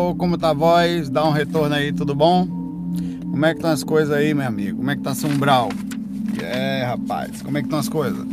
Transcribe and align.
Como 0.00 0.38
tá 0.38 0.50
a 0.50 0.54
voz? 0.54 1.10
Dá 1.10 1.26
um 1.26 1.32
retorno 1.32 1.74
aí, 1.74 1.92
tudo 1.92 2.14
bom? 2.14 2.46
Como 2.46 3.44
é 3.44 3.48
que 3.50 3.58
estão 3.58 3.72
as 3.72 3.82
coisas 3.82 4.14
aí, 4.14 4.32
meu 4.32 4.46
amigo? 4.46 4.76
Como 4.78 4.88
é 4.92 4.94
que 4.94 5.02
tá 5.02 5.12
São 5.12 5.28
Brau? 5.36 5.70
É, 6.40 6.84
rapaz, 6.84 7.42
como 7.42 7.58
é 7.58 7.62
que 7.62 7.66
estão 7.66 7.80
as 7.80 7.88
coisas? 7.88 8.24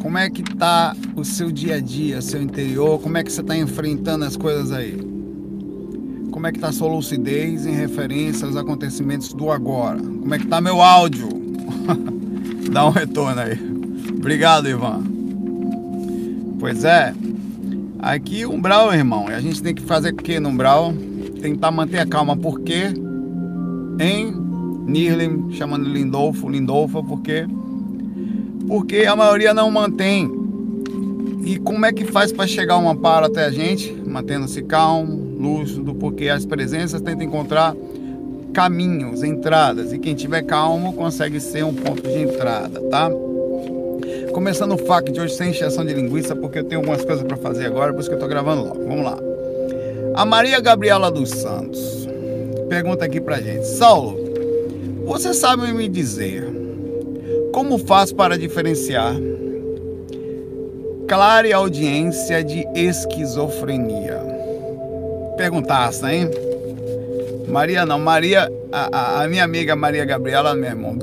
Como 0.00 0.18
é 0.18 0.28
que 0.28 0.42
tá 0.42 0.94
o 1.16 1.24
seu 1.24 1.50
dia 1.50 1.76
a 1.76 1.80
dia, 1.80 2.20
seu 2.20 2.42
interior? 2.42 3.00
Como 3.00 3.16
é 3.16 3.24
que 3.24 3.32
você 3.32 3.42
tá 3.42 3.56
enfrentando 3.56 4.26
as 4.26 4.36
coisas 4.36 4.72
aí? 4.72 4.94
Como 6.30 6.46
é 6.46 6.52
que 6.52 6.58
tá 6.58 6.68
a 6.68 6.72
sua 6.72 6.88
lucidez 6.88 7.64
em 7.64 7.72
referência 7.72 8.46
aos 8.46 8.56
acontecimentos 8.56 9.32
do 9.32 9.50
agora? 9.50 9.96
Como 9.96 10.34
é 10.34 10.38
que 10.38 10.46
tá 10.46 10.60
meu 10.60 10.82
áudio? 10.82 11.30
Dá 12.70 12.86
um 12.86 12.90
retorno 12.90 13.40
aí. 13.40 13.58
Obrigado, 14.10 14.68
Ivan. 14.68 15.02
Pois 16.60 16.84
é, 16.84 17.14
Aqui 18.04 18.44
umbral, 18.44 18.92
irmão, 18.92 19.28
a 19.28 19.40
gente 19.40 19.62
tem 19.62 19.74
que 19.74 19.80
fazer 19.80 20.12
o 20.12 20.16
que 20.16 20.38
no 20.38 20.50
umbral? 20.50 20.92
Tentar 21.40 21.70
manter 21.70 22.00
a 22.00 22.06
calma, 22.06 22.36
porque 22.36 22.92
em 23.98 24.30
Nirlim, 24.86 25.50
chamando 25.52 25.88
Lindolfo, 25.88 26.50
Lindolfa, 26.50 27.02
porque 27.02 27.46
porque 28.68 29.06
a 29.06 29.16
maioria 29.16 29.54
não 29.54 29.70
mantém. 29.70 30.30
E 31.46 31.56
como 31.56 31.86
é 31.86 31.94
que 31.94 32.04
faz 32.04 32.30
para 32.30 32.46
chegar 32.46 32.76
um 32.76 32.90
amparo 32.90 33.24
até 33.24 33.46
a 33.46 33.50
gente? 33.50 33.90
Mantendo-se 34.06 34.62
calmo, 34.64 35.38
lúcido, 35.40 35.94
porque 35.94 36.28
as 36.28 36.44
presenças 36.44 37.00
tentam 37.00 37.26
encontrar 37.26 37.74
caminhos, 38.52 39.22
entradas, 39.22 39.94
e 39.94 39.98
quem 39.98 40.14
tiver 40.14 40.42
calmo 40.42 40.92
consegue 40.92 41.40
ser 41.40 41.64
um 41.64 41.72
ponto 41.72 42.02
de 42.02 42.18
entrada, 42.18 42.82
tá? 42.90 43.10
Começando 44.34 44.72
o 44.72 44.78
FAQ 44.78 45.12
de 45.12 45.20
hoje 45.20 45.36
sem 45.36 45.50
injeção 45.50 45.86
de 45.86 45.94
linguiça, 45.94 46.34
porque 46.34 46.58
eu 46.58 46.64
tenho 46.64 46.80
algumas 46.80 47.04
coisas 47.04 47.24
para 47.24 47.36
fazer 47.36 47.66
agora, 47.66 47.92
por 47.92 48.00
isso 48.00 48.08
que 48.08 48.14
eu 48.14 48.18
estou 48.18 48.28
gravando 48.28 48.64
logo. 48.64 48.84
Vamos 48.84 49.04
lá. 49.04 49.16
A 50.14 50.26
Maria 50.26 50.60
Gabriela 50.60 51.08
dos 51.08 51.30
Santos 51.30 52.08
pergunta 52.68 53.04
aqui 53.04 53.20
pra 53.20 53.40
gente: 53.40 53.64
Saulo, 53.64 54.18
você 55.06 55.32
sabe 55.32 55.72
me 55.72 55.88
dizer 55.88 56.44
como 57.52 57.78
faço 57.78 58.14
para 58.16 58.36
diferenciar 58.36 59.14
clara 61.06 61.54
audiência 61.54 62.42
de 62.42 62.66
esquizofrenia? 62.74 64.20
Perguntasse, 65.36 66.04
hein? 66.06 66.28
Maria 67.46 67.86
não, 67.86 68.00
Maria, 68.00 68.50
a, 68.72 69.22
a, 69.22 69.28
minha 69.28 69.44
amiga 69.44 69.76
Maria 69.76 70.04
Gabriela, 70.04 70.54
meu 70.54 70.70
irmão, 70.70 70.98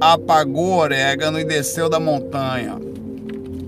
apagou 0.00 0.72
o 0.72 0.78
orégano 0.78 1.38
e 1.38 1.44
desceu 1.44 1.88
da 1.88 1.98
montanha. 1.98 2.76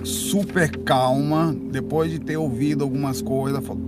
Super 0.05 0.71
calma, 0.79 1.55
depois 1.71 2.11
de 2.11 2.19
ter 2.19 2.37
ouvido 2.37 2.85
algumas 2.85 3.21
coisas, 3.21 3.65
falou: 3.65 3.85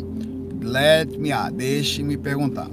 Let 0.62 1.16
me, 1.18 1.32
ah, 1.32 1.50
deixe-me 1.50 2.16
perguntar. 2.16 2.68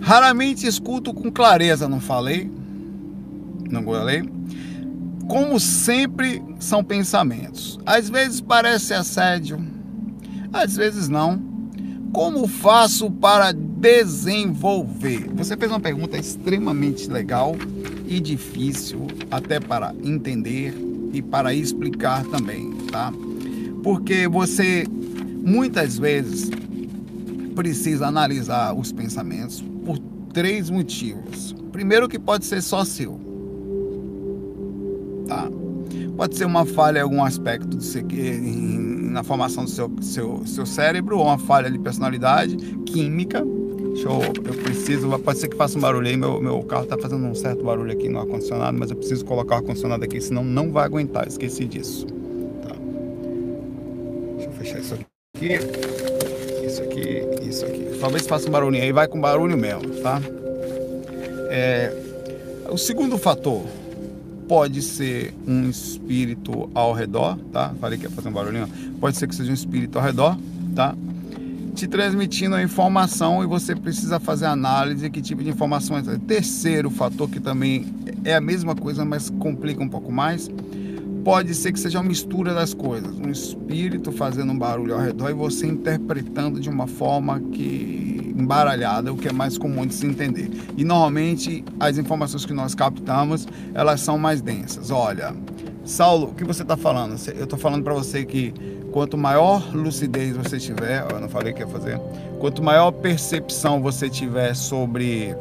Raramente 0.00 0.66
escuto 0.66 1.14
com 1.14 1.30
clareza, 1.30 1.88
não 1.88 2.00
falei? 2.00 2.50
Não 3.70 3.82
falei? 3.84 4.28
Como 5.28 5.58
sempre, 5.60 6.42
são 6.58 6.82
pensamentos. 6.82 7.78
Às 7.86 8.10
vezes 8.10 8.40
parece 8.40 8.92
assédio, 8.92 9.64
às 10.52 10.76
vezes 10.76 11.08
não. 11.08 11.51
Como 12.12 12.46
faço 12.46 13.10
para 13.10 13.52
desenvolver? 13.52 15.30
Você 15.34 15.56
fez 15.56 15.70
uma 15.70 15.80
pergunta 15.80 16.18
extremamente 16.18 17.10
legal 17.10 17.56
e 18.06 18.20
difícil 18.20 19.06
até 19.30 19.58
para 19.58 19.94
entender 20.04 20.74
e 21.12 21.22
para 21.22 21.54
explicar 21.54 22.22
também, 22.24 22.70
tá? 22.90 23.10
Porque 23.82 24.28
você 24.28 24.84
muitas 25.42 25.98
vezes 25.98 26.50
precisa 27.54 28.06
analisar 28.06 28.74
os 28.74 28.92
pensamentos 28.92 29.64
por 29.84 29.98
três 30.34 30.68
motivos. 30.68 31.54
Primeiro 31.72 32.08
que 32.08 32.18
pode 32.18 32.44
ser 32.44 32.62
só 32.62 32.84
seu. 32.84 33.18
Tá? 35.26 35.48
Pode 36.16 36.36
ser 36.36 36.44
uma 36.44 36.64
falha 36.64 36.98
em 36.98 37.02
algum 37.02 37.24
aspecto 37.24 37.80
seu, 37.80 38.02
na 39.10 39.22
formação 39.22 39.64
do 39.64 39.70
seu, 39.70 39.90
seu, 40.00 40.46
seu 40.46 40.66
cérebro, 40.66 41.18
ou 41.18 41.24
uma 41.24 41.38
falha 41.38 41.70
de 41.70 41.78
personalidade, 41.78 42.56
química, 42.86 43.44
Deixa 43.92 44.08
eu, 44.08 44.22
eu 44.22 44.54
preciso, 44.62 45.18
pode 45.18 45.38
ser 45.38 45.48
que 45.48 45.56
faça 45.56 45.76
um 45.76 45.80
barulho 45.80 46.08
aí, 46.08 46.16
meu, 46.16 46.40
meu 46.40 46.62
carro 46.62 46.86
tá 46.86 46.96
fazendo 46.96 47.26
um 47.26 47.34
certo 47.34 47.62
barulho 47.62 47.92
aqui 47.92 48.08
no 48.08 48.20
ar-condicionado, 48.20 48.76
mas 48.78 48.90
eu 48.90 48.96
preciso 48.96 49.22
colocar 49.24 49.56
o 49.56 49.58
ar-condicionado 49.58 50.02
aqui, 50.02 50.18
senão 50.18 50.42
não 50.42 50.72
vai 50.72 50.86
aguentar, 50.86 51.28
esqueci 51.28 51.66
disso. 51.66 52.06
Tá. 52.06 52.74
Deixa 54.36 54.48
eu 54.48 54.52
fechar 54.52 54.78
isso 54.78 54.94
aqui, 54.94 55.58
isso 56.66 56.82
aqui, 56.82 57.22
isso 57.46 57.66
aqui. 57.66 57.98
Talvez 58.00 58.26
faça 58.26 58.48
um 58.48 58.50
barulhinho 58.50 58.82
aí, 58.82 58.92
vai 58.92 59.06
com 59.06 59.20
barulho 59.20 59.58
mesmo, 59.58 59.88
tá? 60.02 60.22
É, 61.50 61.92
o 62.70 62.78
segundo 62.78 63.18
fator 63.18 63.62
pode 64.52 64.82
ser 64.82 65.32
um 65.46 65.70
espírito 65.70 66.68
ao 66.74 66.92
redor, 66.92 67.38
tá? 67.50 67.74
Falei 67.80 67.98
que 67.98 68.04
ia 68.04 68.10
fazer 68.10 68.28
um 68.28 68.32
barulhinho, 68.32 68.68
pode 69.00 69.16
ser 69.16 69.26
que 69.26 69.34
seja 69.34 69.50
um 69.50 69.54
espírito 69.54 69.98
ao 69.98 70.04
redor, 70.04 70.38
tá? 70.74 70.94
te 71.74 71.88
transmitindo 71.88 72.54
a 72.54 72.62
informação 72.62 73.42
e 73.42 73.46
você 73.46 73.74
precisa 73.74 74.20
fazer 74.20 74.44
análise 74.44 75.08
que 75.08 75.22
tipo 75.22 75.42
de 75.42 75.48
informação 75.48 75.96
é. 75.96 76.02
Terceiro 76.26 76.90
fator 76.90 77.30
que 77.30 77.40
também 77.40 77.86
é 78.26 78.34
a 78.34 78.42
mesma 78.42 78.74
coisa, 78.74 79.06
mas 79.06 79.30
complica 79.30 79.82
um 79.82 79.88
pouco 79.88 80.12
mais, 80.12 80.50
pode 81.24 81.54
ser 81.54 81.72
que 81.72 81.80
seja 81.80 81.98
uma 81.98 82.08
mistura 82.08 82.52
das 82.52 82.74
coisas, 82.74 83.16
um 83.16 83.30
espírito 83.30 84.12
fazendo 84.12 84.52
um 84.52 84.58
barulho 84.58 84.92
ao 84.92 85.00
redor 85.00 85.30
e 85.30 85.32
você 85.32 85.66
interpretando 85.66 86.60
de 86.60 86.68
uma 86.68 86.86
forma 86.86 87.40
que 87.40 88.11
embaralhada, 88.36 89.12
o 89.12 89.16
que 89.16 89.28
é 89.28 89.32
mais 89.32 89.56
comum 89.58 89.86
de 89.86 89.94
se 89.94 90.06
entender. 90.06 90.50
E 90.76 90.84
normalmente 90.84 91.64
as 91.78 91.98
informações 91.98 92.44
que 92.44 92.52
nós 92.52 92.74
captamos, 92.74 93.46
elas 93.74 94.00
são 94.00 94.18
mais 94.18 94.40
densas. 94.40 94.90
Olha, 94.90 95.34
Saulo, 95.84 96.28
o 96.28 96.34
que 96.34 96.44
você 96.44 96.62
está 96.62 96.76
falando? 96.76 97.16
Eu 97.34 97.44
estou 97.44 97.58
falando 97.58 97.82
para 97.82 97.94
você 97.94 98.24
que 98.24 98.54
Quanto 98.92 99.16
maior 99.16 99.74
lucidez 99.74 100.36
você 100.36 100.58
tiver, 100.58 101.02
eu 101.10 101.18
não 101.18 101.28
falei 101.28 101.54
que 101.54 101.60
ia 101.60 101.66
fazer, 101.66 101.98
quanto 102.38 102.62
maior 102.62 102.90
percepção 102.92 103.80
você 103.80 104.08
tiver 104.08 104.54
sobre 104.54 105.34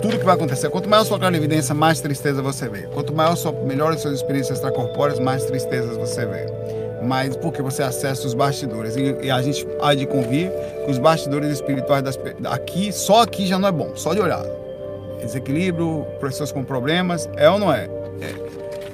tudo 0.00 0.16
que 0.16 0.24
vai 0.24 0.36
acontecer, 0.36 0.70
quanto 0.70 0.88
maior 0.88 1.04
sua 1.04 1.18
clarividência, 1.18 1.74
mais 1.74 2.00
tristeza 2.00 2.40
você 2.40 2.68
vê. 2.68 2.82
Quanto 2.94 3.12
maior 3.12 3.34
sua, 3.34 3.52
melhores 3.52 4.00
suas 4.00 4.14
experiências 4.14 4.58
extracorpóreas, 4.58 5.18
mais 5.18 5.44
tristezas 5.44 5.96
você 5.96 6.24
vê. 6.24 6.59
Mas 7.02 7.36
porque 7.36 7.62
você 7.62 7.82
acessa 7.82 8.26
os 8.26 8.34
bastidores. 8.34 8.96
E, 8.96 9.26
e, 9.26 9.30
a 9.30 9.40
gente 9.40 9.66
há 9.80 9.94
de 9.94 10.06
convir 10.06 10.50
que 10.84 10.90
os 10.90 10.98
bastidores 10.98 11.50
espirituais 11.50 12.02
das, 12.02 12.18
aqui, 12.44 12.92
só 12.92 13.22
aqui 13.22 13.46
já 13.46 13.58
não 13.58 13.68
é 13.68 13.72
bom, 13.72 13.92
só 13.94 14.12
de 14.12 14.20
olhar. 14.20 14.44
Desequilíbrio, 15.22 16.06
pessoas 16.20 16.52
com 16.52 16.64
problemas, 16.64 17.28
é 17.36 17.48
ou 17.48 17.58
não 17.58 17.72
é? 17.72 17.88
É. 18.20 18.34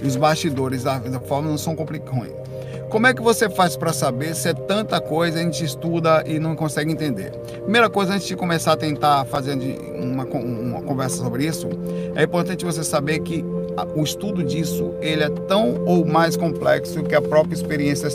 E 0.02 0.06
os 0.06 0.16
bastidores 0.16 0.82
da, 0.82 0.98
da 0.98 1.20
forma 1.20 1.48
não 1.48 1.58
são 1.58 1.74
complicados. 1.74 2.46
Como 2.88 3.06
é 3.06 3.12
que 3.12 3.20
você 3.20 3.50
faz 3.50 3.76
para 3.76 3.92
saber 3.92 4.34
se 4.36 4.48
é 4.48 4.54
tanta 4.54 5.00
coisa 5.00 5.40
a 5.40 5.42
gente 5.42 5.64
estuda 5.64 6.22
e 6.24 6.38
não 6.38 6.54
consegue 6.54 6.92
entender? 6.92 7.32
Primeira 7.62 7.90
coisa, 7.90 8.14
antes 8.14 8.28
de 8.28 8.36
começar 8.36 8.72
a 8.72 8.76
tentar 8.76 9.24
fazer 9.24 9.54
uma, 9.98 10.24
uma 10.24 10.82
conversa 10.82 11.16
sobre 11.16 11.44
isso, 11.44 11.68
é 12.14 12.22
importante 12.22 12.64
você 12.64 12.84
saber 12.84 13.18
que 13.20 13.44
o 13.94 14.02
estudo 14.02 14.42
disso 14.42 14.94
ele 15.00 15.22
é 15.22 15.30
tão 15.30 15.84
ou 15.84 16.04
mais 16.04 16.36
complexo 16.36 17.02
que 17.02 17.14
a 17.14 17.22
própria 17.22 17.54
experiência 17.54 18.08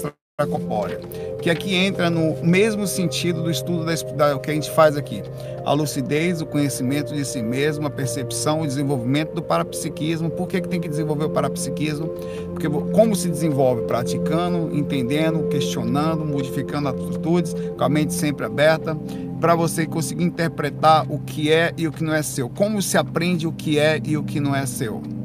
corpórea, 0.47 0.99
que 1.41 1.49
aqui 1.49 1.75
entra 1.75 2.09
no 2.09 2.35
mesmo 2.43 2.87
sentido 2.87 3.43
do 3.43 3.51
estudo 3.51 3.85
da, 3.85 3.93
da, 3.93 4.39
que 4.39 4.51
a 4.51 4.53
gente 4.53 4.71
faz 4.71 4.97
aqui. 4.97 5.21
A 5.65 5.73
lucidez, 5.73 6.41
o 6.41 6.45
conhecimento 6.45 7.13
de 7.13 7.23
si 7.23 7.41
mesmo, 7.41 7.85
a 7.85 7.89
percepção, 7.89 8.61
o 8.61 8.67
desenvolvimento 8.67 9.33
do 9.33 9.43
parapsiquismo. 9.43 10.29
Por 10.29 10.47
que, 10.47 10.61
que 10.61 10.67
tem 10.67 10.81
que 10.81 10.89
desenvolver 10.89 11.25
o 11.25 11.29
parapsiquismo? 11.29 12.07
Porque 12.53 12.67
como 12.91 13.15
se 13.15 13.29
desenvolve? 13.29 13.83
Praticando, 13.83 14.75
entendendo, 14.75 15.47
questionando, 15.47 16.25
modificando 16.25 16.89
atitudes, 16.89 17.55
com 17.77 17.83
a 17.83 17.89
mente 17.89 18.13
sempre 18.13 18.45
aberta, 18.45 18.97
para 19.39 19.55
você 19.55 19.85
conseguir 19.85 20.23
interpretar 20.23 21.05
o 21.11 21.19
que 21.19 21.51
é 21.51 21.73
e 21.77 21.87
o 21.87 21.91
que 21.91 22.03
não 22.03 22.13
é 22.13 22.23
seu. 22.23 22.49
Como 22.49 22.81
se 22.81 22.97
aprende 22.97 23.47
o 23.47 23.51
que 23.51 23.77
é 23.77 23.99
e 24.03 24.17
o 24.17 24.23
que 24.23 24.39
não 24.39 24.55
é 24.55 24.65
seu? 24.65 25.20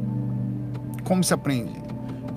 Como 1.07 1.23
se 1.23 1.33
aprende? 1.33 1.87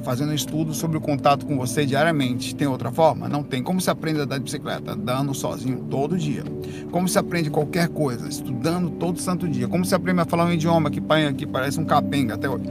fazendo 0.04 0.33
estudo 0.33 0.74
sobre 0.74 0.98
o 0.98 1.01
contato 1.01 1.45
com 1.45 1.57
você 1.57 1.86
diariamente. 1.86 2.56
Tem 2.56 2.66
outra 2.66 2.89
forma? 2.89 3.27
Não 3.27 3.44
tem. 3.44 3.62
Como 3.62 3.81
se 3.81 3.89
aprende 3.89 4.21
a 4.21 4.24
andar 4.24 4.38
de 4.38 4.45
bicicleta? 4.45 4.94
Andando 4.94 5.33
sozinho 5.33 5.86
todo 5.89 6.18
dia. 6.18 6.44
Como 6.89 7.07
se 7.07 7.19
aprende 7.19 7.50
qualquer 7.50 7.89
coisa? 7.89 8.27
Estudando 8.27 8.89
todo 8.92 9.19
santo 9.19 9.48
dia. 9.48 9.68
Como 9.68 9.83
se 9.83 9.94
aprende 9.94 10.21
a 10.21 10.25
falar 10.25 10.45
um 10.45 10.54
idioma 10.54 10.89
que, 10.89 11.01
que 11.36 11.45
parece 11.45 11.80
um 11.80 11.86
capenga 11.86 12.36
até 12.36 12.50
hoje? 12.50 12.63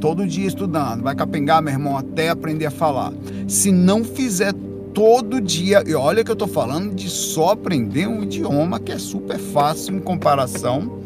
Todo 0.00 0.24
dia 0.24 0.46
estudando. 0.46 1.02
Vai 1.02 1.16
capengar, 1.16 1.60
meu 1.60 1.72
irmão, 1.72 1.98
até 1.98 2.28
aprender 2.28 2.66
a 2.66 2.70
falar. 2.70 3.12
Se 3.48 3.72
não 3.72 4.04
fizer 4.04 4.54
todo 4.94 5.40
dia, 5.40 5.82
e 5.84 5.94
olha 5.94 6.22
que 6.22 6.30
eu 6.30 6.34
estou 6.34 6.48
falando 6.48 6.94
de 6.94 7.10
só 7.10 7.50
aprender 7.50 8.06
um 8.06 8.22
idioma 8.22 8.78
que 8.78 8.92
é 8.92 8.98
super 8.98 9.38
fácil 9.38 9.96
em 9.96 10.00
comparação 10.00 10.98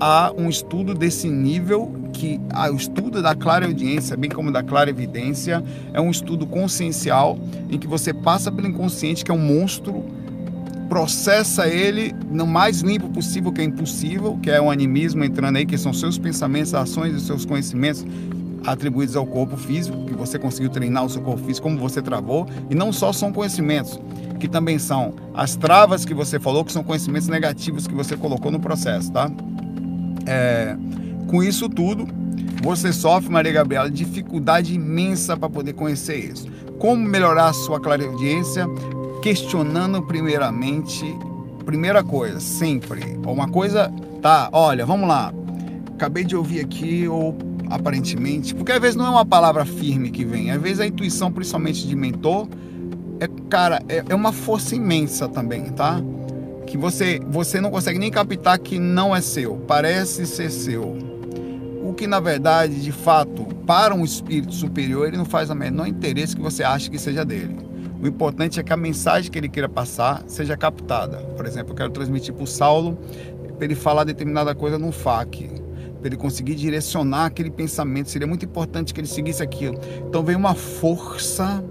a 0.00 0.32
um 0.36 0.48
estudo 0.48 0.94
desse 0.94 1.28
nível 1.28 1.92
que 2.12 2.40
o 2.72 2.76
estudo 2.76 3.20
da 3.20 3.34
clara 3.34 3.66
audiência, 3.66 4.16
bem 4.16 4.30
como 4.30 4.50
da 4.52 4.62
clara 4.62 4.88
evidência, 4.88 5.62
é 5.92 6.00
um 6.00 6.10
estudo 6.10 6.46
consciencial 6.46 7.38
em 7.68 7.78
que 7.78 7.86
você 7.86 8.12
passa 8.12 8.50
pelo 8.50 8.68
inconsciente, 8.68 9.24
que 9.24 9.30
é 9.30 9.34
um 9.34 9.38
monstro 9.38 10.04
processa 10.88 11.66
ele 11.66 12.14
no 12.30 12.46
mais 12.46 12.80
limpo 12.80 13.08
possível, 13.08 13.50
que 13.50 13.60
é 13.60 13.64
impossível, 13.64 14.38
que 14.40 14.50
é 14.50 14.60
o 14.60 14.70
animismo 14.70 15.24
entrando 15.24 15.56
aí, 15.56 15.66
que 15.66 15.76
são 15.78 15.92
seus 15.92 16.18
pensamentos, 16.18 16.74
ações 16.74 17.14
e 17.14 17.20
seus 17.20 17.44
conhecimentos 17.44 18.04
atribuídos 18.66 19.16
ao 19.16 19.26
corpo 19.26 19.56
físico, 19.56 20.04
que 20.06 20.14
você 20.14 20.38
conseguiu 20.38 20.70
treinar 20.70 21.04
o 21.04 21.10
seu 21.10 21.20
corpo 21.20 21.44
físico, 21.44 21.68
como 21.68 21.78
você 21.78 22.00
travou, 22.00 22.46
e 22.70 22.74
não 22.74 22.92
só 22.92 23.12
são 23.12 23.32
conhecimentos, 23.32 23.98
que 24.38 24.48
também 24.48 24.78
são 24.78 25.14
as 25.34 25.56
travas 25.56 26.04
que 26.04 26.14
você 26.14 26.38
falou, 26.38 26.64
que 26.64 26.72
são 26.72 26.82
conhecimentos 26.82 27.28
negativos 27.28 27.86
que 27.86 27.94
você 27.94 28.16
colocou 28.16 28.50
no 28.50 28.60
processo, 28.60 29.12
tá? 29.12 29.30
É, 30.26 30.76
com 31.26 31.42
isso 31.42 31.68
tudo, 31.68 32.06
você 32.62 32.92
sofre, 32.92 33.30
Maria 33.30 33.52
Gabriela, 33.52 33.90
dificuldade 33.90 34.74
imensa 34.74 35.36
para 35.36 35.48
poder 35.48 35.74
conhecer 35.74 36.16
isso. 36.16 36.46
Como 36.78 37.02
melhorar 37.02 37.48
a 37.48 37.52
sua 37.52 37.80
clareaudiência? 37.80 38.66
Questionando 39.22 40.02
primeiramente, 40.02 41.04
primeira 41.64 42.02
coisa, 42.02 42.40
sempre. 42.40 43.18
Uma 43.26 43.48
coisa, 43.48 43.92
tá, 44.20 44.48
olha, 44.52 44.84
vamos 44.84 45.08
lá. 45.08 45.32
Acabei 45.94 46.24
de 46.24 46.36
ouvir 46.36 46.60
aqui, 46.60 47.06
ou 47.06 47.36
aparentemente, 47.70 48.54
porque 48.54 48.72
às 48.72 48.80
vezes 48.80 48.96
não 48.96 49.06
é 49.06 49.10
uma 49.10 49.24
palavra 49.24 49.64
firme 49.64 50.10
que 50.10 50.24
vem, 50.24 50.50
às 50.50 50.60
vezes 50.60 50.80
a 50.80 50.86
intuição, 50.86 51.32
principalmente 51.32 51.86
de 51.86 51.96
mentor, 51.96 52.46
é, 53.20 53.28
cara, 53.48 53.82
é, 53.88 54.04
é 54.08 54.14
uma 54.14 54.32
força 54.32 54.74
imensa 54.74 55.28
também, 55.28 55.64
tá? 55.70 56.00
Que 56.74 56.78
você, 56.78 57.20
você 57.30 57.60
não 57.60 57.70
consegue 57.70 58.00
nem 58.00 58.10
captar 58.10 58.58
que 58.58 58.80
não 58.80 59.14
é 59.14 59.20
seu, 59.20 59.58
parece 59.58 60.26
ser 60.26 60.50
seu. 60.50 60.98
O 61.84 61.94
que 61.94 62.04
na 62.04 62.18
verdade, 62.18 62.82
de 62.82 62.90
fato, 62.90 63.44
para 63.64 63.94
um 63.94 64.04
espírito 64.04 64.52
superior, 64.52 65.06
ele 65.06 65.16
não 65.16 65.24
faz 65.24 65.50
o 65.50 65.54
menor 65.54 65.86
interesse 65.86 66.34
que 66.34 66.42
você 66.42 66.64
ache 66.64 66.90
que 66.90 66.98
seja 66.98 67.24
dele. 67.24 67.56
O 68.02 68.08
importante 68.08 68.58
é 68.58 68.62
que 68.64 68.72
a 68.72 68.76
mensagem 68.76 69.30
que 69.30 69.38
ele 69.38 69.48
queira 69.48 69.68
passar 69.68 70.24
seja 70.26 70.56
captada. 70.56 71.18
Por 71.36 71.46
exemplo, 71.46 71.70
eu 71.70 71.76
quero 71.76 71.90
transmitir 71.90 72.34
para 72.34 72.42
o 72.42 72.46
Saulo 72.46 72.98
para 73.56 73.66
ele 73.66 73.76
falar 73.76 74.02
determinada 74.02 74.52
coisa 74.52 74.76
no 74.76 74.90
FAQ 74.90 75.62
para 76.00 76.08
ele 76.08 76.16
conseguir 76.16 76.56
direcionar 76.56 77.26
aquele 77.26 77.52
pensamento. 77.52 78.10
Seria 78.10 78.26
muito 78.26 78.44
importante 78.44 78.92
que 78.92 78.98
ele 79.00 79.06
seguisse 79.06 79.44
aquilo. 79.44 79.78
Então 80.08 80.24
vem 80.24 80.34
uma 80.34 80.56
força 80.56 81.64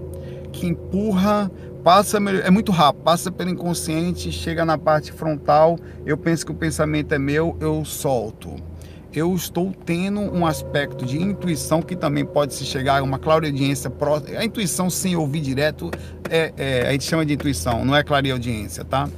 que 0.50 0.66
empurra, 0.66 1.50
passa, 1.84 2.16
é 2.16 2.50
muito 2.50 2.72
rápido, 2.72 3.02
passa 3.02 3.30
pelo 3.30 3.50
inconsciente, 3.50 4.32
chega 4.32 4.64
na 4.64 4.78
parte 4.78 5.12
frontal. 5.12 5.78
Eu 6.06 6.16
penso 6.16 6.46
que 6.46 6.50
o 6.50 6.54
pensamento 6.54 7.12
é 7.12 7.18
meu, 7.18 7.56
eu 7.60 7.84
solto. 7.84 8.56
Eu 9.12 9.32
estou 9.34 9.72
tendo 9.84 10.18
um 10.18 10.44
aspecto 10.44 11.04
de 11.04 11.22
intuição 11.22 11.82
que 11.82 11.94
também 11.94 12.24
pode 12.24 12.54
se 12.54 12.64
chegar 12.64 12.98
a 12.98 13.02
uma 13.02 13.18
clareaudiência 13.18 13.90
próxima. 13.90 14.38
A 14.38 14.44
intuição 14.44 14.88
sem 14.88 15.14
ouvir 15.14 15.40
direto, 15.40 15.90
é, 16.28 16.52
é, 16.56 16.88
a 16.88 16.92
gente 16.92 17.04
chama 17.04 17.24
de 17.24 17.34
intuição, 17.34 17.84
não 17.84 17.94
é 17.94 18.02
clareaudiência, 18.02 18.82
tá? 18.84 19.08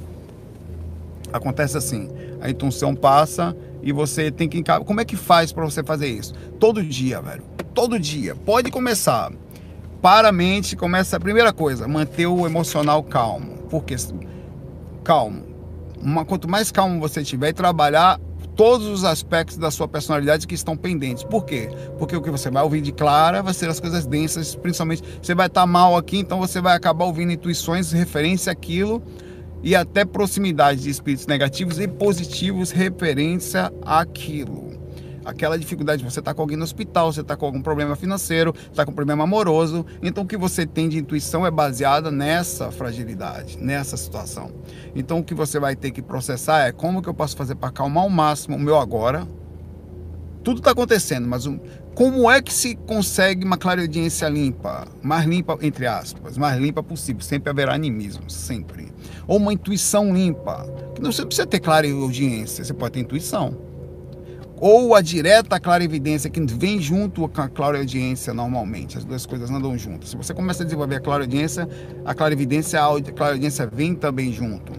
Acontece 1.31 1.77
assim, 1.77 2.09
a 2.41 2.49
intuição 2.49 2.93
passa, 2.93 3.55
e 3.81 3.91
você 3.91 4.29
tem 4.29 4.49
que 4.49 4.61
como 4.85 4.99
é 4.99 5.05
que 5.05 5.15
faz 5.15 5.51
para 5.51 5.63
você 5.63 5.83
fazer 5.83 6.07
isso? 6.07 6.33
Todo 6.59 6.83
dia, 6.83 7.21
velho. 7.21 7.43
Todo 7.73 7.99
dia. 7.99 8.35
Pode 8.35 8.69
começar. 8.69 9.31
Para 10.01 10.29
a 10.29 10.31
mente, 10.31 10.75
começa 10.75 11.17
a 11.17 11.19
primeira 11.19 11.51
coisa, 11.51 11.87
manter 11.87 12.27
o 12.27 12.45
emocional 12.45 13.03
calmo. 13.03 13.57
Porque 13.69 13.95
calmo. 15.03 15.43
Uma, 15.99 16.23
quanto 16.23 16.47
mais 16.47 16.71
calmo 16.71 16.99
você 16.99 17.23
tiver 17.23 17.49
e 17.49 17.53
trabalhar 17.53 18.19
todos 18.55 18.87
os 18.87 19.03
aspectos 19.03 19.57
da 19.57 19.69
sua 19.69 19.87
personalidade 19.87 20.47
que 20.47 20.55
estão 20.55 20.75
pendentes. 20.75 21.23
Por 21.23 21.45
quê? 21.45 21.69
Porque 21.97 22.15
o 22.15 22.21
que 22.21 22.29
você 22.31 22.49
vai 22.49 22.63
ouvir 22.63 22.81
de 22.81 22.91
clara 22.91 23.41
vai 23.43 23.53
ser 23.53 23.69
as 23.69 23.79
coisas 23.79 24.05
densas, 24.05 24.55
principalmente 24.55 25.03
você 25.21 25.35
vai 25.35 25.45
estar 25.45 25.65
mal 25.65 25.95
aqui, 25.95 26.17
então 26.17 26.39
você 26.39 26.59
vai 26.59 26.75
acabar 26.75 27.05
ouvindo 27.05 27.31
intuições 27.31 27.91
referência 27.91 28.51
àquilo 28.51 29.01
e 29.61 29.75
até 29.75 30.03
proximidade 30.05 30.81
de 30.81 30.89
espíritos 30.89 31.27
negativos 31.27 31.79
e 31.79 31.87
positivos 31.87 32.71
referência 32.71 33.71
àquilo. 33.85 34.76
Aquela 35.27 35.59
dificuldade, 35.59 36.05
você 36.05 36.19
está 36.19 36.33
com 36.33 36.41
alguém 36.41 36.55
no 36.55 36.63
hospital, 36.63 37.11
você 37.11 37.19
está 37.19 37.35
com 37.35 37.45
algum 37.45 37.61
problema 37.61 37.97
financeiro, 37.97 38.55
está 38.71 38.85
com 38.85 38.91
um 38.91 38.95
problema 38.95 39.25
amoroso. 39.25 39.85
Então, 40.01 40.23
o 40.23 40.25
que 40.25 40.37
você 40.37 40.65
tem 40.65 40.87
de 40.87 40.97
intuição 40.97 41.45
é 41.45 41.51
baseada 41.51 42.09
nessa 42.09 42.71
fragilidade, 42.71 43.57
nessa 43.59 43.97
situação. 43.97 44.53
Então, 44.95 45.19
o 45.19 45.23
que 45.23 45.33
você 45.33 45.59
vai 45.59 45.75
ter 45.75 45.91
que 45.91 46.01
processar 46.01 46.65
é 46.65 46.71
como 46.71 47.01
que 47.01 47.09
eu 47.09 47.13
posso 47.13 47.35
fazer 47.35 47.55
para 47.55 47.67
acalmar 47.67 48.05
ao 48.05 48.09
máximo 48.09 48.55
o 48.55 48.59
meu 48.59 48.77
agora. 48.77 49.27
Tudo 50.45 50.59
está 50.59 50.71
acontecendo, 50.71 51.27
mas 51.27 51.45
como 51.93 52.31
é 52.31 52.41
que 52.41 52.53
se 52.53 52.75
consegue 52.75 53.43
uma 53.43 53.57
clareaudiência 53.57 54.29
limpa? 54.29 54.87
Mais 55.03 55.25
limpa, 55.25 55.57
entre 55.61 55.87
aspas, 55.87 56.37
mais 56.37 56.57
limpa 56.57 56.81
possível. 56.81 57.21
Sempre 57.21 57.49
haverá 57.49 57.73
animismo, 57.73 58.29
sempre. 58.29 58.93
Ou 59.27 59.35
uma 59.35 59.51
intuição 59.51 60.15
limpa. 60.15 60.65
Não 61.01 61.11
precisa 61.11 61.45
ter 61.45 61.59
clareaudiência, 61.59 62.63
você 62.63 62.73
pode 62.73 62.93
ter 62.93 63.01
intuição. 63.01 63.66
Ou 64.59 64.95
a 64.95 65.01
direta 65.01 65.59
clarividência, 65.59 66.29
que 66.29 66.39
vem 66.41 66.81
junto 66.81 67.27
com 67.27 67.41
a 67.41 67.47
clareaudiência 67.47 68.33
normalmente. 68.33 68.97
As 68.97 69.05
duas 69.05 69.25
coisas 69.25 69.51
andam 69.51 69.77
juntas. 69.77 70.09
Se 70.09 70.17
você 70.17 70.33
começa 70.33 70.63
a 70.63 70.65
desenvolver 70.65 70.95
a 70.95 70.99
clareaudiência, 70.99 71.69
a 72.03 72.13
clarividência, 72.15 72.79
a 72.81 73.01
clareaudiência 73.13 73.67
vem 73.67 73.93
também 73.93 74.33
junto. 74.33 74.73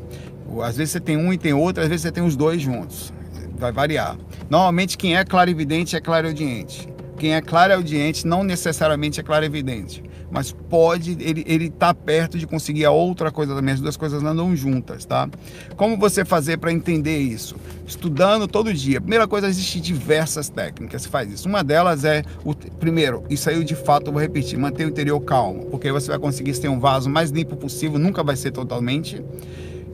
Às 0.63 0.77
vezes 0.77 0.93
você 0.93 1.01
tem 1.01 1.17
um 1.17 1.33
e 1.33 1.39
tem 1.39 1.53
outro, 1.53 1.83
às 1.83 1.89
vezes 1.89 2.03
você 2.03 2.13
tem 2.13 2.25
os 2.25 2.35
dois 2.35 2.61
juntos. 2.61 3.13
Vai 3.57 3.71
variar. 3.71 4.17
Normalmente 4.51 4.99
quem 4.99 5.17
é 5.17 5.25
clarividente 5.25 5.95
é 5.95 6.01
clareaudiente. 6.01 6.89
Quem 7.19 7.35
é 7.35 7.41
claro-audiente 7.41 8.27
não 8.27 8.45
necessariamente 8.45 9.19
é 9.19 9.25
claro-evidente, 9.25 10.05
mas 10.31 10.53
pode, 10.53 11.17
ele, 11.21 11.45
ele 11.47 11.71
tá 11.71 11.95
perto 11.95 12.39
de 12.39 12.47
conseguir 12.47 12.85
a 12.85 12.91
outra 12.91 13.31
coisa 13.31 13.55
também, 13.55 13.75
as 13.75 13.81
duas 13.81 13.97
coisas 13.97 14.23
andam 14.23 14.55
juntas, 14.55 15.05
tá? 15.05 15.29
Como 15.77 15.97
você 15.97 16.25
fazer 16.25 16.59
para 16.59 16.73
entender 16.73 17.19
isso? 17.19 17.57
Estudando 17.87 18.47
todo 18.47 18.73
dia. 18.73 19.01
Primeira 19.01 19.27
coisa, 19.27 19.49
existem 19.49 19.81
diversas 19.81 20.49
técnicas 20.49 21.07
que 21.07 21.13
faz 21.13 21.33
isso. 21.33 21.49
Uma 21.49 21.65
delas 21.65 22.05
é, 22.05 22.23
o 22.45 22.55
primeiro, 22.55 23.25
isso 23.31 23.49
aí 23.49 23.63
de 23.65 23.75
fato 23.75 24.09
eu 24.09 24.13
vou 24.13 24.21
repetir, 24.21 24.59
manter 24.59 24.85
o 24.85 24.89
interior 24.89 25.21
calmo, 25.21 25.67
porque 25.67 25.91
você 25.91 26.09
vai 26.09 26.19
conseguir 26.19 26.53
ter 26.59 26.69
um 26.69 26.79
vaso 26.79 27.09
mais 27.09 27.31
limpo 27.31 27.57
possível, 27.57 27.99
nunca 27.99 28.23
vai 28.23 28.37
ser 28.37 28.51
totalmente. 28.51 29.23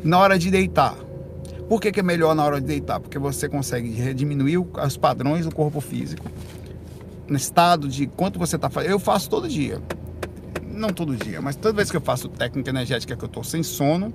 Na 0.03 0.19
hora 0.19 0.39
de 0.39 0.51
deitar, 0.51 0.97
por 1.69 1.81
que, 1.81 1.91
que, 1.91 2.01
é 2.01 2.03
melhor 2.03 2.35
na 2.35 2.45
hora 2.45 2.61
de 2.61 2.67
deitar? 2.67 3.01
Porque 3.01 3.19
você 3.19 3.49
consegue 3.49 4.13
diminuir 4.13 4.59
os 4.59 4.97
padrões 4.97 5.47
do 5.47 5.55
corpo 5.55 5.81
físico 5.81 6.27
no 7.27 7.37
estado 7.37 7.89
de 7.89 8.07
quanto 8.07 8.39
você 8.39 8.57
está 8.57 8.69
fazendo. 8.69 8.91
Eu 8.91 8.99
faço 8.99 9.31
todo 9.31 9.49
dia. 9.49 9.81
Não 10.75 10.89
todo 10.89 11.17
dia, 11.17 11.41
mas 11.41 11.55
toda 11.55 11.77
vez 11.77 11.91
que 11.91 11.97
eu 11.97 12.01
faço 12.01 12.29
técnica 12.29 12.71
energética 12.71 13.17
que 13.17 13.25
eu 13.25 13.29
estou 13.29 13.45
sem 13.45 13.63
sono, 13.63 14.13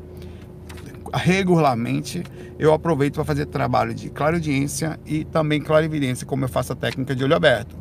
regularmente 1.13 2.23
eu 2.59 2.73
aproveito 2.73 3.15
para 3.15 3.23
fazer 3.23 3.45
trabalho 3.45 3.93
de 3.93 4.09
clareaudiência 4.09 4.99
e 5.05 5.23
também 5.23 5.61
clarividência, 5.61 6.27
como 6.27 6.43
eu 6.43 6.49
faço 6.49 6.73
a 6.73 6.75
técnica 6.75 7.15
de 7.15 7.23
olho 7.23 7.35
aberto. 7.35 7.77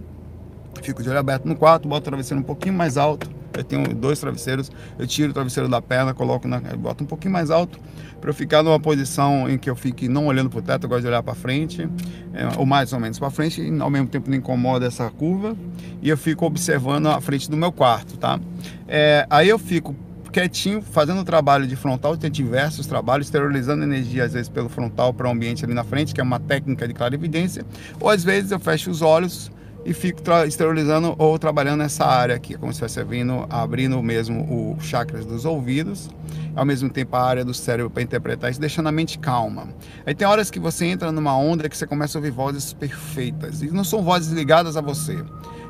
Fico 0.83 1.03
de 1.03 1.09
olho 1.09 1.19
aberto 1.19 1.47
no 1.47 1.57
quarto, 1.57 1.89
boto 1.89 2.03
o 2.03 2.05
travesseiro 2.05 2.41
um 2.41 2.45
pouquinho 2.45 2.75
mais 2.75 2.97
alto. 2.97 3.29
Eu 3.53 3.65
tenho 3.65 3.95
dois 3.95 4.21
travesseiros, 4.21 4.71
eu 4.99 5.07
tiro 5.07 5.31
o 5.31 5.35
travesseiro 5.35 5.69
da 5.69 5.81
perna, 5.81 6.15
coloco 6.15 6.47
na, 6.47 6.61
boto 6.61 7.05
um 7.05 7.07
pouquinho 7.07 7.33
mais 7.33 7.51
alto 7.51 7.79
para 8.21 8.31
eu 8.31 8.35
ficar 8.35 8.63
numa 8.63 8.81
posição 8.81 9.49
em 9.49 9.57
que 9.57 9.71
eu 9.71 9.77
fique 9.77 10.09
não 10.09 10.27
olhando 10.27 10.51
para 10.51 10.59
o 10.59 10.63
teto, 10.63 10.85
eu 10.85 10.89
gosto 10.89 11.03
de 11.03 11.09
olhar 11.09 11.23
para 11.23 11.35
frente, 11.35 11.89
é, 12.35 12.59
ou 12.59 12.67
mais 12.67 12.93
ou 12.93 13.01
menos 13.01 13.19
para 13.19 13.31
frente, 13.31 13.63
e 13.63 13.81
ao 13.81 13.91
mesmo 13.91 14.09
tempo 14.09 14.29
não 14.29 14.37
incomoda 14.37 14.87
essa 14.87 15.09
curva, 15.11 15.57
e 16.03 16.09
eu 16.09 16.17
fico 16.17 16.45
observando 16.45 17.07
a 17.07 17.21
frente 17.21 17.51
do 17.51 17.57
meu 17.57 17.71
quarto, 17.71 18.17
tá? 18.17 18.41
É, 18.87 19.27
aí 19.31 19.49
eu 19.49 19.59
fico 19.59 19.95
quietinho, 20.33 20.83
fazendo 20.83 21.25
trabalho 21.25 21.67
de 21.67 21.75
frontal, 21.75 22.17
tem 22.17 22.31
diversos 22.31 22.87
trabalhos, 22.87 23.29
esterilizando 23.29 23.83
energia 23.83 24.25
às 24.25 24.33
vezes 24.33 24.49
pelo 24.49 24.69
frontal 24.69 25.15
para 25.15 25.27
o 25.27 25.31
ambiente 25.31 25.65
ali 25.65 25.75
na 25.75 25.85
frente, 25.85 26.13
que 26.13 26.21
é 26.21 26.25
uma 26.25 26.39
técnica 26.39 26.87
de 26.87 26.95
clarividência, 26.95 27.65
ou 28.01 28.11
às 28.11 28.23
vezes 28.23 28.51
eu 28.51 28.59
fecho 28.59 28.91
os 28.91 29.01
olhos 29.01 29.51
e 29.85 29.95
fico 29.95 30.21
esterilizando 30.47 31.15
ou 31.19 31.39
trabalhando 31.39 31.79
nessa 31.79 32.05
área 32.05 32.35
aqui, 32.35 32.55
como 32.55 32.73
se 32.73 32.85
estivesse 32.85 33.09
vindo, 33.09 33.47
abrindo 33.49 34.03
mesmo 34.03 34.77
os 34.77 34.85
chakras 34.85 35.25
dos 35.25 35.45
ouvidos, 35.45 36.11
ao 36.55 36.65
mesmo 36.65 36.91
tempo 36.91 37.17
a 37.17 37.23
área 37.23 37.45
do 37.45 37.55
cérebro 37.55 37.91
para 37.91 38.03
interpretar 38.03 38.51
isso, 38.51 38.61
deixando 38.61 38.89
a 38.89 38.93
mente 38.93 39.19
calma. 39.19 39.69
Aí 40.05 40.15
tem 40.15 40.27
horas 40.27 40.51
que 40.51 40.59
você 40.59 40.87
entra 40.87 41.11
numa 41.13 41.37
onda 41.37 41.69
que 41.69 41.77
você 41.77 41.87
começa 41.87 42.19
a 42.19 42.21
ouvir 42.21 42.31
vozes 42.31 42.73
perfeitas, 42.73 43.63
e 43.63 43.71
não 43.71 43.85
são 43.85 44.03
vozes 44.03 44.33
ligadas 44.33 44.77
a 44.77 44.81
você. 44.81 45.17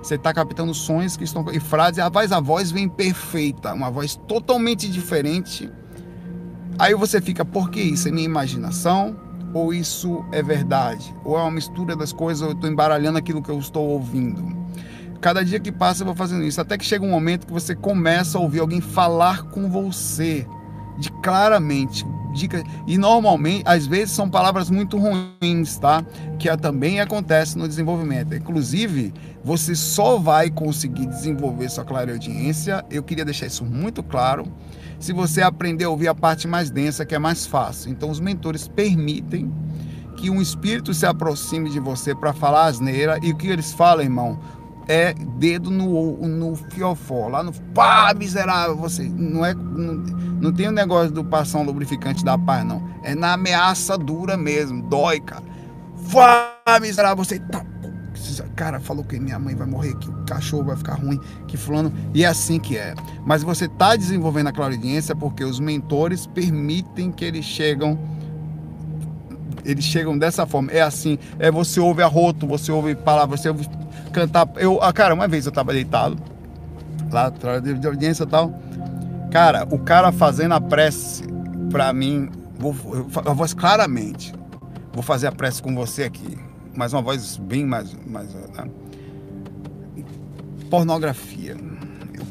Você 0.03 0.15
está 0.15 0.33
captando 0.33 0.73
sons 0.73 1.17
que 1.17 1.25
estão 1.25 1.45
e 1.53 1.61
frases, 1.61 1.99
a 1.99 2.09
voz, 2.09 2.33
a 2.33 2.41
voz 2.41 2.71
vem 2.71 2.89
perfeita, 2.89 3.73
uma 3.75 3.91
voz 3.91 4.17
totalmente 4.27 4.89
diferente. 4.89 5.71
Aí 6.79 6.95
você 6.95 7.21
fica, 7.21 7.45
por 7.45 7.71
que 7.71 7.81
isso? 7.81 8.09
É 8.09 8.11
minha 8.11 8.25
imaginação? 8.25 9.28
Ou 9.53 9.73
isso 9.73 10.25
é 10.33 10.43
verdade, 10.43 11.15
ou 11.25 11.39
é 11.39 11.43
uma 11.43 11.51
mistura 11.51 11.97
das 11.97 12.13
coisas, 12.13 12.43
ou 12.43 12.51
eu 12.51 12.55
estou 12.55 12.71
embaralhando 12.71 13.19
aquilo 13.19 13.43
que 13.43 13.51
eu 13.51 13.59
estou 13.59 13.89
ouvindo. 13.89 14.57
Cada 15.21 15.45
dia 15.45 15.59
que 15.59 15.73
passa 15.73 16.03
eu 16.03 16.07
vou 16.07 16.15
fazendo 16.15 16.45
isso, 16.45 16.61
até 16.61 16.79
que 16.79 16.85
chega 16.85 17.05
um 17.05 17.11
momento 17.11 17.47
que 17.47 17.53
você 17.53 17.75
começa 17.75 18.39
a 18.39 18.41
ouvir 18.41 18.61
alguém 18.61 18.81
falar 18.81 19.43
com 19.45 19.69
você, 19.69 20.47
de 20.99 21.11
claramente, 21.23 22.05
dica, 22.33 22.63
e 22.87 22.97
normalmente, 22.99 23.63
às 23.67 23.87
vezes 23.87 24.15
são 24.15 24.29
palavras 24.29 24.71
muito 24.71 24.97
ruins, 24.97 25.77
tá? 25.79 26.05
Que 26.39 26.55
também 26.57 27.01
acontece 27.01 27.59
no 27.59 27.67
desenvolvimento. 27.67 28.35
Inclusive, 28.35 29.13
você 29.43 29.75
só 29.75 30.19
vai 30.19 30.51
conseguir 30.51 31.07
desenvolver 31.07 31.69
sua 31.69 31.85
clara 31.85 32.13
audiência, 32.13 32.85
eu 32.91 33.03
queria 33.03 33.25
deixar 33.25 33.47
isso 33.47 33.65
muito 33.65 34.03
claro, 34.03 34.47
se 34.99 35.13
você 35.13 35.43
aprender 35.43 35.85
a 35.85 35.91
ouvir 35.91 36.09
a 36.09 36.15
parte 36.15 36.49
mais 36.49 36.71
densa, 36.71 37.05
que 37.05 37.15
é 37.15 37.19
mais 37.19 37.47
fácil. 37.47 37.91
Então, 37.91 38.11
os 38.11 38.21
mentores 38.21 38.67
permitem 38.67 39.53
que 40.17 40.31
um 40.31 40.43
espírito 40.43 40.93
se 40.93 41.07
aproxime 41.07 41.71
de 41.71 41.79
você 41.79 42.15
para 42.15 42.33
falar 42.33 42.67
asneira 42.67 43.19
e 43.23 43.31
o 43.31 43.37
que 43.37 43.49
eles 43.49 43.73
falam, 43.73 44.03
irmão, 44.03 44.39
é 44.89 45.13
dedo 45.13 45.71
no, 45.71 46.17
no 46.27 46.57
fiofó, 46.57 47.29
lá 47.29 47.43
no 47.43 47.53
pá, 47.75 48.13
miserável, 48.15 48.75
você 48.75 49.05
não 49.05 49.45
é 49.45 49.55
não, 49.55 49.95
não 50.41 50.53
tem 50.53 50.67
o 50.67 50.71
um 50.71 50.73
negócio 50.73 51.13
do 51.13 51.23
passão 51.23 51.63
lubrificante 51.63 52.25
da 52.25 52.39
paz 52.39 52.65
não, 52.65 52.83
é 53.05 53.15
na 53.15 53.35
ameaça 53.35 53.99
dura 53.99 54.37
mesmo, 54.37 54.83
dói, 54.83 55.21
cara. 55.21 55.45
Pá, 56.11 56.81
miserável, 56.81 57.23
você 57.23 57.39
tá 57.39 57.65
cara 58.57 58.81
falou 58.81 59.05
que 59.05 59.19
minha 59.19 59.39
mãe 59.39 59.55
vai 59.55 59.67
morrer, 59.67 59.95
que 59.97 60.09
o 60.09 60.13
cachorro 60.25 60.65
vai 60.65 60.77
ficar 60.77 60.95
ruim, 60.95 61.21
que 61.47 61.57
fulano, 61.57 61.93
e 62.15 62.25
é 62.25 62.27
assim 62.27 62.59
que 62.59 62.77
é. 62.77 62.95
Mas 63.25 63.43
você 63.43 63.67
está 63.67 63.97
desenvolvendo 63.97 64.49
a 64.49 64.53
clarividência 64.53 65.15
porque 65.15 65.45
os 65.45 65.61
mentores 65.61 66.27
permitem 66.27 67.11
que 67.11 67.25
eles 67.25 67.45
chegam 67.45 67.99
eles 69.65 69.85
chegam 69.85 70.17
dessa 70.17 70.47
forma. 70.47 70.73
É 70.73 70.81
assim, 70.81 71.19
é 71.39 71.51
você 71.51 71.79
ouve 71.79 72.03
arroto, 72.03 72.47
você 72.47 72.73
ouve 72.73 72.95
palavras, 72.95 73.41
você 73.41 73.51
ouve 73.51 73.69
cantar. 74.13 74.49
Eu, 74.57 74.83
ah, 74.83 74.93
cara, 74.93 75.13
uma 75.13 75.29
vez 75.29 75.45
eu 75.45 75.53
tava 75.53 75.73
deitado 75.73 76.17
lá 77.11 77.27
atrás 77.27 77.63
de 77.63 77.87
audiência 77.87 78.25
e 78.25 78.27
tal. 78.27 78.53
Cara, 79.31 79.67
o 79.71 79.79
cara 79.79 80.11
fazendo 80.11 80.55
a 80.55 80.61
prece 80.61 81.25
para 81.71 81.93
mim, 81.93 82.31
vou, 82.59 82.75
a 83.27 83.33
voz 83.33 83.53
claramente. 83.53 84.33
Vou 84.93 85.03
fazer 85.03 85.27
a 85.27 85.33
prece 85.33 85.63
com 85.63 85.75
você 85.75 86.05
aqui. 86.05 86.48
Mas 86.79 86.93
uma 86.93 87.03
voz 87.03 87.37
bem 87.37 87.67
mais. 87.67 87.93
mais 88.07 88.33
né? 88.33 88.71
Pornografia. 90.71 91.57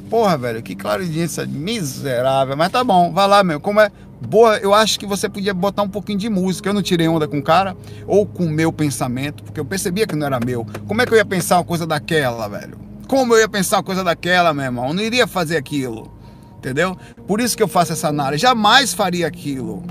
Porra, 0.09 0.37
velho, 0.37 0.63
que 0.63 0.73
claridiência 0.73 1.45
miserável. 1.45 2.55
Mas 2.55 2.71
tá 2.71 2.81
bom, 2.81 3.11
vai 3.11 3.27
lá, 3.27 3.43
meu. 3.43 3.59
Como 3.59 3.81
é 3.81 3.91
boa, 4.21 4.57
eu 4.59 4.73
acho 4.73 4.97
que 4.97 5.05
você 5.05 5.27
podia 5.27 5.53
botar 5.53 5.83
um 5.83 5.89
pouquinho 5.89 6.17
de 6.17 6.29
música. 6.29 6.69
Eu 6.69 6.73
não 6.73 6.81
tirei 6.81 7.09
onda 7.09 7.27
com 7.27 7.39
o 7.39 7.43
cara, 7.43 7.75
ou 8.05 8.25
com 8.25 8.45
o 8.45 8.49
meu 8.49 8.71
pensamento, 8.71 9.43
porque 9.43 9.59
eu 9.59 9.65
percebia 9.65 10.07
que 10.07 10.15
não 10.15 10.25
era 10.25 10.39
meu. 10.39 10.65
Como 10.87 11.01
é 11.01 11.05
que 11.05 11.11
eu 11.11 11.17
ia 11.17 11.25
pensar 11.25 11.57
uma 11.57 11.65
coisa 11.65 11.85
daquela, 11.85 12.47
velho? 12.47 12.77
Como 13.05 13.33
eu 13.33 13.39
ia 13.39 13.49
pensar 13.49 13.77
uma 13.77 13.83
coisa 13.83 14.01
daquela, 14.01 14.53
meu 14.53 14.63
irmão? 14.63 14.87
Eu 14.87 14.93
não 14.93 15.03
iria 15.03 15.27
fazer 15.27 15.57
aquilo. 15.57 16.09
Entendeu? 16.57 16.97
Por 17.27 17.41
isso 17.41 17.57
que 17.57 17.61
eu 17.61 17.67
faço 17.67 17.91
essa 17.91 18.07
análise. 18.07 18.41
Jamais 18.41 18.93
faria 18.93 19.27
aquilo. 19.27 19.83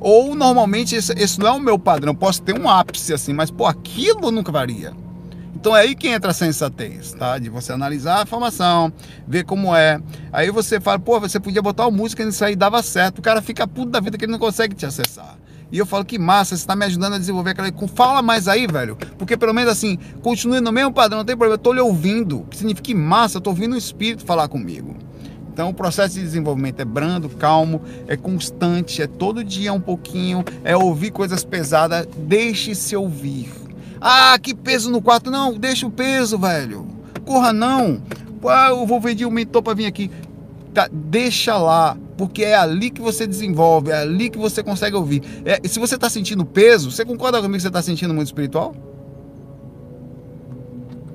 Ou 0.00 0.34
normalmente 0.34 0.94
esse, 0.94 1.12
esse 1.14 1.38
não 1.38 1.46
é 1.46 1.50
o 1.52 1.60
meu 1.60 1.78
padrão. 1.78 2.12
Eu 2.12 2.18
posso 2.18 2.42
ter 2.42 2.58
um 2.58 2.68
ápice 2.68 3.12
assim, 3.12 3.32
mas 3.32 3.50
pô, 3.50 3.66
aquilo 3.66 4.30
nunca 4.30 4.52
varia. 4.52 4.92
Então 5.54 5.76
é 5.76 5.80
aí 5.80 5.96
que 5.96 6.06
entra 6.06 6.30
a 6.30 6.34
sensatez, 6.34 7.12
tá? 7.12 7.38
De 7.38 7.48
você 7.48 7.72
analisar 7.72 8.20
a 8.20 8.22
informação, 8.22 8.92
ver 9.26 9.44
como 9.44 9.74
é. 9.74 10.00
Aí 10.32 10.50
você 10.50 10.78
fala, 10.78 10.98
pô, 10.98 11.18
você 11.18 11.40
podia 11.40 11.62
botar 11.62 11.86
uma 11.86 11.96
música 11.96 12.24
nisso 12.24 12.44
aí, 12.44 12.54
dava 12.54 12.82
certo. 12.82 13.18
O 13.18 13.22
cara 13.22 13.42
fica 13.42 13.66
puto 13.66 13.90
da 13.90 13.98
vida 13.98 14.16
que 14.16 14.24
ele 14.24 14.32
não 14.32 14.38
consegue 14.38 14.74
te 14.74 14.86
acessar. 14.86 15.36
E 15.72 15.78
eu 15.78 15.86
falo, 15.86 16.04
que 16.04 16.18
massa, 16.18 16.50
você 16.50 16.62
está 16.62 16.76
me 16.76 16.84
ajudando 16.84 17.14
a 17.14 17.18
desenvolver 17.18 17.50
aquela. 17.50 17.72
Fala 17.88 18.22
mais 18.22 18.46
aí, 18.46 18.66
velho. 18.66 18.96
Porque 19.18 19.36
pelo 19.36 19.52
menos 19.52 19.72
assim, 19.72 19.98
continue 20.22 20.60
no 20.60 20.70
mesmo 20.70 20.92
padrão, 20.92 21.18
não 21.18 21.24
tem 21.24 21.36
problema. 21.36 21.54
Eu 21.54 21.58
tô 21.58 21.72
lhe 21.72 21.80
ouvindo. 21.80 22.46
Que 22.50 22.58
significa 22.58 22.86
que 22.86 22.94
massa, 22.94 23.38
eu 23.38 23.40
tô 23.40 23.50
ouvindo 23.50 23.74
o 23.74 23.78
espírito 23.78 24.24
falar 24.24 24.46
comigo. 24.46 24.94
Então 25.56 25.70
o 25.70 25.72
processo 25.72 26.16
de 26.16 26.20
desenvolvimento 26.20 26.80
é 26.80 26.84
brando, 26.84 27.30
calmo, 27.30 27.80
é 28.06 28.14
constante, 28.14 29.00
é 29.00 29.06
todo 29.06 29.42
dia 29.42 29.72
um 29.72 29.80
pouquinho, 29.80 30.44
é 30.62 30.76
ouvir 30.76 31.10
coisas 31.10 31.42
pesadas, 31.44 32.06
deixe-se 32.14 32.94
ouvir. 32.94 33.50
Ah, 33.98 34.38
que 34.38 34.54
peso 34.54 34.90
no 34.90 35.00
quarto. 35.00 35.30
Não, 35.30 35.54
deixa 35.54 35.86
o 35.86 35.90
peso, 35.90 36.38
velho. 36.38 36.86
Corra 37.24 37.54
não. 37.54 38.02
Ah, 38.46 38.68
eu 38.68 38.86
vou 38.86 39.00
pedir 39.00 39.24
o 39.24 39.30
mentor 39.30 39.62
para 39.62 39.72
vir 39.72 39.86
aqui. 39.86 40.10
Tá, 40.74 40.90
deixa 40.92 41.56
lá, 41.56 41.96
porque 42.18 42.44
é 42.44 42.54
ali 42.54 42.90
que 42.90 43.00
você 43.00 43.26
desenvolve, 43.26 43.90
é 43.90 43.96
ali 43.96 44.28
que 44.28 44.36
você 44.36 44.62
consegue 44.62 44.94
ouvir. 44.94 45.22
É, 45.42 45.66
se 45.66 45.78
você 45.78 45.94
está 45.94 46.10
sentindo 46.10 46.44
peso, 46.44 46.90
você 46.90 47.02
concorda 47.02 47.38
comigo 47.38 47.56
que 47.56 47.62
você 47.62 47.68
está 47.68 47.80
sentindo 47.80 48.12
muito 48.12 48.26
espiritual? 48.26 48.76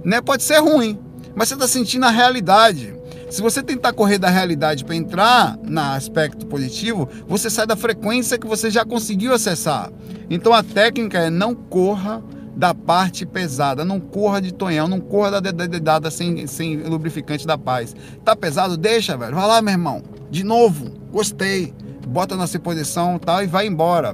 Né? 0.04 0.20
Pode 0.20 0.42
ser 0.42 0.58
ruim, 0.58 0.98
mas 1.36 1.48
você 1.48 1.54
está 1.54 1.68
sentindo 1.68 2.08
a 2.08 2.10
realidade. 2.10 3.00
Se 3.32 3.42
você 3.42 3.64
tentar 3.64 3.94
correr 3.94 4.18
da 4.18 4.30
realidade 4.30 4.84
para 4.84 4.94
entrar 4.94 5.58
no 5.64 5.80
aspecto 5.80 6.46
positivo, 6.46 7.08
você 7.26 7.50
sai 7.50 7.66
da 7.66 7.78
frequência 7.78 8.38
que 8.38 8.46
você 8.46 8.70
já 8.70 8.84
conseguiu 8.84 9.34
acessar. 9.34 9.90
Então 10.30 10.52
a 10.52 10.62
técnica 10.62 11.18
é 11.18 11.30
não 11.30 11.56
corra 11.56 12.22
da 12.54 12.76
parte 12.76 13.26
pesada, 13.26 13.86
não 13.86 14.02
corra 14.02 14.42
de 14.42 14.54
tonhão, 14.54 14.86
não 14.86 15.00
corra 15.00 15.40
da 15.40 15.50
dedada 15.50 16.12
sem, 16.12 16.46
sem 16.46 16.84
lubrificante 16.84 17.48
da 17.48 17.58
paz. 17.58 17.96
Tá 18.26 18.36
pesado? 18.36 18.76
Deixa, 18.76 19.16
velho. 19.16 19.34
Vai 19.34 19.48
lá, 19.48 19.62
meu 19.62 19.72
irmão. 19.72 20.04
De 20.30 20.44
novo, 20.44 20.92
gostei. 21.10 21.74
Bota 22.06 22.36
na 22.36 22.48
sua 22.48 22.60
posição 22.60 23.18
tal 23.18 23.42
e 23.42 23.48
vai 23.48 23.66
embora. 23.66 24.14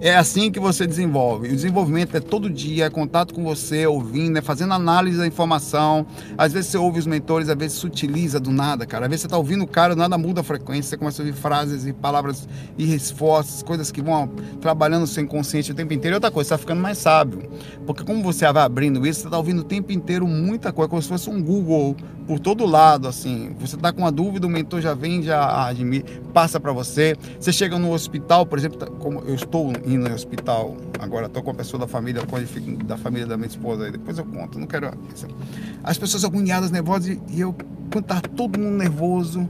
É 0.00 0.14
assim 0.14 0.50
que 0.50 0.60
você 0.60 0.86
desenvolve. 0.86 1.48
O 1.48 1.52
desenvolvimento 1.52 2.16
é 2.16 2.20
todo 2.20 2.50
dia, 2.50 2.84
é 2.84 2.90
contato 2.90 3.32
com 3.32 3.42
você, 3.42 3.86
ouvindo, 3.86 4.38
é 4.38 4.42
fazendo 4.42 4.74
análise 4.74 5.16
da 5.16 5.26
informação. 5.26 6.06
Às 6.36 6.52
vezes 6.52 6.70
você 6.70 6.78
ouve 6.78 6.98
os 6.98 7.06
mentores, 7.06 7.48
às 7.48 7.56
vezes 7.56 7.78
se 7.78 7.86
utiliza 7.86 8.38
do 8.38 8.50
nada, 8.50 8.84
cara. 8.84 9.06
Às 9.06 9.10
vezes 9.10 9.22
você 9.22 9.26
está 9.28 9.38
ouvindo 9.38 9.64
o 9.64 9.66
cara, 9.66 9.96
nada 9.96 10.18
muda 10.18 10.42
a 10.42 10.44
frequência, 10.44 10.90
você 10.90 10.96
começa 10.98 11.22
a 11.22 11.24
ouvir 11.24 11.38
frases 11.38 11.86
e 11.86 11.92
palavras 11.94 12.46
e 12.76 12.84
respostas, 12.84 13.62
coisas 13.62 13.90
que 13.90 14.02
vão 14.02 14.28
trabalhando 14.60 15.04
o 15.04 15.06
seu 15.06 15.24
inconsciente 15.24 15.72
o 15.72 15.74
tempo 15.74 15.94
inteiro. 15.94 16.14
E 16.14 16.16
outra 16.16 16.30
coisa, 16.30 16.48
você 16.48 16.54
está 16.54 16.58
ficando 16.58 16.82
mais 16.82 16.98
sábio. 16.98 17.48
Porque 17.86 18.04
como 18.04 18.22
você 18.22 18.50
vai 18.52 18.64
abrindo 18.64 19.06
isso, 19.06 19.20
você 19.20 19.26
está 19.28 19.38
ouvindo 19.38 19.60
o 19.60 19.64
tempo 19.64 19.92
inteiro 19.92 20.26
muita 20.26 20.72
coisa, 20.72 20.90
como 20.90 21.00
se 21.00 21.08
fosse 21.08 21.30
um 21.30 21.42
Google 21.42 21.96
por 22.26 22.40
todo 22.40 22.66
lado, 22.66 23.06
assim. 23.06 23.54
Você 23.60 23.76
está 23.76 23.92
com 23.92 24.00
uma 24.00 24.12
dúvida, 24.12 24.46
o 24.46 24.50
mentor 24.50 24.80
já 24.80 24.94
vem, 24.94 25.22
já 25.22 25.66
admite, 25.68 26.20
passa 26.34 26.58
para 26.58 26.72
você. 26.72 27.16
Você 27.38 27.52
chega 27.52 27.78
no 27.78 27.92
hospital, 27.92 28.44
por 28.44 28.58
exemplo, 28.58 28.78
tá, 28.78 28.86
como 28.86 29.20
eu 29.20 29.34
estou 29.34 29.72
indo 29.86 30.08
no 30.08 30.14
hospital, 30.14 30.76
agora 30.98 31.26
estou 31.26 31.42
com 31.42 31.52
a 31.52 31.54
pessoa 31.54 31.80
da 31.80 31.86
família, 31.86 32.20
da 32.84 32.96
família 32.96 33.26
da 33.26 33.36
minha 33.36 33.46
esposa 33.46 33.84
aí, 33.84 33.92
depois 33.92 34.18
eu 34.18 34.24
conto, 34.24 34.58
não 34.58 34.66
quero. 34.66 34.90
As 35.84 35.96
pessoas 35.96 36.24
agoniadas, 36.24 36.72
nervosas, 36.72 37.16
e 37.28 37.40
eu, 37.40 37.54
quando 37.92 38.04
tá 38.04 38.20
todo 38.20 38.58
mundo 38.58 38.76
nervoso, 38.76 39.48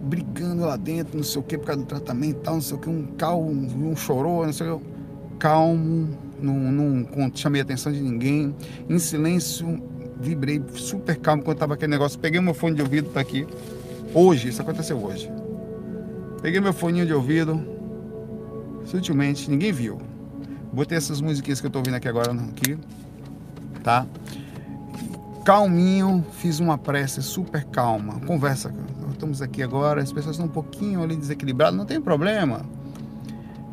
brigando 0.00 0.64
lá 0.64 0.76
dentro, 0.76 1.16
não 1.16 1.24
sei 1.24 1.40
o 1.40 1.44
que, 1.44 1.58
por 1.58 1.66
causa 1.66 1.82
do 1.82 1.86
tratamento 1.86 2.40
tal, 2.40 2.54
não 2.54 2.62
sei 2.62 2.76
o 2.76 2.80
que, 2.80 2.88
um 2.88 3.06
calmo, 3.18 3.90
um 3.90 3.96
chorou, 3.96 4.46
não 4.46 4.52
sei 4.52 4.68
o 4.68 4.78
que, 4.78 4.86
calmo, 5.40 6.16
não, 6.40 6.54
não 6.54 7.32
chamei 7.34 7.60
a 7.60 7.64
atenção 7.64 7.92
de 7.92 8.00
ninguém, 8.00 8.54
em 8.88 8.98
silêncio, 9.00 9.82
vibrei 10.20 10.62
super 10.74 11.16
calmo 11.16 11.42
quando 11.42 11.58
tava 11.58 11.74
aquele 11.74 11.90
negócio, 11.90 12.18
peguei 12.20 12.40
meu 12.40 12.54
fone 12.54 12.76
de 12.76 12.82
ouvido, 12.82 13.10
tá 13.10 13.18
aqui, 13.18 13.46
hoje, 14.14 14.48
isso 14.48 14.62
aconteceu 14.62 14.96
hoje. 14.96 15.28
Peguei 16.40 16.60
meu 16.60 16.72
fone 16.72 17.04
de 17.04 17.12
ouvido, 17.12 17.71
sutilmente, 18.84 19.50
ninguém 19.50 19.72
viu. 19.72 20.00
Botei 20.72 20.96
essas 20.96 21.20
musiquinhas 21.20 21.60
que 21.60 21.66
eu 21.66 21.70
tô 21.70 21.78
ouvindo 21.78 21.94
aqui 21.94 22.08
agora, 22.08 22.32
aqui, 22.32 22.78
tá? 23.82 24.06
Calminho, 25.44 26.24
fiz 26.32 26.60
uma 26.60 26.78
prece 26.78 27.22
super 27.22 27.64
calma. 27.64 28.20
Conversa, 28.20 28.72
estamos 29.10 29.42
aqui 29.42 29.62
agora, 29.62 30.02
as 30.02 30.12
pessoas 30.12 30.34
estão 30.34 30.46
um 30.46 30.52
pouquinho 30.52 31.02
ali 31.02 31.14
desequilibradas, 31.14 31.76
não 31.76 31.84
tem 31.84 32.00
problema. 32.00 32.62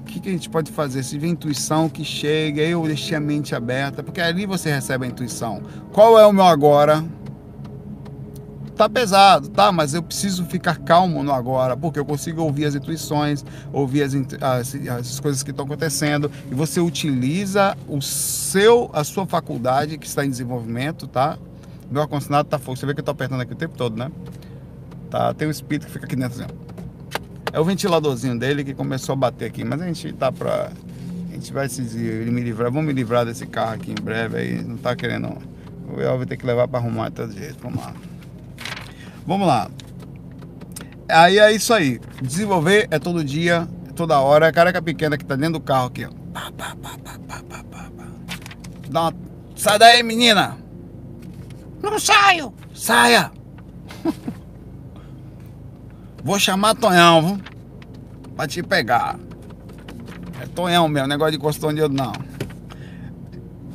O 0.01 0.03
que, 0.05 0.19
que 0.19 0.29
a 0.29 0.31
gente 0.31 0.49
pode 0.49 0.71
fazer? 0.71 1.03
Se 1.03 1.17
vem 1.17 1.31
intuição 1.31 1.87
que 1.87 2.03
chega, 2.03 2.61
eu 2.61 2.83
deixei 2.83 3.15
a 3.15 3.19
mente 3.19 3.53
aberta, 3.53 4.03
porque 4.03 4.19
ali 4.19 4.45
você 4.45 4.71
recebe 4.71 5.05
a 5.05 5.07
intuição. 5.07 5.61
Qual 5.91 6.19
é 6.19 6.25
o 6.25 6.33
meu 6.33 6.45
agora? 6.45 7.05
Tá 8.79 8.87
pesado, 8.87 9.49
tá, 9.49 9.73
mas 9.73 9.93
eu 9.93 10.01
preciso 10.01 10.45
ficar 10.45 10.77
calmo 10.77 11.21
no 11.21 11.33
agora, 11.33 11.75
porque 11.75 11.99
eu 11.99 12.05
consigo 12.05 12.41
ouvir 12.41 12.63
as 12.63 12.75
intuições, 12.75 13.43
ouvir 13.73 14.03
as, 14.03 14.13
as, 14.39 14.73
as 14.73 15.19
coisas 15.19 15.43
que 15.43 15.51
estão 15.51 15.65
acontecendo, 15.65 16.31
e 16.49 16.55
você 16.55 16.79
utiliza 16.79 17.75
o 17.89 18.01
seu, 18.01 18.89
a 18.93 19.03
sua 19.03 19.27
faculdade 19.27 19.97
que 19.97 20.07
está 20.07 20.23
em 20.23 20.29
desenvolvimento, 20.29 21.07
tá? 21.07 21.37
Meu 21.91 22.01
ar-condicionado 22.01 22.47
tá 22.47 22.57
fogo, 22.57 22.77
você 22.77 22.85
vê 22.85 22.93
que 22.93 23.01
eu 23.01 23.03
tô 23.03 23.11
apertando 23.11 23.41
aqui 23.41 23.51
o 23.51 23.55
tempo 23.57 23.75
todo, 23.75 23.97
né? 23.97 24.09
Tá, 25.09 25.33
tem 25.33 25.49
um 25.49 25.51
espírito 25.51 25.87
que 25.87 25.91
fica 25.91 26.05
aqui 26.05 26.15
dentro 26.15 26.41
assim, 26.41 26.53
É 27.51 27.59
o 27.59 27.65
ventiladorzinho 27.65 28.39
dele 28.39 28.63
que 28.63 28.73
começou 28.73 29.11
a 29.11 29.15
bater 29.17 29.47
aqui, 29.47 29.65
mas 29.65 29.81
a 29.81 29.87
gente 29.87 30.13
tá 30.13 30.31
pra... 30.31 30.71
A 31.29 31.33
gente 31.33 31.51
vai 31.51 31.67
se 31.67 31.81
me 31.81 32.39
livrar, 32.39 32.71
vamos 32.71 32.87
me 32.87 32.93
livrar 32.93 33.25
desse 33.25 33.45
carro 33.45 33.73
aqui 33.73 33.91
em 33.91 34.01
breve 34.01 34.37
aí, 34.37 34.63
não 34.63 34.77
tá 34.77 34.95
querendo... 34.95 35.37
Vou 35.85 36.25
ter 36.25 36.37
que 36.37 36.45
levar 36.45 36.65
para 36.65 36.79
arrumar 36.79 37.09
de 37.09 37.15
todo 37.15 37.33
jeito, 37.33 37.57
vamos 37.61 37.83
lá. 37.83 37.93
Vamos 39.29 39.45
lá. 39.45 39.69
Aí 41.07 41.37
é 41.37 41.51
isso 41.51 41.71
aí. 41.71 42.01
Desenvolver 42.19 42.87
é 42.89 42.97
todo 42.97 43.23
dia, 43.23 43.67
toda 43.95 44.19
hora. 44.19 44.47
A 44.47 44.51
careca 44.51 44.81
pequena 44.81 45.19
que 45.19 45.23
tá 45.23 45.35
dentro 45.35 45.53
do 45.53 45.59
carro 45.59 45.85
aqui, 45.85 46.03
ó. 46.03 46.09
Pá, 46.33 46.51
pá, 46.57 46.75
pá, 46.81 46.97
Dá 48.89 49.01
uma... 49.01 49.13
Sai 49.55 49.77
daí, 49.77 50.01
menina! 50.01 50.57
Não 51.79 51.99
saio! 51.99 52.51
Saia! 52.73 53.31
Vou 56.23 56.39
chamar 56.39 56.73
Tonhão, 56.73 57.21
viu? 57.21 57.39
Pra 58.35 58.47
te 58.47 58.63
pegar. 58.63 59.19
É 60.41 60.47
Tonhão 60.47 60.87
mesmo, 60.87 61.07
negócio 61.07 61.33
de 61.33 61.37
costão 61.37 61.69
de 61.71 61.81
dedo 61.81 61.93
não. 61.93 62.13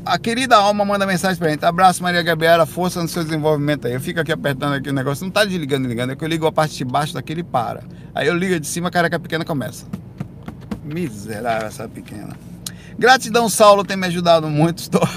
A 0.05 0.19
querida 0.19 0.57
Alma 0.57 0.85
manda 0.85 1.07
mensagem 1.07 1.39
pra 1.39 1.49
gente. 1.49 1.65
Abraço, 1.65 2.03
Maria 2.03 2.23
Gabriela, 2.23 2.67
força 2.67 3.01
no 3.01 3.09
seu 3.09 3.25
desenvolvimento 3.25 3.87
aí. 3.87 3.95
Eu 3.95 4.01
fico 4.01 4.21
aqui 4.21 4.33
apertando 4.33 4.75
aqui 4.75 4.91
o 4.91 4.93
negócio. 4.93 5.25
Não 5.25 5.31
tá 5.31 5.45
desligando, 5.45 5.89
ligando. 5.89 6.11
É 6.11 6.17
que 6.17 6.25
eu 6.25 6.29
ligo 6.29 6.47
a 6.47 6.53
parte 6.53 6.77
de 6.77 6.85
baixo 6.85 7.15
daquele 7.15 7.43
para. 7.43 7.85
Aí 8.15 8.27
eu 8.27 8.37
ligo 8.37 8.59
de 8.61 8.67
cima, 8.67 8.91
a 8.93 9.19
pequena 9.19 9.45
começa. 9.45 9.87
Miserável 10.85 11.69
essa 11.69 11.89
pequena. 11.89 12.37
Gratidão, 12.99 13.49
Saulo, 13.49 13.85
tem 13.85 13.97
me 13.97 14.07
ajudado 14.07 14.49
muito. 14.49 14.79
Estou, 14.79 15.09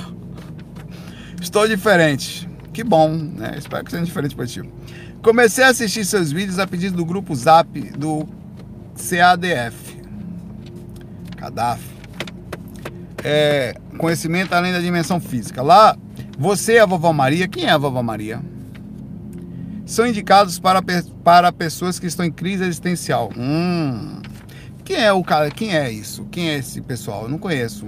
estou 1.42 1.68
diferente. 1.68 2.48
Que 2.72 2.84
bom, 2.84 3.10
né? 3.10 3.56
Espero 3.58 3.84
que 3.84 3.92
seja 3.92 4.06
diferente 4.06 4.36
para 4.36 4.48
ti. 4.48 4.62
Comecei 5.22 5.64
a 5.64 5.70
assistir 5.70 6.06
seus 6.06 6.32
vídeos 6.32 6.60
a 6.60 6.66
pedido 6.66 6.96
do 6.96 7.06
grupo 7.06 7.36
Zap 7.36 7.80
do 7.98 8.28
CADF. 8.96 9.98
CADAF 11.36 11.98
é, 13.24 13.76
conhecimento 13.98 14.54
além 14.54 14.72
da 14.72 14.80
dimensão 14.80 15.20
física. 15.20 15.62
Lá, 15.62 15.98
você 16.38 16.74
e 16.74 16.80
a 16.80 16.86
vovó 16.86 17.12
Maria, 17.12 17.48
quem 17.48 17.66
é 17.66 17.72
a 17.72 17.78
vovó 17.78 18.02
Maria? 18.02 18.42
São 19.86 20.06
indicados 20.06 20.60
para, 20.60 20.82
para 21.24 21.52
pessoas 21.52 21.98
que 21.98 22.08
estão 22.08 22.26
em 22.26 22.32
crise 22.32 22.64
existencial. 22.64 23.30
Hum, 23.38 24.22
quem 24.84 24.98
é 24.98 25.12
o 25.12 25.24
cara? 25.24 25.50
Quem 25.50 25.76
é 25.76 25.92
isso? 25.92 26.26
Quem 26.26 26.50
é 26.50 26.58
esse 26.58 26.82
pessoal? 26.82 27.24
Eu 27.24 27.30
não 27.30 27.38
conheço. 27.38 27.86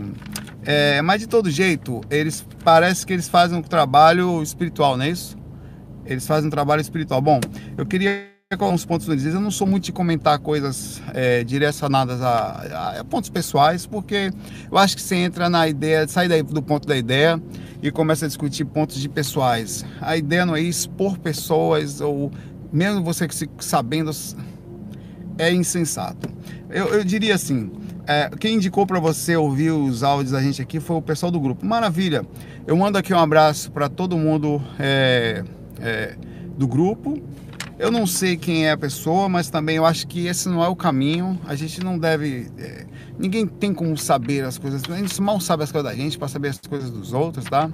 É, 0.66 1.01
mas 1.01 1.22
de 1.22 1.28
todo 1.28 1.50
jeito, 1.50 2.01
eles 2.10 2.46
parece 2.63 3.06
que 3.06 3.13
eles 3.13 3.28
fazem 3.28 3.58
um 3.58 3.62
trabalho 3.62 4.42
espiritual, 4.44 4.98
não 4.98 5.06
é 5.06 5.10
isso? 5.10 5.38
Eles 6.06 6.25
fazem 6.25 6.48
um 6.48 6.51
trabalho 6.51 6.82
espiritual. 6.82 7.22
Bom, 7.22 7.39
eu 7.78 7.86
queria 7.86 8.38
os 8.74 8.84
pontos 8.84 9.06
dizer, 9.06 9.36
eu 9.36 9.39
não 9.39 9.51
sou 9.51 9.68
muito 9.68 9.84
de 9.84 9.91
comentar 9.91 10.39
coisas 10.39 11.00
é, 11.13 11.44
direcionadas 11.44 12.20
a, 12.20 12.98
a, 12.98 13.03
pontos 13.03 13.29
pessoais, 13.29 13.86
porque 13.86 14.32
eu 14.72 14.75
acho 14.75 14.96
que 14.96 15.03
você 15.03 15.18
entra 15.18 15.48
na 15.51 15.68
ideia, 15.68 16.08
sai 16.08 16.27
daí 16.27 16.41
do 16.41 16.60
ponto 16.60 16.88
da 16.88 16.98
ideia 16.98 17.39
e 17.79 17.91
começa 17.91 18.25
a 18.25 18.27
discutir 18.27 18.65
pontos 18.65 19.00
de 19.00 19.08
pessoais. 19.08 19.86
A 20.01 20.18
ideia 20.18 20.48
não 20.48 20.56
é 20.56 20.62
expor 20.62 21.20
pessoas, 21.20 22.01
ou 22.01 22.32
mesmo 22.74 23.03
você 23.03 23.27
sabendo, 23.60 24.10
é 25.38 25.53
insensato. 25.53 26.27
Eu, 26.72 26.88
eu 26.88 27.03
diria 27.03 27.36
assim, 27.36 27.72
é, 28.08 28.32
quem 28.39 28.56
indicou 28.56 28.88
para 28.88 29.00
você 29.00 29.36
ouvir 29.36 29.70
os 29.70 30.01
áudios 30.01 30.32
da 30.32 30.41
gente 30.41 30.60
aqui 30.60 30.79
foi 30.79 30.96
o 30.96 31.03
pessoal 31.03 31.32
do 31.32 31.39
grupo. 31.39 31.63
Maravilha! 31.63 32.25
Eu 32.65 32.75
mando 32.75 32.98
aqui 32.98 33.13
um 33.13 33.20
abraço 33.20 33.72
para 33.72 33.88
todo 33.88 34.18
mundo 34.18 34.60
é, 34.79 35.44
é 35.79 36.15
do 36.58 36.68
grupo 36.68 37.22
eu 37.80 37.90
não 37.90 38.06
sei 38.06 38.36
quem 38.36 38.68
é 38.68 38.72
a 38.72 38.78
pessoa, 38.78 39.30
mas 39.30 39.50
também 39.50 39.78
eu 39.78 39.86
acho 39.86 40.06
que 40.06 40.28
esse 40.28 40.50
não 40.50 40.62
é 40.62 40.68
o 40.68 40.76
caminho. 40.76 41.40
A 41.46 41.56
gente 41.56 41.82
não 41.82 41.98
deve. 41.98 42.52
É, 42.58 42.86
ninguém 43.18 43.48
tem 43.48 43.74
como 43.74 43.98
saber 43.98 44.44
as 44.44 44.58
coisas. 44.58 44.84
A 44.90 44.98
gente 44.98 45.22
mal 45.22 45.40
sabe 45.40 45.64
as 45.64 45.72
coisas 45.72 45.90
da 45.90 45.96
gente 45.96 46.18
para 46.18 46.28
saber 46.28 46.50
as 46.50 46.60
coisas 46.60 46.92
dos 46.92 47.14
outros, 47.14 47.46
tá? 47.46 47.70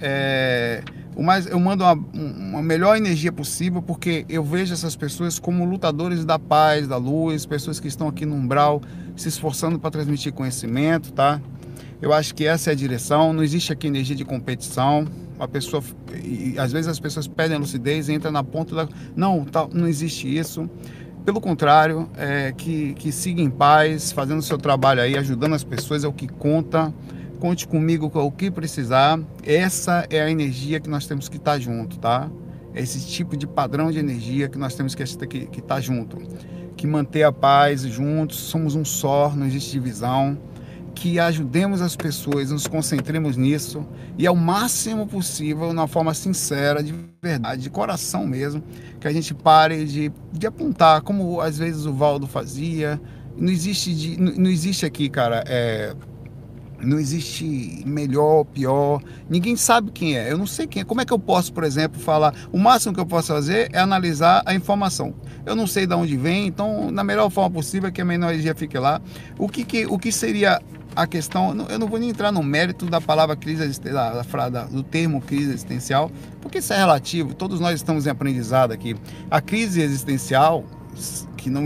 É, 0.00 0.84
o 1.16 1.24
mais, 1.24 1.46
eu 1.46 1.58
mando 1.58 1.82
uma, 1.82 1.92
uma, 1.92 2.62
melhor 2.62 2.96
energia 2.96 3.32
possível 3.32 3.82
porque 3.82 4.24
eu 4.28 4.44
vejo 4.44 4.72
essas 4.72 4.94
pessoas 4.94 5.40
como 5.40 5.64
lutadores 5.64 6.24
da 6.24 6.38
paz, 6.38 6.86
da 6.86 6.96
luz, 6.96 7.44
pessoas 7.44 7.80
que 7.80 7.88
estão 7.88 8.06
aqui 8.06 8.24
no 8.24 8.36
umbral 8.36 8.80
se 9.16 9.28
esforçando 9.28 9.76
para 9.76 9.90
transmitir 9.90 10.32
conhecimento, 10.32 11.12
tá? 11.12 11.40
Eu 12.00 12.12
acho 12.12 12.32
que 12.32 12.46
essa 12.46 12.70
é 12.70 12.72
a 12.72 12.76
direção. 12.76 13.32
Não 13.32 13.42
existe 13.42 13.72
aqui 13.72 13.88
energia 13.88 14.14
de 14.14 14.24
competição 14.24 15.04
a 15.42 15.48
pessoa 15.48 15.82
e 16.22 16.56
às 16.56 16.70
vezes 16.70 16.88
as 16.88 17.00
pessoas 17.00 17.26
pedem 17.26 17.56
a 17.56 17.60
lucidez 17.60 18.08
e 18.08 18.12
entra 18.12 18.30
na 18.30 18.44
ponta 18.44 18.76
da 18.76 18.88
não 19.16 19.44
tá, 19.44 19.66
não 19.72 19.88
existe 19.88 20.32
isso. 20.32 20.70
Pelo 21.24 21.40
contrário 21.40 22.08
é, 22.16 22.52
que 22.52 22.94
que 22.94 23.10
siga 23.10 23.42
em 23.42 23.50
paz 23.50 24.12
fazendo 24.12 24.38
o 24.38 24.42
seu 24.42 24.56
trabalho 24.56 25.00
aí 25.00 25.18
ajudando 25.18 25.54
as 25.54 25.64
pessoas 25.64 26.04
é 26.04 26.08
o 26.08 26.12
que 26.12 26.28
conta. 26.28 26.94
Conte 27.40 27.66
comigo 27.66 28.08
com 28.08 28.20
o 28.20 28.30
que 28.30 28.52
precisar. 28.52 29.18
Essa 29.44 30.06
é 30.08 30.22
a 30.22 30.30
energia 30.30 30.78
que 30.78 30.88
nós 30.88 31.08
temos 31.08 31.28
que 31.28 31.38
estar 31.38 31.58
junto 31.58 31.98
tá? 31.98 32.30
Esse 32.72 33.04
tipo 33.04 33.36
de 33.36 33.46
padrão 33.46 33.90
de 33.90 33.98
energia 33.98 34.48
que 34.48 34.56
nós 34.56 34.76
temos 34.76 34.94
que 34.94 35.02
estar 35.02 35.26
que, 35.26 35.46
que 35.46 35.60
tá 35.60 35.80
junto. 35.80 36.18
Que 36.76 36.86
manter 36.86 37.24
a 37.24 37.32
paz 37.32 37.82
juntos 37.82 38.38
somos 38.38 38.76
um 38.76 38.84
só 38.84 39.34
não 39.34 39.44
existe 39.44 39.72
divisão 39.72 40.38
que 41.02 41.18
ajudemos 41.18 41.82
as 41.82 41.96
pessoas, 41.96 42.52
nos 42.52 42.68
concentremos 42.68 43.36
nisso 43.36 43.84
e 44.16 44.24
ao 44.24 44.36
máximo 44.36 45.04
possível, 45.04 45.72
na 45.72 45.88
forma 45.88 46.14
sincera, 46.14 46.80
de 46.80 46.94
verdade, 47.20 47.62
de 47.62 47.70
coração 47.70 48.24
mesmo, 48.24 48.62
que 49.00 49.08
a 49.08 49.12
gente 49.12 49.34
pare 49.34 49.84
de, 49.84 50.12
de 50.32 50.46
apontar, 50.46 51.02
como 51.02 51.40
às 51.40 51.58
vezes 51.58 51.86
o 51.86 51.92
Valdo 51.92 52.28
fazia. 52.28 53.00
Não 53.36 53.50
existe, 53.50 53.92
de, 53.92 54.16
não, 54.16 54.32
não 54.32 54.48
existe 54.48 54.86
aqui, 54.86 55.08
cara, 55.08 55.42
é, 55.48 55.92
não 56.80 57.00
existe 57.00 57.82
melhor 57.84 58.44
pior. 58.44 59.02
Ninguém 59.28 59.56
sabe 59.56 59.90
quem 59.90 60.16
é. 60.16 60.30
Eu 60.30 60.38
não 60.38 60.46
sei 60.46 60.68
quem 60.68 60.82
é. 60.82 60.84
Como 60.84 61.00
é 61.00 61.04
que 61.04 61.12
eu 61.12 61.18
posso, 61.18 61.52
por 61.52 61.64
exemplo, 61.64 62.00
falar? 62.00 62.32
O 62.52 62.58
máximo 62.58 62.94
que 62.94 63.00
eu 63.00 63.06
posso 63.06 63.32
fazer 63.32 63.70
é 63.72 63.78
analisar 63.80 64.44
a 64.46 64.54
informação. 64.54 65.12
Eu 65.44 65.56
não 65.56 65.66
sei 65.66 65.84
de 65.84 65.94
onde 65.94 66.16
vem, 66.16 66.46
então, 66.46 66.92
na 66.92 67.02
melhor 67.02 67.28
forma 67.28 67.50
possível, 67.50 67.90
que 67.90 68.00
a 68.00 68.04
minha 68.04 68.14
energia 68.14 68.54
fique 68.54 68.78
lá. 68.78 69.00
O 69.36 69.48
que, 69.48 69.64
que, 69.64 69.84
o 69.86 69.98
que 69.98 70.12
seria 70.12 70.60
a 70.94 71.06
questão, 71.06 71.66
eu 71.68 71.78
não 71.78 71.86
vou 71.86 71.98
nem 71.98 72.10
entrar 72.10 72.30
no 72.30 72.42
mérito 72.42 72.86
da 72.86 73.00
palavra 73.00 73.34
crise 73.34 73.80
da, 73.80 74.22
da, 74.22 74.64
do 74.64 74.82
termo 74.82 75.20
crise 75.20 75.50
existencial, 75.50 76.10
porque 76.40 76.58
isso 76.58 76.72
é 76.72 76.76
relativo, 76.76 77.34
todos 77.34 77.60
nós 77.60 77.74
estamos 77.74 78.06
em 78.06 78.10
aprendizado 78.10 78.72
aqui. 78.72 78.96
A 79.30 79.40
crise 79.40 79.80
existencial, 79.80 80.64
que 81.36 81.48
não, 81.48 81.64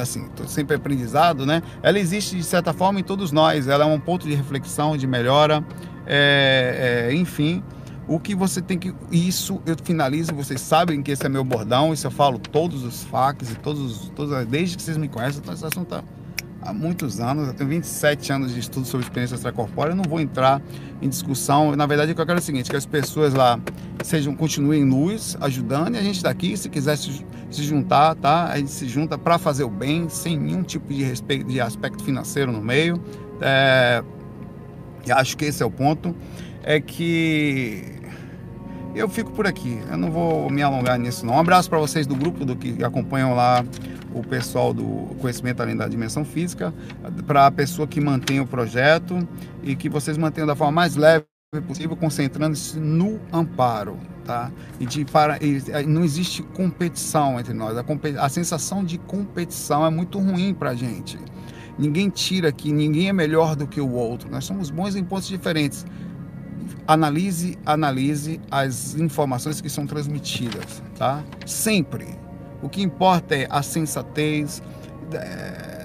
assim, 0.00 0.28
sempre 0.46 0.76
aprendizado, 0.76 1.44
né? 1.44 1.62
Ela 1.82 1.98
existe 1.98 2.36
de 2.36 2.44
certa 2.44 2.72
forma 2.72 3.00
em 3.00 3.02
todos 3.02 3.32
nós, 3.32 3.66
ela 3.66 3.84
é 3.84 3.86
um 3.86 4.00
ponto 4.00 4.26
de 4.26 4.34
reflexão, 4.34 4.96
de 4.96 5.06
melhora, 5.06 5.64
é, 6.06 7.08
é, 7.10 7.14
enfim. 7.14 7.62
O 8.06 8.18
que 8.18 8.34
você 8.34 8.62
tem 8.62 8.78
que. 8.78 8.94
Isso 9.12 9.60
eu 9.66 9.76
finalizo, 9.82 10.32
vocês 10.34 10.62
sabem 10.62 11.02
que 11.02 11.10
esse 11.10 11.26
é 11.26 11.28
meu 11.28 11.44
bordão, 11.44 11.92
isso 11.92 12.06
eu 12.06 12.10
falo 12.10 12.38
todos 12.38 12.82
os 12.82 13.04
facs 13.04 13.50
e 13.50 13.54
todos, 13.56 14.10
todos 14.16 14.46
desde 14.46 14.78
que 14.78 14.82
vocês 14.82 14.96
me 14.96 15.08
conhecem, 15.08 15.42
então 15.42 15.52
esse 15.52 15.66
assunto 15.66 15.88
tá 15.88 16.02
há 16.68 16.72
muitos 16.72 17.18
anos, 17.18 17.48
eu 17.48 17.54
tenho 17.54 17.70
27 17.70 18.30
anos 18.32 18.52
de 18.52 18.60
estudo 18.60 18.86
sobre 18.86 19.06
experiência 19.06 19.34
extracorpórea, 19.34 19.92
eu 19.92 19.96
não 19.96 20.04
vou 20.04 20.20
entrar 20.20 20.60
em 21.00 21.08
discussão. 21.08 21.74
Na 21.74 21.86
verdade, 21.86 22.12
o 22.12 22.14
que 22.14 22.20
eu 22.20 22.26
quero 22.26 22.38
é 22.38 22.42
o 22.42 22.44
seguinte, 22.44 22.68
que 22.68 22.76
as 22.76 22.84
pessoas 22.84 23.32
lá 23.32 23.58
sejam 24.04 24.34
continuem 24.34 24.82
em 24.82 24.88
luz, 24.88 25.36
ajudando, 25.40 25.94
e 25.94 25.98
a 25.98 26.02
gente 26.02 26.22
daqui, 26.22 26.56
se 26.56 26.68
quiser 26.68 26.96
se, 26.96 27.24
se 27.50 27.62
juntar, 27.62 28.14
tá? 28.16 28.48
A 28.52 28.58
gente 28.58 28.70
se 28.70 28.86
junta 28.86 29.16
para 29.16 29.38
fazer 29.38 29.64
o 29.64 29.70
bem, 29.70 30.08
sem 30.10 30.38
nenhum 30.38 30.62
tipo 30.62 30.92
de 30.92 31.02
respeito 31.02 31.46
de 31.46 31.58
aspecto 31.60 32.04
financeiro 32.04 32.52
no 32.52 32.60
meio. 32.60 33.02
É, 33.40 34.02
acho 35.10 35.36
que 35.36 35.46
esse 35.46 35.62
é 35.62 35.66
o 35.66 35.70
ponto. 35.70 36.14
É 36.62 36.80
que 36.80 37.97
eu 38.98 39.08
fico 39.08 39.30
por 39.32 39.46
aqui. 39.46 39.80
Eu 39.90 39.96
não 39.96 40.10
vou 40.10 40.50
me 40.50 40.62
alongar 40.62 40.98
nisso 40.98 41.24
não. 41.24 41.34
Um 41.34 41.38
abraço 41.38 41.68
para 41.70 41.78
vocês 41.78 42.06
do 42.06 42.16
grupo 42.16 42.44
do 42.44 42.56
que 42.56 42.82
acompanham 42.82 43.34
lá 43.34 43.64
o 44.12 44.22
pessoal 44.22 44.74
do 44.74 45.14
conhecimento 45.20 45.62
além 45.62 45.76
da 45.76 45.86
dimensão 45.86 46.24
física, 46.24 46.74
para 47.26 47.46
a 47.46 47.50
pessoa 47.50 47.86
que 47.86 48.00
mantém 48.00 48.40
o 48.40 48.46
projeto 48.46 49.26
e 49.62 49.76
que 49.76 49.88
vocês 49.88 50.18
mantenham 50.18 50.46
da 50.46 50.56
forma 50.56 50.72
mais 50.72 50.96
leve 50.96 51.24
possível, 51.66 51.96
concentrando-se 51.96 52.78
no 52.78 53.20
amparo, 53.32 53.96
tá? 54.24 54.50
E 54.78 54.84
de 54.84 55.04
para 55.04 55.38
e, 55.42 55.62
não 55.86 56.04
existe 56.04 56.42
competição 56.42 57.38
entre 57.38 57.54
nós. 57.54 57.76
A, 57.76 57.84
a 58.20 58.28
sensação 58.28 58.84
de 58.84 58.98
competição 58.98 59.86
é 59.86 59.90
muito 59.90 60.18
ruim 60.18 60.52
para 60.52 60.70
a 60.70 60.74
gente. 60.74 61.18
Ninguém 61.78 62.10
tira 62.10 62.48
aqui, 62.48 62.72
ninguém 62.72 63.08
é 63.08 63.12
melhor 63.12 63.54
do 63.54 63.66
que 63.66 63.80
o 63.80 63.92
outro. 63.92 64.28
Nós 64.30 64.44
somos 64.44 64.68
bons 64.68 64.96
em 64.96 65.04
pontos 65.04 65.28
diferentes. 65.28 65.86
Analise, 66.86 67.58
analise 67.66 68.40
as 68.50 68.94
informações 68.94 69.60
que 69.60 69.68
são 69.68 69.86
transmitidas, 69.86 70.82
tá? 70.96 71.22
Sempre 71.46 72.06
o 72.62 72.68
que 72.68 72.82
importa 72.82 73.34
é 73.34 73.46
a 73.50 73.62
sensatez. 73.62 74.62
É, 75.12 75.78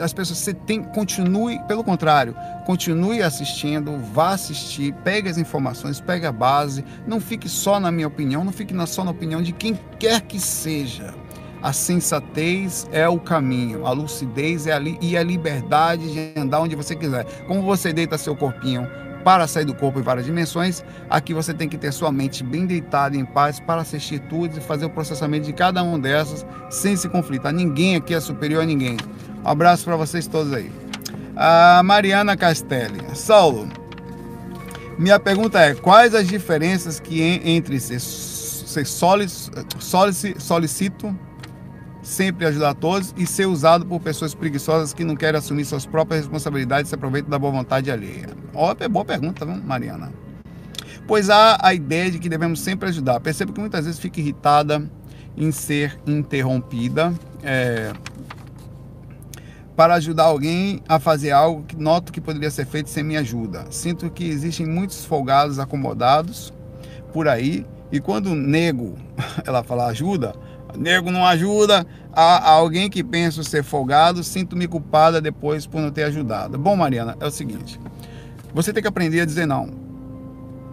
as 0.00 0.12
pessoas 0.12 0.38
você 0.38 0.52
tem 0.52 0.82
continue 0.82 1.58
pelo 1.68 1.84
contrário 1.84 2.34
continue 2.66 3.22
assistindo 3.22 3.96
vá 4.12 4.30
assistir 4.30 4.92
pegue 5.04 5.28
as 5.28 5.38
informações 5.38 6.00
pegue 6.00 6.26
a 6.26 6.32
base 6.32 6.84
não 7.06 7.20
fique 7.20 7.48
só 7.48 7.78
na 7.78 7.92
minha 7.92 8.08
opinião 8.08 8.44
não 8.44 8.52
fique 8.52 8.74
só 8.86 9.04
na 9.04 9.12
opinião 9.12 9.40
de 9.40 9.52
quem 9.52 9.78
quer 9.98 10.20
que 10.22 10.40
seja 10.40 11.14
a 11.62 11.72
sensatez 11.72 12.86
é 12.92 13.08
o 13.08 13.18
caminho 13.18 13.86
a 13.86 13.92
lucidez 13.92 14.66
é 14.66 14.72
a 14.72 14.80
e 14.80 15.16
a 15.16 15.22
liberdade 15.22 16.12
de 16.12 16.38
andar 16.38 16.60
onde 16.60 16.74
você 16.74 16.96
quiser 16.96 17.24
como 17.46 17.62
você 17.62 17.92
deita 17.92 18.18
seu 18.18 18.34
corpinho 18.34 18.86
para 19.24 19.46
sair 19.46 19.64
do 19.64 19.74
corpo 19.74 19.98
e 19.98 20.02
para 20.02 20.22
dimensões, 20.22 20.84
aqui 21.08 21.32
você 21.32 21.54
tem 21.54 21.68
que 21.68 21.78
ter 21.78 21.92
sua 21.92 22.12
mente 22.12 22.44
bem 22.44 22.66
deitada 22.66 23.16
em 23.16 23.24
paz 23.24 23.58
para 23.58 23.80
assistir 23.80 24.18
tudo 24.20 24.58
e 24.58 24.60
fazer 24.60 24.84
o 24.84 24.90
processamento 24.90 25.46
de 25.46 25.52
cada 25.52 25.82
uma 25.82 25.98
dessas 25.98 26.44
sem 26.70 26.94
se 26.94 27.08
conflitar. 27.08 27.52
Ninguém 27.52 27.96
aqui 27.96 28.14
é 28.14 28.20
superior 28.20 28.62
a 28.62 28.66
ninguém. 28.66 28.98
Um 29.42 29.48
abraço 29.48 29.84
para 29.84 29.96
vocês 29.96 30.26
todos 30.26 30.52
aí. 30.52 30.70
A 31.34 31.82
Mariana 31.82 32.36
Castelli. 32.36 33.00
Saulo, 33.14 33.68
minha 34.98 35.18
pergunta 35.18 35.58
é: 35.58 35.74
quais 35.74 36.14
as 36.14 36.28
diferenças 36.28 37.00
que 37.00 37.20
entre 37.22 37.80
ser, 37.80 37.98
ser 38.00 38.86
solicito 40.38 41.18
sempre 42.02 42.46
ajudar 42.46 42.70
a 42.70 42.74
todos 42.74 43.14
e 43.16 43.26
ser 43.26 43.46
usado 43.46 43.86
por 43.86 43.98
pessoas 43.98 44.34
preguiçosas 44.34 44.92
que 44.92 45.02
não 45.02 45.16
querem 45.16 45.38
assumir 45.38 45.64
suas 45.64 45.86
próprias 45.86 46.20
responsabilidades 46.20 46.88
e 46.88 46.90
se 46.90 46.94
aproveitam 46.94 47.30
da 47.30 47.38
boa 47.38 47.52
vontade 47.52 47.90
alheia? 47.90 48.43
Ó, 48.54 48.74
é 48.78 48.88
boa 48.88 49.04
pergunta, 49.04 49.44
viu, 49.44 49.56
Mariana? 49.56 50.12
Pois 51.06 51.28
há 51.28 51.58
a 51.60 51.74
ideia 51.74 52.10
de 52.10 52.18
que 52.18 52.28
devemos 52.28 52.60
sempre 52.60 52.88
ajudar. 52.88 53.20
Percebo 53.20 53.52
que 53.52 53.60
muitas 53.60 53.84
vezes 53.84 54.00
fica 54.00 54.20
irritada 54.20 54.88
em 55.36 55.50
ser 55.52 55.98
interrompida. 56.06 57.12
É, 57.42 57.92
para 59.76 59.94
ajudar 59.94 60.24
alguém 60.24 60.80
a 60.88 61.00
fazer 61.00 61.32
algo 61.32 61.64
que 61.64 61.76
noto 61.76 62.12
que 62.12 62.20
poderia 62.20 62.50
ser 62.50 62.66
feito 62.66 62.88
sem 62.88 63.02
minha 63.02 63.20
ajuda. 63.20 63.66
Sinto 63.70 64.08
que 64.10 64.28
existem 64.28 64.66
muitos 64.66 65.04
folgados 65.04 65.58
acomodados 65.58 66.52
por 67.12 67.28
aí 67.28 67.66
e 67.90 68.00
quando 68.00 68.34
nego, 68.34 68.96
ela 69.44 69.62
fala 69.62 69.86
ajuda, 69.86 70.34
nego 70.76 71.10
não 71.10 71.26
ajuda, 71.26 71.86
a, 72.12 72.50
alguém 72.50 72.88
que 72.88 73.02
pensa 73.02 73.42
ser 73.42 73.62
folgado, 73.62 74.22
sinto-me 74.22 74.66
culpada 74.66 75.20
depois 75.20 75.66
por 75.66 75.80
não 75.80 75.90
ter 75.90 76.04
ajudado. 76.04 76.58
Bom, 76.58 76.76
Mariana, 76.76 77.16
é 77.20 77.26
o 77.26 77.30
seguinte: 77.30 77.78
você 78.54 78.72
tem 78.72 78.80
que 78.80 78.88
aprender 78.88 79.20
a 79.20 79.24
dizer 79.24 79.46
não. 79.46 79.68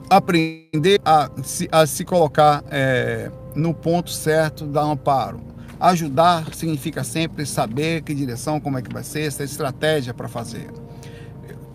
Aprender 0.09 1.01
a 1.03 1.31
se, 1.43 1.67
a 1.71 1.85
se 1.87 2.05
colocar 2.05 2.63
é, 2.69 3.31
no 3.55 3.73
ponto 3.73 4.11
certo 4.11 4.65
da 4.65 4.81
amparo. 4.81 5.41
Ajudar 5.79 6.53
significa 6.53 7.03
sempre 7.03 7.43
saber 7.45 8.03
que 8.03 8.13
direção, 8.13 8.59
como 8.59 8.77
é 8.77 8.81
que 8.83 8.93
vai 8.93 9.03
ser, 9.03 9.21
essa 9.21 9.43
estratégia 9.43 10.13
para 10.13 10.27
fazer. 10.27 10.69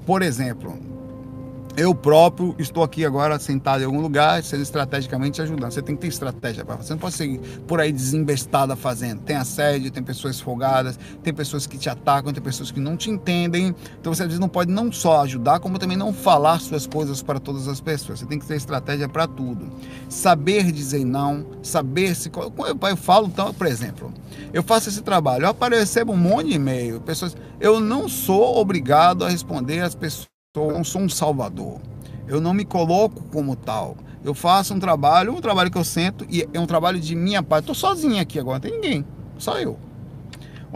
Por 0.07 0.23
exemplo, 0.23 0.79
eu 1.77 1.95
próprio 1.95 2.55
estou 2.59 2.83
aqui 2.83 3.05
agora 3.05 3.39
sentado 3.39 3.83
em 3.83 3.85
algum 3.85 4.01
lugar, 4.01 4.43
sendo 4.43 4.63
estrategicamente 4.63 5.43
ajudando. 5.43 5.71
Você 5.71 5.83
tem 5.83 5.95
que 5.95 6.01
ter 6.01 6.09
estratégia 6.09 6.65
para. 6.65 6.77
Você 6.77 6.95
não 6.95 6.99
pode 6.99 7.15
seguir 7.15 7.39
por 7.67 7.81
aí 7.81 7.93
desembestada 7.93 8.75
fazendo. 8.75 9.21
Tem 9.21 9.37
assédio, 9.37 9.91
tem 9.91 10.03
pessoas 10.03 10.41
folgadas, 10.41 10.99
tem 11.23 11.35
pessoas 11.35 11.67
que 11.67 11.77
te 11.77 11.91
atacam, 11.91 12.33
tem 12.33 12.43
pessoas 12.43 12.71
que 12.71 12.81
não 12.81 12.97
te 12.97 13.11
entendem. 13.11 13.75
Então 14.01 14.15
você 14.15 14.23
às 14.23 14.29
vezes 14.29 14.41
não 14.41 14.49
pode 14.49 14.73
não 14.73 14.91
só 14.91 15.21
ajudar, 15.21 15.61
como 15.61 15.79
também 15.79 15.99
não 15.99 16.15
falar 16.15 16.61
suas 16.61 16.87
coisas 16.87 17.23
para 17.23 17.39
todas 17.39 17.69
as 17.69 17.79
pessoas. 17.79 18.21
Você 18.21 18.27
tem 18.27 18.39
que 18.39 18.47
ter 18.47 18.57
estratégia 18.57 19.07
para 19.07 19.27
tudo. 19.27 19.69
Saber 20.09 20.73
dizer 20.73 21.05
não, 21.05 21.45
saber 21.63 22.15
se. 22.15 22.31
Eu 22.89 22.97
falo, 22.97 23.27
então, 23.27 23.53
por 23.53 23.67
exemplo, 23.67 24.15
eu 24.51 24.63
faço 24.63 24.89
esse 24.89 25.03
trabalho, 25.03 25.45
eu 25.45 25.71
recebo 25.71 26.15
um 26.15 26.17
monte 26.17 26.49
de 26.49 26.55
e-mail, 26.55 27.03
pessoas. 27.03 27.37
Eu 27.61 27.81
não 27.81 28.09
sou 28.09 28.57
obrigado 28.57 29.27
a 29.27 29.29
responder 29.29 29.81
as 29.81 29.95
pessoas 29.95 30.36
eu 30.65 30.73
não 30.73 30.85
sou 30.85 31.03
um 31.03 31.09
salvador. 31.09 31.81
Eu 32.27 32.41
não 32.41 32.53
me 32.53 32.65
coloco 32.65 33.25
como 33.25 33.55
tal. 33.55 33.97
Eu 34.25 34.35
faço 34.35 34.75
um 34.75 34.81
trabalho, 34.81 35.33
um 35.33 35.41
trabalho 35.41 35.71
que 35.71 35.79
eu 35.79 35.85
sento 35.85 36.27
e 36.29 36.49
é 36.53 36.59
um 36.59 36.67
trabalho 36.67 36.99
de 36.99 37.15
minha 37.15 37.43
parte. 37.43 37.71
Estou 37.71 37.75
sozinho 37.75 38.21
aqui 38.21 38.39
agora, 38.39 38.55
não 38.57 38.61
tem 38.61 38.73
ninguém, 38.73 39.05
só 39.39 39.59
eu. 39.61 39.79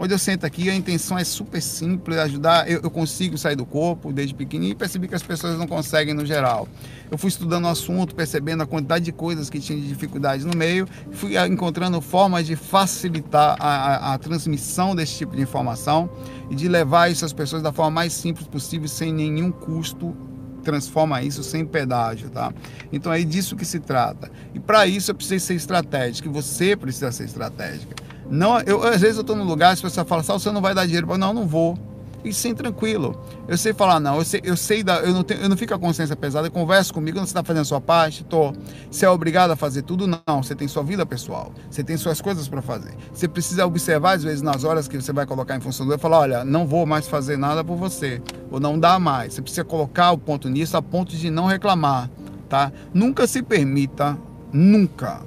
Onde 0.03 0.15
eu 0.15 0.17
sento 0.17 0.45
aqui, 0.45 0.67
a 0.67 0.73
intenção 0.73 1.15
é 1.15 1.23
super 1.23 1.61
simples, 1.61 2.17
ajudar. 2.17 2.67
Eu, 2.67 2.81
eu, 2.81 2.89
consigo 2.89 3.37
sair 3.37 3.55
do 3.55 3.67
corpo 3.67 4.11
desde 4.11 4.33
pequenininho 4.33 4.71
e 4.71 4.75
percebi 4.75 5.07
que 5.07 5.13
as 5.13 5.21
pessoas 5.21 5.59
não 5.59 5.67
conseguem 5.67 6.11
no 6.11 6.25
geral. 6.25 6.67
Eu 7.11 7.19
fui 7.19 7.27
estudando 7.27 7.65
o 7.65 7.67
assunto, 7.67 8.15
percebendo 8.15 8.63
a 8.63 8.65
quantidade 8.65 9.05
de 9.05 9.11
coisas 9.11 9.47
que 9.47 9.59
tinha 9.59 9.79
de 9.79 9.87
dificuldades 9.87 10.43
no 10.43 10.57
meio, 10.57 10.87
fui 11.11 11.37
encontrando 11.45 12.01
formas 12.01 12.47
de 12.47 12.55
facilitar 12.55 13.55
a, 13.59 13.67
a, 13.67 14.13
a 14.15 14.17
transmissão 14.17 14.95
desse 14.95 15.17
tipo 15.17 15.35
de 15.35 15.43
informação 15.43 16.09
e 16.49 16.55
de 16.55 16.67
levar 16.67 17.11
isso 17.11 17.23
às 17.23 17.31
pessoas 17.31 17.61
da 17.61 17.71
forma 17.71 17.91
mais 17.91 18.11
simples 18.11 18.47
possível, 18.47 18.87
sem 18.87 19.13
nenhum 19.13 19.51
custo 19.51 20.17
transforma 20.63 21.21
isso 21.21 21.43
sem 21.43 21.63
pedágio, 21.63 22.29
tá? 22.29 22.51
Então 22.91 23.13
é 23.13 23.23
disso 23.23 23.55
que 23.55 23.65
se 23.65 23.79
trata. 23.79 24.31
E 24.53 24.59
para 24.59 24.87
isso 24.87 25.11
eu 25.11 25.15
preciso 25.15 25.45
ser 25.45 25.55
estratégico, 25.55 26.27
e 26.27 26.31
você 26.31 26.75
precisa 26.75 27.11
ser 27.11 27.25
estratégica. 27.25 27.95
Não, 28.31 28.61
eu, 28.61 28.81
às 28.81 29.01
vezes 29.01 29.17
eu 29.17 29.21
estou 29.21 29.35
num 29.35 29.43
lugar, 29.43 29.73
as 29.73 29.81
pessoas 29.81 30.07
falam, 30.07 30.23
você 30.23 30.51
não 30.51 30.61
vai 30.61 30.73
dar 30.73 30.85
dinheiro. 30.85 31.05
Não, 31.17 31.33
não 31.33 31.45
vou. 31.45 31.77
E 32.23 32.31
sim, 32.31 32.53
tranquilo. 32.53 33.19
Eu 33.47 33.57
sei 33.57 33.73
falar, 33.73 33.99
não, 33.99 34.17
eu 34.17 34.23
sei, 34.23 34.41
eu 34.43 34.55
sei 34.55 34.83
da, 34.83 34.99
eu 34.99 35.11
não 35.11 35.23
tenho, 35.23 35.41
eu 35.41 35.49
não 35.49 35.57
fico 35.57 35.73
com 35.73 35.75
a 35.75 35.79
consciência 35.79 36.15
pesada, 36.15 36.49
conversa 36.49 36.93
comigo, 36.93 37.17
não 37.17 37.25
você 37.25 37.31
está 37.31 37.43
fazendo 37.43 37.63
a 37.63 37.65
sua 37.65 37.81
parte, 37.81 38.23
tô. 38.23 38.53
Você 38.89 39.05
é 39.05 39.09
obrigado 39.09 39.51
a 39.51 39.55
fazer 39.55 39.81
tudo? 39.81 40.07
Não, 40.07 40.41
você 40.41 40.53
tem 40.55 40.67
sua 40.67 40.83
vida 40.83 41.05
pessoal, 41.05 41.51
você 41.69 41.83
tem 41.83 41.97
suas 41.97 42.21
coisas 42.21 42.47
para 42.47 42.61
fazer. 42.61 42.93
Você 43.11 43.27
precisa 43.27 43.65
observar, 43.65 44.13
às 44.15 44.23
vezes, 44.23 44.41
nas 44.41 44.63
horas 44.63 44.87
que 44.87 45.01
você 45.01 45.11
vai 45.11 45.25
colocar 45.25 45.57
em 45.57 45.59
função 45.59 45.85
do 45.85 45.93
e 45.93 45.97
falar, 45.97 46.19
olha, 46.19 46.45
não 46.45 46.65
vou 46.67 46.85
mais 46.85 47.07
fazer 47.07 47.37
nada 47.37 47.63
por 47.63 47.75
você, 47.75 48.21
ou 48.51 48.59
não 48.59 48.79
dá 48.79 48.99
mais. 48.99 49.33
Você 49.33 49.41
precisa 49.41 49.65
colocar 49.65 50.11
o 50.11 50.17
ponto 50.17 50.47
nisso 50.47 50.77
a 50.77 50.81
ponto 50.81 51.17
de 51.17 51.29
não 51.31 51.47
reclamar, 51.47 52.09
tá? 52.47 52.71
Nunca 52.93 53.25
se 53.25 53.41
permita, 53.41 54.15
nunca, 54.53 55.21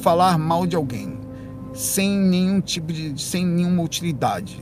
falar 0.00 0.38
mal 0.38 0.64
de 0.64 0.76
alguém 0.76 1.25
sem 1.76 2.10
nenhum 2.10 2.60
tipo 2.60 2.92
de. 2.92 3.20
sem 3.20 3.46
nenhuma 3.46 3.82
utilidade. 3.82 4.60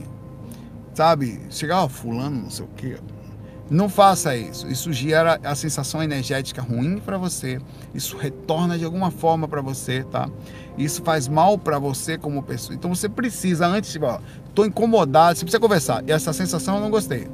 Sabe? 0.93 1.41
Chegar, 1.49 1.83
ó, 1.83 1.89
fulano, 1.89 2.43
não 2.43 2.49
sei 2.49 2.65
o 2.65 2.69
quê. 2.75 2.97
Não 3.69 3.89
faça 3.89 4.35
isso. 4.35 4.67
Isso 4.67 4.93
gera 4.93 5.39
a 5.43 5.55
sensação 5.55 6.03
energética 6.03 6.61
ruim 6.61 6.99
para 6.99 7.17
você. 7.17 7.59
Isso 7.93 8.15
retorna 8.15 8.77
de 8.77 8.85
alguma 8.85 9.09
forma 9.09 9.47
para 9.47 9.61
você, 9.61 10.03
tá? 10.03 10.29
Isso 10.77 11.01
faz 11.01 11.27
mal 11.27 11.57
para 11.57 11.79
você 11.79 12.17
como 12.17 12.43
pessoa. 12.43 12.75
Então 12.75 12.93
você 12.93 13.09
precisa, 13.09 13.65
antes 13.65 13.91
de, 13.91 13.99
ó, 14.03 14.19
tô 14.53 14.65
incomodado, 14.65 15.37
você 15.37 15.43
precisa 15.43 15.59
conversar. 15.59 16.03
E 16.07 16.11
essa 16.11 16.31
sensação 16.31 16.75
eu 16.75 16.81
não 16.81 16.91
gostei 16.91 17.27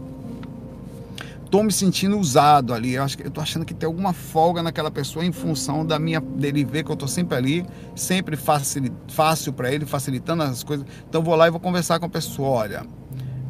tô 1.51 1.61
me 1.61 1.71
sentindo 1.71 2.17
usado 2.17 2.73
ali. 2.73 2.93
Eu 2.93 3.03
acho 3.03 3.21
eu 3.21 3.29
tô 3.29 3.41
achando 3.41 3.65
que 3.65 3.73
tem 3.73 3.85
alguma 3.85 4.13
folga 4.13 4.63
naquela 4.63 4.89
pessoa 4.89 5.25
em 5.25 5.33
função 5.33 5.85
da 5.85 5.99
minha 5.99 6.21
dele 6.21 6.63
ver 6.63 6.83
que 6.83 6.91
eu 6.91 6.95
tô 6.95 7.07
sempre 7.07 7.37
ali, 7.37 7.65
sempre 7.93 8.37
fácil, 8.37 8.83
fácil 9.09 9.51
para 9.51 9.71
ele, 9.71 9.85
facilitando 9.85 10.41
as 10.43 10.63
coisas. 10.63 10.85
Então 11.07 11.21
vou 11.21 11.35
lá 11.35 11.47
e 11.47 11.51
vou 11.51 11.59
conversar 11.59 11.99
com 11.99 12.05
a 12.05 12.09
pessoa, 12.09 12.49
olha, 12.49 12.85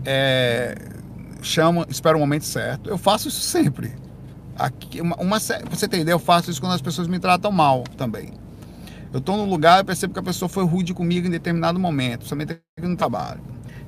é, 0.03 0.75
chama, 1.43 1.85
espera 1.87 2.17
o 2.17 2.19
momento 2.19 2.43
certo. 2.43 2.89
Eu 2.89 2.97
faço 2.97 3.27
isso 3.27 3.41
sempre. 3.41 3.93
Aqui, 4.57 4.99
uma, 4.99 5.15
uma, 5.17 5.39
você 5.39 5.85
ideia, 5.85 6.11
eu 6.11 6.19
faço 6.19 6.49
isso 6.49 6.59
quando 6.59 6.73
as 6.73 6.81
pessoas 6.81 7.07
me 7.07 7.19
tratam 7.19 7.51
mal 7.51 7.83
também. 7.95 8.33
Eu 9.13 9.19
estou 9.19 9.37
num 9.37 9.45
lugar 9.45 9.81
e 9.81 9.83
percebo 9.83 10.13
que 10.13 10.19
a 10.19 10.23
pessoa 10.23 10.49
foi 10.49 10.65
rude 10.65 10.93
comigo 10.93 11.27
em 11.27 11.29
determinado 11.29 11.79
momento, 11.79 12.25
somente 12.25 12.53
aqui 12.77 12.87
no 12.87 12.95
trabalho. 12.95 13.41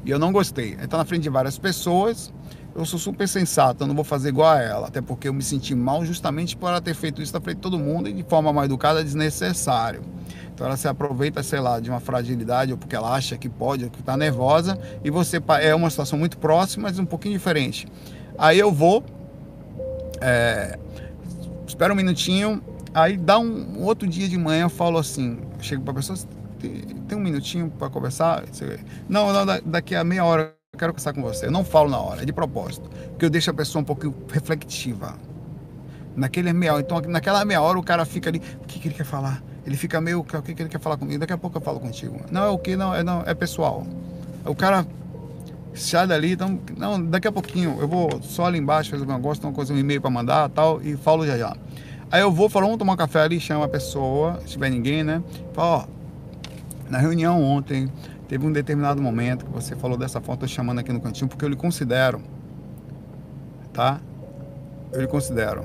E 0.06 0.12
eu 0.12 0.20
não 0.20 0.32
gostei. 0.32 0.78
Então, 0.82 1.00
na 1.00 1.06
frente 1.06 1.24
de 1.24 1.30
várias 1.30 1.58
pessoas, 1.58 2.34
eu 2.76 2.86
sou 2.86 2.98
super 2.98 3.28
sensato, 3.28 3.84
eu 3.84 3.88
não 3.88 3.94
vou 3.94 4.04
fazer 4.04 4.30
igual 4.30 4.50
a 4.50 4.62
ela, 4.62 4.88
até 4.88 5.02
porque 5.02 5.28
eu 5.28 5.34
me 5.34 5.44
senti 5.44 5.76
mal 5.76 6.04
justamente 6.04 6.58
por 6.58 6.68
ela 6.68 6.82
ter 6.82 6.96
feito 6.96 7.22
isso 7.22 7.34
na 7.34 7.40
frente 7.40 7.58
de 7.58 7.62
todo 7.62 7.78
mundo 7.78 8.10
e 8.10 8.14
de 8.14 8.24
forma 8.24 8.52
mal 8.52 8.66
educada 8.66 9.04
desnecessário. 9.04 10.02
Então 10.54 10.68
ela 10.68 10.78
se 10.78 10.88
aproveita, 10.88 11.44
sei 11.44 11.60
lá, 11.60 11.80
de 11.80 11.90
uma 11.90 12.00
fragilidade 12.00 12.72
ou 12.72 12.78
porque 12.78 12.96
ela 12.96 13.14
acha 13.14 13.38
que 13.38 13.48
pode, 13.48 13.86
ou 13.86 13.92
que 13.92 14.00
está 14.00 14.18
nervosa, 14.18 14.78
e 15.04 15.10
você 15.10 15.42
é 15.62 15.76
uma 15.76 15.90
situação 15.90 16.18
muito 16.18 16.38
próxima, 16.38 16.84
mas 16.90 16.98
um 16.98 17.06
pouquinho 17.06 17.34
diferente. 17.34 17.88
Aí 18.38 18.58
eu 18.58 18.72
vou, 18.72 19.04
é, 20.20 20.78
espera 21.68 21.94
um 21.94 21.96
minutinho, 21.96 22.62
aí 22.94 23.18
dá 23.18 23.38
um, 23.38 23.80
um 23.80 23.84
outro 23.84 24.08
dia 24.08 24.28
de 24.28 24.38
manhã, 24.38 24.64
eu 24.64 24.70
falo 24.70 24.98
assim, 24.98 25.40
chego 25.60 25.84
para 25.84 25.92
a 25.92 25.96
pessoa, 25.96 26.18
tem 27.08 27.18
um 27.18 27.22
minutinho 27.22 27.70
para 27.70 27.90
conversar? 27.90 28.44
Não, 29.08 29.32
não, 29.34 29.46
daqui 29.66 29.96
a 29.96 30.04
meia 30.04 30.24
hora 30.24 30.56
eu 30.74 30.80
quero 30.80 30.92
conversar 30.92 31.14
com 31.14 31.22
você. 31.22 31.46
Eu 31.46 31.52
não 31.52 31.64
falo 31.64 31.88
na 31.88 32.00
hora, 32.00 32.24
é 32.24 32.26
de 32.26 32.34
propósito. 32.34 32.90
Porque 33.10 33.24
eu 33.24 33.30
deixo 33.30 33.52
a 33.52 33.54
pessoa 33.54 33.84
um 33.84 33.86
pouco 33.86 34.12
reflexiva. 34.28 35.14
Naquele 36.16 36.52
meia 36.52 36.74
hora. 36.74 36.82
Então, 36.82 37.00
naquela 37.02 37.46
meia 37.46 37.62
hora, 37.62 37.78
o 37.78 37.84
cara 37.84 38.04
fica 38.06 38.32
ali. 38.32 38.42
O 38.64 38.66
que, 38.66 38.80
que 38.80 38.88
ele 38.88 38.96
quer 38.96 39.04
falar? 39.04 39.44
Ele 39.68 39.78
fica 39.78 40.02
meio. 40.02 40.22
O 40.22 40.24
que, 40.24 40.56
que 40.56 40.64
ele 40.64 40.70
quer 40.70 40.80
falar 40.80 40.98
comigo? 40.98 41.20
Daqui 41.20 41.32
a 41.32 41.38
pouco 41.38 41.60
eu 41.60 41.62
falo 41.62 41.80
contigo. 41.80 42.20
Não, 42.32 42.44
é 42.44 42.50
o 42.50 42.58
que? 42.58 42.76
Não, 42.76 42.92
é, 42.92 43.04
não, 43.04 43.22
é 43.22 43.36
pessoal. 43.36 43.86
O 44.44 44.56
cara 44.56 44.84
sai 45.76 46.08
dali, 46.08 46.32
então. 46.32 46.60
Não, 46.76 47.06
daqui 47.06 47.28
a 47.28 47.32
pouquinho. 47.32 47.78
Eu 47.80 47.88
vou 47.88 48.10
só 48.24 48.48
ali 48.48 48.58
embaixo 48.58 48.90
fazer 48.90 49.04
um 49.04 49.14
negócio, 49.14 49.46
uma 49.46 49.54
coisa, 49.54 49.72
um 49.72 49.78
e-mail 49.78 50.02
para 50.02 50.10
mandar 50.10 50.50
tal. 50.50 50.82
E 50.82 50.98
falo 50.98 51.24
já 51.28 51.38
já. 51.38 51.56
Aí 52.12 52.22
eu 52.22 52.32
vou, 52.32 52.50
falo, 52.50 52.66
vamos 52.66 52.80
tomar 52.80 52.94
um 52.94 52.98
café 52.98 53.20
ali, 53.20 53.40
chama 53.40 53.66
a 53.66 53.70
pessoa, 53.70 54.40
se 54.42 54.54
tiver 54.54 54.72
ninguém, 54.72 55.04
né? 55.04 55.22
Fala, 55.54 55.84
ó, 55.84 55.86
na 56.90 56.98
reunião 56.98 57.44
ontem, 57.44 57.92
Teve 58.34 58.48
um 58.48 58.52
determinado 58.52 59.00
momento 59.00 59.46
que 59.46 59.52
você 59.52 59.76
falou 59.76 59.96
dessa 59.96 60.18
estou 60.18 60.48
chamando 60.48 60.80
aqui 60.80 60.92
no 60.92 61.00
cantinho, 61.00 61.28
porque 61.28 61.46
eu 61.46 61.50
lhe 61.50 61.56
considero, 61.56 62.20
tá? 63.72 64.02
Eu 64.92 65.02
lhe 65.02 65.08
considero. 65.08 65.64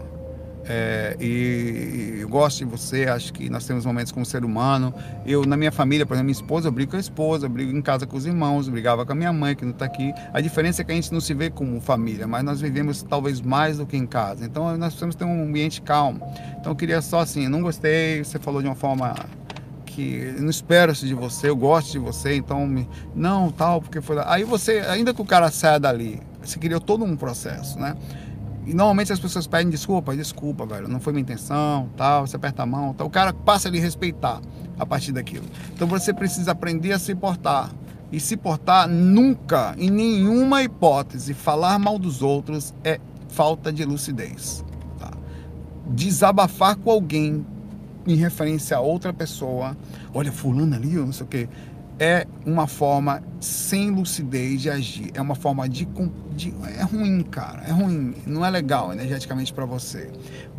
É, 0.66 1.16
e 1.18 2.18
eu 2.20 2.28
gosto 2.28 2.58
de 2.58 2.66
você, 2.66 3.06
acho 3.06 3.32
que 3.32 3.48
nós 3.48 3.66
temos 3.66 3.86
momentos 3.86 4.12
como 4.12 4.26
ser 4.26 4.44
humano. 4.44 4.92
Eu, 5.24 5.46
na 5.46 5.56
minha 5.56 5.72
família, 5.72 6.04
por 6.04 6.12
exemplo, 6.12 6.26
minha 6.26 6.38
esposa, 6.38 6.68
eu 6.68 6.72
brigo 6.72 6.90
com 6.90 6.98
a 6.98 7.00
esposa, 7.00 7.46
eu 7.46 7.48
brigo 7.48 7.74
em 7.74 7.80
casa 7.80 8.06
com 8.06 8.18
os 8.18 8.26
irmãos, 8.26 8.68
brigava 8.68 9.06
com 9.06 9.12
a 9.12 9.14
minha 9.14 9.32
mãe, 9.32 9.56
que 9.56 9.64
não 9.64 9.72
está 9.72 9.86
aqui. 9.86 10.12
A 10.34 10.38
diferença 10.42 10.82
é 10.82 10.84
que 10.84 10.92
a 10.92 10.94
gente 10.94 11.10
não 11.10 11.22
se 11.22 11.32
vê 11.32 11.48
como 11.48 11.80
família, 11.80 12.26
mas 12.26 12.44
nós 12.44 12.60
vivemos 12.60 13.02
talvez 13.02 13.40
mais 13.40 13.78
do 13.78 13.86
que 13.86 13.96
em 13.96 14.06
casa. 14.06 14.44
Então 14.44 14.76
nós 14.76 14.88
precisamos 14.88 15.14
ter 15.14 15.24
um 15.24 15.42
ambiente 15.42 15.80
calmo. 15.80 16.20
Então 16.60 16.72
eu 16.72 16.76
queria 16.76 17.00
só 17.00 17.20
assim, 17.20 17.48
não 17.48 17.62
gostei, 17.62 18.22
você 18.22 18.38
falou 18.38 18.60
de 18.60 18.68
uma 18.68 18.76
forma 18.76 19.14
que 19.98 20.32
não 20.38 20.48
espero-se 20.48 21.04
de 21.04 21.12
você, 21.12 21.48
eu 21.48 21.56
gosto 21.56 21.90
de 21.90 21.98
você, 21.98 22.36
então 22.36 22.64
me... 22.64 22.88
não, 23.16 23.50
tal, 23.50 23.82
porque 23.82 24.00
foi 24.00 24.14
lá. 24.14 24.32
Aí 24.32 24.44
você, 24.44 24.78
ainda 24.88 25.12
que 25.12 25.20
o 25.20 25.24
cara 25.24 25.50
saia 25.50 25.80
dali, 25.80 26.22
você 26.40 26.56
criou 26.56 26.80
todo 26.80 27.04
um 27.04 27.16
processo, 27.16 27.80
né? 27.80 27.96
E 28.64 28.72
normalmente 28.72 29.12
as 29.12 29.18
pessoas 29.18 29.48
pedem 29.48 29.70
desculpa, 29.70 30.14
desculpa, 30.14 30.64
velho, 30.64 30.86
não 30.86 31.00
foi 31.00 31.12
minha 31.12 31.22
intenção, 31.22 31.90
tal, 31.96 32.24
você 32.28 32.36
aperta 32.36 32.62
a 32.62 32.66
mão, 32.66 32.94
tal. 32.94 33.08
O 33.08 33.10
cara 33.10 33.32
passa 33.32 33.66
a 33.66 33.72
lhe 33.72 33.80
respeitar 33.80 34.40
a 34.78 34.86
partir 34.86 35.10
daquilo. 35.10 35.46
Então 35.74 35.88
você 35.88 36.14
precisa 36.14 36.52
aprender 36.52 36.92
a 36.92 36.98
se 37.00 37.12
portar. 37.16 37.72
E 38.12 38.20
se 38.20 38.36
portar 38.36 38.88
nunca, 38.88 39.74
em 39.76 39.90
nenhuma 39.90 40.62
hipótese, 40.62 41.34
falar 41.34 41.76
mal 41.80 41.98
dos 41.98 42.22
outros 42.22 42.72
é 42.84 43.00
falta 43.28 43.72
de 43.72 43.84
lucidez. 43.84 44.64
Tá? 44.96 45.10
Desabafar 45.88 46.76
com 46.76 46.88
alguém 46.88 47.44
em 48.08 48.16
referência 48.16 48.76
a 48.76 48.80
outra 48.80 49.12
pessoa, 49.12 49.76
olha, 50.14 50.32
fulano 50.32 50.74
ali, 50.74 50.94
não 50.94 51.12
sei 51.12 51.26
o 51.26 51.28
quê, 51.28 51.48
é 51.98 52.26
uma 52.46 52.66
forma 52.66 53.22
sem 53.40 53.90
lucidez 53.90 54.62
de 54.62 54.70
agir. 54.70 55.10
É 55.14 55.20
uma 55.20 55.34
forma 55.34 55.68
de, 55.68 55.86
de 56.34 56.54
é 56.78 56.82
ruim, 56.82 57.22
cara. 57.22 57.62
É 57.66 57.72
ruim. 57.72 58.14
Não 58.26 58.44
é 58.44 58.50
legal 58.50 58.92
energeticamente 58.92 59.52
para 59.52 59.64
você. 59.64 60.08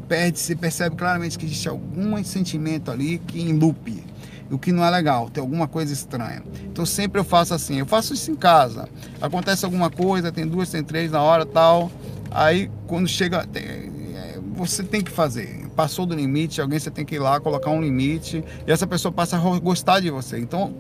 Perde, 0.08 0.38
se 0.40 0.56
percebe 0.56 0.96
claramente 0.96 1.38
que 1.38 1.46
existe 1.46 1.70
algum 1.70 2.22
sentimento 2.24 2.92
ali 2.92 3.20
que 3.20 3.42
enlupe. 3.42 4.04
O 4.52 4.58
que 4.58 4.72
não 4.72 4.84
é 4.84 4.90
legal, 4.90 5.30
tem 5.30 5.42
alguma 5.42 5.68
coisa 5.68 5.94
estranha. 5.94 6.44
Então 6.66 6.84
sempre 6.84 7.22
eu 7.22 7.24
faço 7.24 7.54
assim, 7.54 7.78
eu 7.78 7.86
faço 7.86 8.16
isso 8.16 8.32
em 8.32 8.36
casa. 8.36 8.90
Acontece 9.22 9.64
alguma 9.64 9.92
coisa, 9.92 10.32
tem 10.32 10.48
duas, 10.48 10.72
tem 10.72 10.84
três 10.84 11.12
na 11.12 11.22
hora 11.22 11.46
tal. 11.46 11.92
Aí 12.32 12.70
quando 12.88 13.08
chega, 13.08 13.46
tem, 13.46 13.64
é, 13.64 14.40
você 14.56 14.84
tem 14.84 15.02
que 15.02 15.12
fazer 15.12 15.69
passou 15.80 16.06
do 16.06 16.14
limite, 16.14 16.60
alguém 16.60 16.78
você 16.78 16.92
tem 16.92 17.06
que 17.06 17.16
ir 17.16 17.20
lá 17.20 17.40
colocar 17.40 17.70
um 17.70 17.82
limite 17.82 18.44
e 18.68 18.70
essa 18.70 18.86
pessoa 18.86 19.14
passa 19.14 19.38
a 19.38 19.60
gostar 19.60 20.02
de 20.02 20.10
você. 20.10 20.38
Então, 20.38 20.76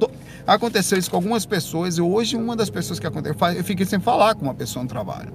aconteceu 0.45 0.99
isso 0.99 1.09
com 1.09 1.15
algumas 1.15 1.45
pessoas 1.45 1.97
e 1.97 2.01
hoje 2.01 2.35
uma 2.35 2.53
das 2.53 2.69
pessoas 2.69 2.99
que 2.99 3.07
aconteceu, 3.07 3.33
eu 3.55 3.63
fiquei 3.63 3.85
sem 3.85 3.97
falar 4.01 4.35
com 4.35 4.43
uma 4.43 4.53
pessoa 4.53 4.83
no 4.83 4.89
trabalho. 4.89 5.31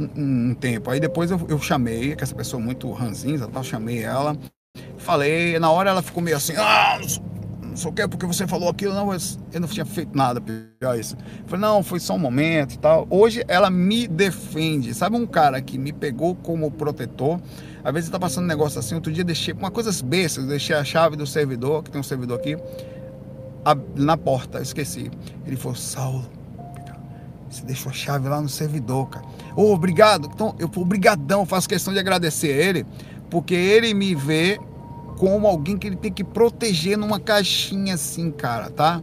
Um, 0.00 0.50
um 0.50 0.54
tempo. 0.54 0.90
Aí 0.90 0.98
depois 0.98 1.30
eu, 1.30 1.40
eu 1.48 1.60
chamei, 1.60 2.16
que 2.16 2.24
essa 2.24 2.34
pessoa 2.34 2.60
muito 2.60 2.90
ranzinza, 2.90 3.46
tal, 3.46 3.62
chamei 3.62 4.02
ela, 4.02 4.36
falei, 4.98 5.56
na 5.60 5.70
hora 5.70 5.90
ela 5.90 6.02
ficou 6.02 6.20
meio 6.20 6.36
assim, 6.36 6.54
ah, 6.56 6.98
não 7.74 7.76
sei 7.76 7.90
o 7.90 7.92
que, 7.92 8.06
porque 8.06 8.24
você 8.24 8.46
falou 8.46 8.68
aquilo, 8.68 8.94
não, 8.94 9.12
eu 9.12 9.60
não 9.60 9.66
tinha 9.66 9.84
feito 9.84 10.16
nada 10.16 10.40
pior 10.40 10.96
isso. 10.96 11.16
Falei, 11.44 11.60
não, 11.60 11.82
foi 11.82 11.98
só 11.98 12.14
um 12.14 12.18
momento 12.18 12.74
e 12.74 12.78
tal. 12.78 13.04
Hoje 13.10 13.44
ela 13.48 13.68
me 13.68 14.06
defende. 14.06 14.94
Sabe 14.94 15.16
um 15.16 15.26
cara 15.26 15.60
que 15.60 15.76
me 15.76 15.92
pegou 15.92 16.36
como 16.36 16.70
protetor? 16.70 17.40
Às 17.82 17.92
vezes 17.92 18.10
tá 18.10 18.18
passando 18.18 18.44
um 18.44 18.46
negócio 18.46 18.78
assim, 18.78 18.94
outro 18.94 19.12
dia 19.12 19.24
deixei, 19.24 19.52
uma 19.52 19.72
coisa 19.72 19.90
bestas, 20.04 20.46
deixei 20.46 20.76
a 20.76 20.84
chave 20.84 21.16
do 21.16 21.26
servidor, 21.26 21.82
que 21.82 21.90
tem 21.90 22.00
um 22.00 22.04
servidor 22.04 22.38
aqui, 22.38 22.56
na 23.96 24.16
porta, 24.16 24.62
esqueci. 24.62 25.10
Ele 25.44 25.56
falou, 25.56 25.74
Saulo, 25.74 26.24
você 27.50 27.64
deixou 27.64 27.90
a 27.90 27.92
chave 27.92 28.28
lá 28.28 28.40
no 28.40 28.48
servidor, 28.48 29.08
cara. 29.08 29.26
Oh, 29.56 29.72
obrigado. 29.72 30.30
Então, 30.32 30.54
eu 30.60 30.70
obrigadão, 30.76 31.44
faço 31.44 31.68
questão 31.68 31.92
de 31.92 31.98
agradecer 31.98 32.52
a 32.52 32.64
ele, 32.68 32.86
porque 33.28 33.54
ele 33.54 33.92
me 33.94 34.14
vê 34.14 34.60
como 35.16 35.46
alguém 35.46 35.76
que 35.76 35.86
ele 35.86 35.96
tem 35.96 36.12
que 36.12 36.24
proteger 36.24 36.96
numa 36.96 37.20
caixinha 37.20 37.94
assim, 37.94 38.30
cara, 38.30 38.70
tá? 38.70 39.02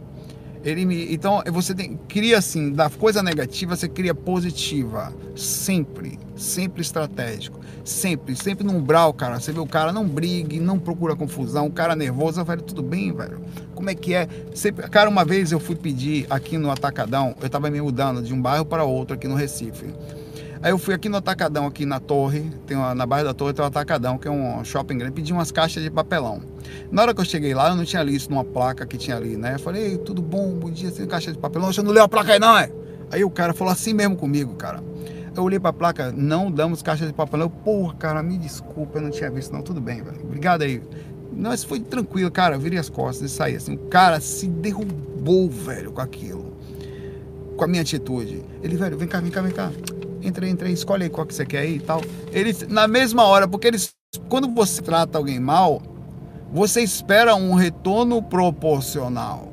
Ele 0.64 0.86
me, 0.86 1.12
então 1.12 1.42
você 1.52 1.74
tem, 1.74 1.98
cria 2.08 2.38
assim, 2.38 2.70
da 2.70 2.88
coisa 2.88 3.20
negativa 3.20 3.74
você 3.74 3.88
cria 3.88 4.14
positiva, 4.14 5.12
sempre, 5.34 6.20
sempre 6.36 6.82
estratégico, 6.82 7.58
sempre, 7.84 8.36
sempre 8.36 8.64
no 8.64 8.72
umbral, 8.72 9.12
cara. 9.12 9.40
Você 9.40 9.50
vê 9.50 9.58
o 9.58 9.66
cara 9.66 9.92
não 9.92 10.06
brigue, 10.06 10.60
não 10.60 10.78
procura 10.78 11.16
confusão, 11.16 11.66
o 11.66 11.72
cara 11.72 11.96
nervoso, 11.96 12.44
velho, 12.44 12.62
tudo 12.62 12.80
bem, 12.80 13.12
velho. 13.12 13.40
Como 13.74 13.90
é 13.90 13.94
que 13.94 14.14
é? 14.14 14.28
Sempre, 14.54 14.88
cara, 14.88 15.10
uma 15.10 15.24
vez 15.24 15.50
eu 15.50 15.58
fui 15.58 15.74
pedir 15.74 16.26
aqui 16.30 16.56
no 16.56 16.70
Atacadão, 16.70 17.34
eu 17.42 17.50
tava 17.50 17.68
me 17.68 17.80
mudando 17.80 18.22
de 18.22 18.32
um 18.32 18.40
bairro 18.40 18.64
para 18.64 18.84
outro 18.84 19.16
aqui 19.16 19.26
no 19.26 19.34
Recife. 19.34 19.86
Aí 20.62 20.70
eu 20.70 20.78
fui 20.78 20.94
aqui 20.94 21.08
no 21.08 21.16
Atacadão, 21.16 21.66
aqui 21.66 21.84
na 21.84 21.98
Torre, 21.98 22.48
tem 22.68 22.76
uma, 22.76 22.94
na 22.94 23.04
Barra 23.04 23.24
da 23.24 23.34
Torre 23.34 23.52
tem 23.52 23.64
o 23.64 23.66
Atacadão, 23.66 24.16
que 24.16 24.28
é 24.28 24.30
um 24.30 24.64
shopping 24.64 24.96
grande, 24.96 25.12
pedi 25.12 25.32
umas 25.32 25.50
caixas 25.50 25.82
de 25.82 25.90
papelão. 25.90 26.40
Na 26.88 27.02
hora 27.02 27.12
que 27.12 27.20
eu 27.20 27.24
cheguei 27.24 27.52
lá, 27.52 27.70
eu 27.70 27.74
não 27.74 27.84
tinha 27.84 28.00
lido 28.00 28.24
numa 28.30 28.44
placa 28.44 28.86
que 28.86 28.96
tinha 28.96 29.16
ali, 29.16 29.36
né? 29.36 29.54
Eu 29.54 29.58
falei, 29.58 29.98
tudo 29.98 30.22
bom, 30.22 30.52
bom 30.52 30.70
dia, 30.70 30.92
tem 30.92 31.04
caixa 31.04 31.32
de 31.32 31.38
papelão? 31.38 31.72
Você 31.72 31.82
não 31.82 31.90
leu 31.90 32.04
a 32.04 32.08
placa 32.08 32.34
aí 32.34 32.38
não, 32.38 32.56
é? 32.56 32.70
Aí 33.10 33.24
o 33.24 33.30
cara 33.30 33.52
falou 33.52 33.72
assim 33.72 33.92
mesmo 33.92 34.14
comigo, 34.14 34.54
cara. 34.54 34.80
Eu 35.34 35.42
olhei 35.42 35.58
pra 35.58 35.72
placa, 35.72 36.12
não 36.12 36.48
damos 36.48 36.80
caixa 36.80 37.06
de 37.06 37.12
papelão. 37.12 37.46
Eu, 37.46 37.50
Porra, 37.50 37.94
cara, 37.94 38.22
me 38.22 38.38
desculpa, 38.38 38.98
eu 38.98 39.02
não 39.02 39.10
tinha 39.10 39.32
visto 39.32 39.52
não. 39.52 39.62
Tudo 39.62 39.80
bem, 39.80 40.00
velho. 40.00 40.20
Obrigado 40.22 40.62
aí. 40.62 40.80
Isso 41.52 41.66
foi 41.66 41.80
tranquilo, 41.80 42.30
cara. 42.30 42.54
Eu 42.54 42.60
virei 42.60 42.78
as 42.78 42.88
costas 42.88 43.32
e 43.32 43.34
saí 43.34 43.56
assim. 43.56 43.74
O 43.74 43.88
cara 43.88 44.20
se 44.20 44.46
derrubou, 44.46 45.50
velho, 45.50 45.90
com 45.90 46.00
aquilo. 46.00 46.52
Com 47.56 47.64
a 47.64 47.66
minha 47.66 47.82
atitude. 47.82 48.44
Ele, 48.62 48.76
velho, 48.76 48.96
vem 48.96 49.08
cá, 49.08 49.20
vem 49.20 49.30
cá, 49.30 49.42
vem 49.42 49.52
cá 49.52 49.72
entra 50.22 50.66
aí, 50.66 50.72
escolhe 50.72 51.04
aí 51.04 51.10
qual 51.10 51.26
que 51.26 51.34
você 51.34 51.44
quer 51.44 51.60
aí 51.60 51.76
e 51.76 51.80
tal. 51.80 52.00
Eles, 52.32 52.66
na 52.68 52.86
mesma 52.86 53.24
hora, 53.24 53.46
porque 53.48 53.66
eles, 53.66 53.90
quando 54.28 54.48
você 54.48 54.80
trata 54.80 55.18
alguém 55.18 55.40
mal, 55.40 55.82
você 56.52 56.82
espera 56.82 57.34
um 57.34 57.54
retorno 57.54 58.22
proporcional. 58.22 59.52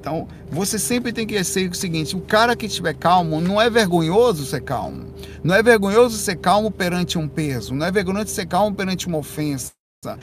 Então, 0.00 0.26
você 0.50 0.78
sempre 0.78 1.12
tem 1.12 1.26
que 1.26 1.42
ser 1.44 1.68
o 1.68 1.74
seguinte: 1.74 2.16
o 2.16 2.20
cara 2.20 2.56
que 2.56 2.66
estiver 2.66 2.94
calmo, 2.94 3.40
não 3.40 3.60
é 3.60 3.68
vergonhoso 3.68 4.46
ser 4.46 4.62
calmo. 4.62 5.12
Não 5.44 5.54
é 5.54 5.62
vergonhoso 5.62 6.16
ser 6.16 6.36
calmo 6.36 6.70
perante 6.70 7.18
um 7.18 7.28
peso. 7.28 7.74
Não 7.74 7.86
é 7.86 7.92
vergonhoso 7.92 8.30
ser 8.30 8.46
calmo 8.46 8.74
perante 8.74 9.06
uma 9.06 9.18
ofensa. 9.18 9.72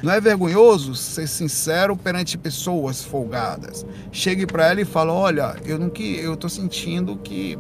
Não 0.02 0.12
é 0.12 0.20
vergonhoso 0.20 0.96
ser 0.96 1.28
sincero 1.28 1.96
perante 1.96 2.36
pessoas 2.36 3.04
folgadas. 3.04 3.86
Chegue 4.12 4.48
para 4.48 4.70
ela 4.70 4.82
e 4.82 4.86
fale: 4.86 5.12
Olha, 5.12 5.56
eu 5.64 5.78
não 5.78 5.88
que 5.88 6.18
eu 6.18 6.36
tô 6.36 6.50
sentindo 6.50 7.16
que 7.18 7.56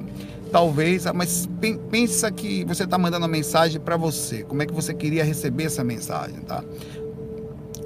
talvez, 0.47 1.05
ah, 1.05 1.13
mas 1.13 1.47
pensa 1.91 2.31
que 2.31 2.63
você 2.65 2.83
está 2.83 2.97
mandando 2.97 3.25
uma 3.25 3.31
mensagem 3.31 3.79
para 3.79 3.97
você. 3.97 4.43
Como 4.43 4.61
é 4.61 4.65
que 4.65 4.73
você 4.73 4.93
queria 4.93 5.23
receber 5.23 5.65
essa 5.65 5.83
mensagem, 5.83 6.39
tá? 6.41 6.63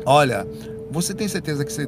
Olha, 0.05 0.47
você 0.89 1.13
tem 1.13 1.27
certeza 1.27 1.63
que 1.65 1.71
você. 1.71 1.87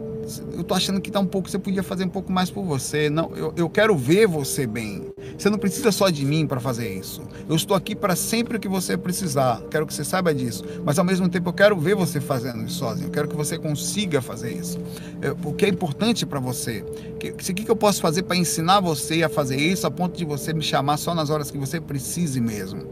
Eu 0.54 0.64
tô 0.64 0.74
achando 0.74 1.02
que 1.02 1.12
tá 1.12 1.20
um 1.20 1.26
pouco. 1.26 1.50
Você 1.50 1.60
podia 1.60 1.84
fazer 1.84 2.06
um 2.06 2.10
pouco 2.10 2.32
mais 2.32 2.50
por 2.50 2.64
você. 2.64 3.10
Não, 3.10 3.32
eu, 3.36 3.54
eu 3.56 3.70
quero 3.70 3.96
ver 3.98 4.28
você 4.28 4.66
bem. 4.66 5.12
Você 5.38 5.50
não 5.50 5.58
precisa 5.58 5.92
só 5.92 6.10
de 6.10 6.26
mim 6.26 6.48
para 6.48 6.60
fazer 6.60 6.94
isso. 6.94 7.22
Eu 7.48 7.56
estou 7.56 7.76
aqui 7.76 7.96
para 7.96 8.16
sempre 8.16 8.60
que 8.60 8.68
você 8.68 8.98
precisar. 8.98 9.62
Quero 9.70 9.86
que 9.86 9.94
você 9.94 10.04
saiba 10.04 10.34
disso. 10.34 10.64
Mas 10.84 10.98
ao 10.98 11.06
mesmo 11.06 11.28
tempo 11.28 11.50
eu 11.50 11.54
quero 11.54 11.78
ver 11.78 11.96
você 11.96 12.20
fazendo 12.20 12.64
isso 12.66 12.80
sozinho. 12.80 13.08
Eu 13.08 13.12
quero 13.12 13.28
que 13.28 13.36
você 13.36 13.58
consiga 13.58 14.22
fazer 14.22 14.54
isso. 14.54 14.80
Eu, 15.22 15.38
o 15.44 15.54
que 15.54 15.66
é 15.66 15.70
importante 15.70 16.26
para 16.26 16.40
você. 16.40 16.84
O 17.16 17.18
que, 17.18 17.32
que, 17.32 17.66
que 17.66 17.72
eu 17.72 17.76
posso 17.76 18.02
fazer 18.02 18.24
para 18.24 18.36
ensinar 18.36 18.80
você 18.80 19.24
a 19.24 19.30
fazer 19.30 19.58
isso 19.58 19.86
a 19.88 19.92
ponto 19.92 20.18
de 20.18 20.26
você 20.26 20.54
me 20.54 20.62
chamar 20.62 20.98
só 20.98 21.14
nas 21.14 21.30
horas 21.30 21.52
que 21.52 21.58
você 21.58 21.80
precise 21.80 22.40
mesmo? 22.40 22.84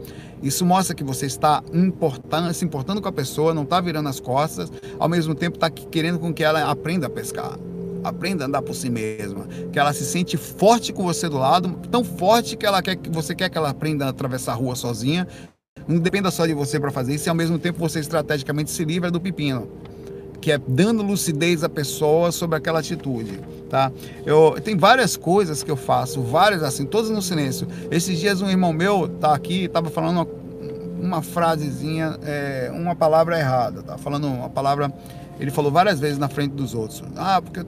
Isso 0.42 0.66
mostra 0.66 0.94
que 0.94 1.04
você 1.04 1.26
está 1.26 1.62
importando, 1.72 2.52
se 2.52 2.64
importando 2.64 3.00
com 3.00 3.08
a 3.08 3.12
pessoa, 3.12 3.54
não 3.54 3.62
está 3.62 3.80
virando 3.80 4.08
as 4.08 4.18
costas, 4.18 4.72
ao 4.98 5.08
mesmo 5.08 5.36
tempo 5.36 5.56
está 5.56 5.70
querendo 5.70 6.18
com 6.18 6.34
que 6.34 6.42
ela 6.42 6.68
aprenda 6.68 7.06
a 7.06 7.10
pescar, 7.22 7.56
aprenda 8.02 8.44
a 8.44 8.46
andar 8.48 8.62
por 8.62 8.74
si 8.74 8.90
mesma, 8.90 9.46
que 9.72 9.78
ela 9.78 9.92
se 9.92 10.04
sente 10.04 10.36
forte 10.36 10.92
com 10.92 11.04
você 11.04 11.28
do 11.28 11.38
lado, 11.38 11.78
tão 11.90 12.02
forte 12.02 12.56
que 12.56 12.66
ela 12.66 12.82
quer 12.82 12.96
que 12.96 13.08
você 13.08 13.32
quer 13.34 13.48
que 13.48 13.56
ela 13.56 13.70
aprenda 13.70 14.06
a 14.06 14.08
atravessar 14.08 14.52
a 14.52 14.56
rua 14.56 14.74
sozinha. 14.74 15.26
Não 15.86 15.98
dependa 15.98 16.30
só 16.30 16.46
de 16.46 16.52
você 16.52 16.78
para 16.80 16.90
fazer 16.90 17.14
isso, 17.14 17.28
e 17.28 17.30
ao 17.30 17.34
mesmo 17.34 17.58
tempo 17.58 17.78
você 17.78 18.00
estrategicamente 18.00 18.70
se 18.70 18.84
livra 18.84 19.10
do 19.10 19.20
pepino 19.20 19.68
que 20.40 20.50
é 20.50 20.58
dando 20.58 21.04
lucidez 21.04 21.62
à 21.62 21.68
pessoa 21.68 22.32
sobre 22.32 22.56
aquela 22.56 22.80
atitude, 22.80 23.38
tá? 23.70 23.92
Eu 24.26 24.56
tem 24.60 24.76
várias 24.76 25.16
coisas 25.16 25.62
que 25.62 25.70
eu 25.70 25.76
faço, 25.76 26.20
várias 26.20 26.64
assim, 26.64 26.84
todas 26.84 27.10
no 27.10 27.22
silêncio. 27.22 27.68
Esses 27.92 28.18
dias 28.18 28.42
um 28.42 28.50
irmão 28.50 28.72
meu 28.72 29.06
tá 29.06 29.32
aqui, 29.32 29.68
tava 29.68 29.88
falando 29.88 30.16
uma, 30.16 30.28
uma 31.00 31.22
frasezinha, 31.22 32.18
é, 32.24 32.72
uma 32.74 32.96
palavra 32.96 33.38
errada, 33.38 33.84
tá? 33.84 33.96
Falando 33.96 34.26
uma 34.26 34.50
palavra, 34.50 34.92
ele 35.42 35.50
falou 35.50 35.72
várias 35.72 35.98
vezes 35.98 36.18
na 36.18 36.28
frente 36.28 36.52
dos 36.52 36.72
outros. 36.72 37.02
Ah, 37.16 37.42
porque 37.42 37.60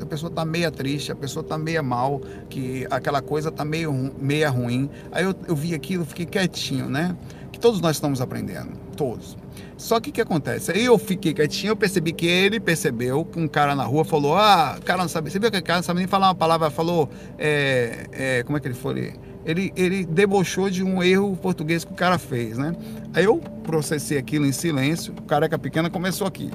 a 0.00 0.06
pessoa 0.06 0.32
tá 0.32 0.42
meia 0.42 0.70
triste, 0.70 1.12
a 1.12 1.14
pessoa 1.14 1.44
tá 1.44 1.58
meia 1.58 1.82
mal, 1.82 2.22
que 2.48 2.86
aquela 2.90 3.20
coisa 3.20 3.50
tá 3.50 3.62
meio 3.62 4.10
meia 4.18 4.48
ruim. 4.48 4.88
Aí 5.12 5.24
eu, 5.24 5.34
eu 5.46 5.54
vi 5.54 5.74
aquilo, 5.74 6.02
fiquei 6.06 6.24
quietinho, 6.24 6.88
né? 6.88 7.14
Que 7.52 7.60
todos 7.60 7.78
nós 7.82 7.96
estamos 7.96 8.22
aprendendo, 8.22 8.70
todos. 8.96 9.36
Só 9.76 10.00
que 10.00 10.08
o 10.08 10.12
que 10.14 10.22
acontece? 10.22 10.72
Aí 10.72 10.82
eu 10.82 10.96
fiquei 10.96 11.34
quietinho, 11.34 11.72
eu 11.72 11.76
percebi 11.76 12.10
que 12.12 12.26
ele 12.26 12.58
percebeu 12.58 13.22
que 13.22 13.38
um 13.38 13.46
cara 13.46 13.74
na 13.74 13.84
rua 13.84 14.02
falou: 14.02 14.34
Ah, 14.34 14.76
o 14.78 14.82
cara 14.82 15.02
não 15.02 15.08
sabe. 15.08 15.30
Você 15.30 15.38
viu 15.38 15.50
que 15.50 15.58
o 15.58 15.62
cara 15.62 15.80
não 15.80 15.84
sabe 15.84 15.98
nem 15.98 16.08
falar 16.08 16.28
uma 16.28 16.34
palavra, 16.34 16.70
falou. 16.70 17.06
É, 17.38 18.06
é, 18.12 18.42
como 18.44 18.56
é 18.56 18.60
que 18.62 18.68
ele 18.68 18.74
foi? 18.74 19.12
Ele, 19.44 19.70
ele 19.76 20.06
debochou 20.06 20.70
de 20.70 20.82
um 20.82 21.02
erro 21.02 21.36
português 21.36 21.84
que 21.84 21.92
o 21.92 21.96
cara 21.96 22.18
fez, 22.18 22.56
né? 22.56 22.74
Aí 23.12 23.24
eu 23.24 23.36
processei 23.62 24.16
aquilo 24.16 24.46
em 24.46 24.52
silêncio, 24.52 25.12
o 25.18 25.22
careca 25.22 25.58
pequena 25.58 25.90
começou 25.90 26.26
aqui. 26.26 26.50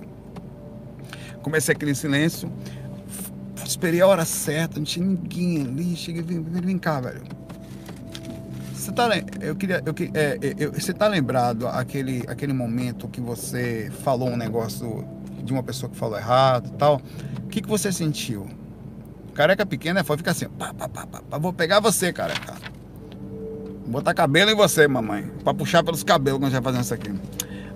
Comecei 1.46 1.76
aquilo 1.76 1.92
em 1.92 1.96
silêncio, 1.96 2.52
esperei 3.64 4.02
a 4.02 4.08
hora 4.08 4.26
certa, 4.26 4.80
não 4.80 4.84
tinha 4.84 5.06
ninguém 5.06 5.62
ali. 5.62 5.96
Cheguei, 5.96 6.24
vem, 6.24 6.42
vem 6.42 6.78
cá, 6.80 7.00
velho 7.00 7.22
você 8.86 8.92
tá, 8.92 9.10
eu 9.42 9.56
queria, 9.56 9.82
eu, 9.84 9.96
é, 10.14 10.38
é, 10.42 10.56
eu, 10.60 10.72
você 10.72 10.94
tá 10.94 11.08
lembrado 11.08 11.68
aquele, 11.68 12.24
aquele 12.28 12.54
momento 12.54 13.08
que 13.08 13.20
você 13.20 13.92
falou 14.04 14.30
um 14.30 14.38
negócio 14.38 15.04
de 15.44 15.52
uma 15.52 15.64
pessoa 15.64 15.90
que 15.90 15.98
falou 15.98 16.18
errado 16.18 16.68
e 16.68 16.78
tal? 16.78 17.02
O 17.44 17.48
que, 17.48 17.62
que 17.62 17.68
você 17.68 17.92
sentiu? 17.92 18.48
Careca 19.34 19.66
pequena 19.66 20.04
foi 20.04 20.18
ficar 20.18 20.32
assim, 20.32 20.48
pá, 20.50 20.72
pá, 20.74 20.88
pá, 20.88 21.08
pá, 21.08 21.38
vou 21.40 21.52
pegar 21.52 21.80
você, 21.80 22.14
careca. 22.14 22.54
Vou 23.82 23.92
botar 23.92 24.14
cabelo 24.14 24.52
em 24.52 24.56
você, 24.56 24.88
mamãe. 24.88 25.32
Pra 25.44 25.54
puxar 25.54 25.84
pelos 25.84 26.04
cabelos 26.04 26.40
quando 26.40 26.52
vai 26.52 26.62
fazendo 26.62 26.84
isso 26.84 26.94
aqui. 26.94 27.14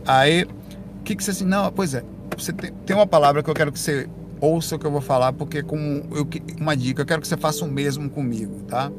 Aí, 0.06 0.44
o 0.44 1.04
que, 1.04 1.16
que 1.16 1.24
você 1.24 1.32
assim, 1.32 1.46
não, 1.46 1.72
pois 1.72 1.94
é, 1.94 2.04
você 2.40 2.54
tem, 2.54 2.72
tem 2.86 2.96
uma 2.96 3.08
palavra 3.08 3.44
que 3.44 3.50
eu 3.50 3.54
quero 3.54 3.72
que 3.72 3.80
você 3.80 4.10
ouça 4.42 4.76
o 4.76 4.80
que 4.80 4.86
eu 4.86 4.92
vou 4.92 5.02
falar, 5.02 5.34
porque 5.34 5.62
como 5.62 6.04
eu, 6.12 6.28
uma 6.60 6.76
dica, 6.76 7.02
eu 7.02 7.06
quero 7.06 7.22
que 7.22 7.28
você 7.28 7.38
faça 7.38 7.66
o 7.66 7.68
mesmo 7.68 8.10
comigo, 8.10 8.64
tá? 8.64 8.92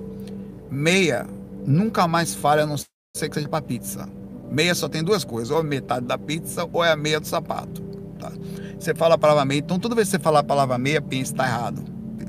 Meia 0.70 1.26
nunca 1.66 2.06
mais 2.06 2.34
falha 2.34 2.66
no 2.66 2.76
ser 2.78 3.28
que 3.28 3.34
seja 3.34 3.48
para 3.48 3.62
pizza. 3.62 4.08
Meia 4.50 4.74
só 4.74 4.88
tem 4.88 5.02
duas 5.02 5.24
coisas, 5.24 5.50
ou 5.50 5.62
metade 5.62 6.06
da 6.06 6.18
pizza 6.18 6.68
ou 6.72 6.84
é 6.84 6.92
a 6.92 6.96
meia 6.96 7.20
do 7.20 7.26
sapato. 7.26 7.80
Tá? 8.18 8.32
Você 8.78 8.94
fala 8.94 9.14
a 9.14 9.18
palavra 9.18 9.44
meia, 9.44 9.58
então 9.58 9.78
toda 9.78 9.94
vez 9.94 10.08
que 10.08 10.12
você 10.12 10.18
falar 10.18 10.40
a 10.40 10.44
palavra 10.44 10.76
meia, 10.78 11.00
pensa 11.00 11.32
está 11.32 11.46
errado. 11.46 11.82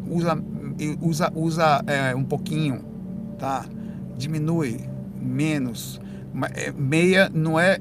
Usa, 0.08 0.38
usa, 1.02 1.32
usa 1.36 1.84
é, 1.88 2.16
um 2.16 2.24
pouquinho, 2.24 2.84
tá? 3.38 3.66
Diminui 4.18 4.80
menos. 5.20 6.00
É, 6.54 6.72
meia 6.72 7.30
não 7.34 7.60
é 7.60 7.78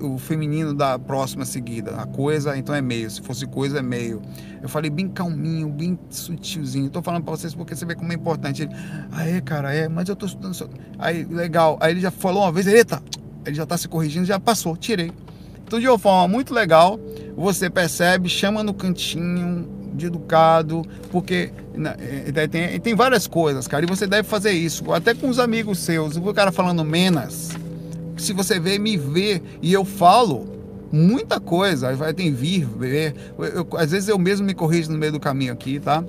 o 0.00 0.18
feminino 0.18 0.74
da 0.74 0.98
próxima 0.98 1.44
seguida. 1.44 1.96
A 1.96 2.06
coisa, 2.06 2.56
então 2.56 2.74
é 2.74 2.82
meio. 2.82 3.10
Se 3.10 3.22
fosse 3.22 3.46
coisa, 3.46 3.78
é 3.78 3.82
meio. 3.82 4.20
Eu 4.62 4.68
falei 4.68 4.90
bem 4.90 5.08
calminho, 5.08 5.68
bem 5.68 5.98
sutilzinho. 6.10 6.90
Tô 6.90 7.00
falando 7.00 7.24
pra 7.24 7.30
vocês 7.32 7.54
porque 7.54 7.74
você 7.74 7.86
vê 7.86 7.94
como 7.94 8.12
é 8.12 8.14
importante. 8.14 8.62
Ele, 8.62 8.72
ah, 8.74 9.40
cara, 9.42 9.74
é, 9.74 9.88
mas 9.88 10.08
eu 10.08 10.16
tô 10.16 10.26
estudando. 10.26 10.68
Aí, 10.98 11.24
legal. 11.24 11.78
Aí 11.80 11.92
ele 11.92 12.00
já 12.00 12.10
falou 12.10 12.42
uma 12.42 12.52
vez, 12.52 12.66
eita, 12.66 13.02
ele 13.46 13.56
já 13.56 13.64
tá 13.64 13.78
se 13.78 13.88
corrigindo, 13.88 14.26
já 14.26 14.38
passou, 14.38 14.76
tirei. 14.76 15.10
Então, 15.66 15.80
de 15.80 15.88
uma 15.88 15.98
forma 15.98 16.28
muito 16.28 16.54
legal, 16.54 17.00
você 17.36 17.68
percebe, 17.68 18.28
chama 18.28 18.62
no 18.62 18.72
cantinho, 18.72 19.68
de 19.96 20.06
educado, 20.06 20.82
porque 21.10 21.50
né, 21.74 21.96
é, 21.98 22.46
tem, 22.46 22.78
tem 22.78 22.94
várias 22.94 23.26
coisas, 23.26 23.66
cara, 23.66 23.84
e 23.84 23.88
você 23.88 24.06
deve 24.06 24.28
fazer 24.28 24.52
isso, 24.52 24.92
até 24.92 25.14
com 25.14 25.28
os 25.28 25.38
amigos 25.38 25.78
seus. 25.78 26.16
O 26.16 26.34
cara 26.34 26.52
falando 26.52 26.84
menos, 26.84 27.50
se 28.16 28.32
você 28.32 28.58
vê, 28.58 28.78
me 28.78 28.96
vê, 28.96 29.42
e 29.60 29.72
eu 29.72 29.84
falo 29.84 30.56
muita 30.90 31.40
coisa, 31.40 31.94
vai 31.94 32.14
ter 32.14 32.30
vir, 32.30 32.64
ver. 32.64 33.14
Eu, 33.38 33.44
eu, 33.44 33.68
às 33.76 33.90
vezes 33.90 34.08
eu 34.08 34.18
mesmo 34.18 34.46
me 34.46 34.54
corrijo 34.54 34.90
no 34.90 34.98
meio 34.98 35.12
do 35.12 35.20
caminho 35.20 35.52
aqui, 35.52 35.78
tá? 35.78 36.02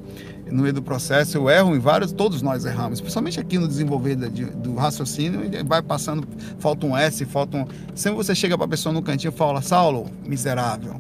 No 0.50 0.64
meio 0.64 0.74
do 0.74 0.82
processo, 0.82 1.38
eu 1.38 1.50
erro 1.50 1.76
em 1.76 1.80
vários, 1.80 2.14
todos 2.14 2.42
nós 2.42 2.64
erramos, 2.64 3.02
principalmente 3.02 3.40
aqui 3.40 3.58
no 3.58 3.68
desenvolver 3.68 4.16
de, 4.16 4.46
do 4.46 4.76
raciocínio, 4.76 5.42
vai 5.66 5.82
passando, 5.82 6.26
falta 6.58 6.86
um 6.86 6.96
S, 6.96 7.26
falta 7.26 7.58
um. 7.58 7.66
Sempre 7.94 8.18
você 8.18 8.34
chega 8.34 8.58
para 8.58 8.66
a 8.66 8.70
pessoa 8.70 8.94
no 8.94 9.02
cantinho 9.02 9.34
e 9.34 9.38
fala: 9.38 9.62
Saulo, 9.62 10.10
miserável, 10.26 10.96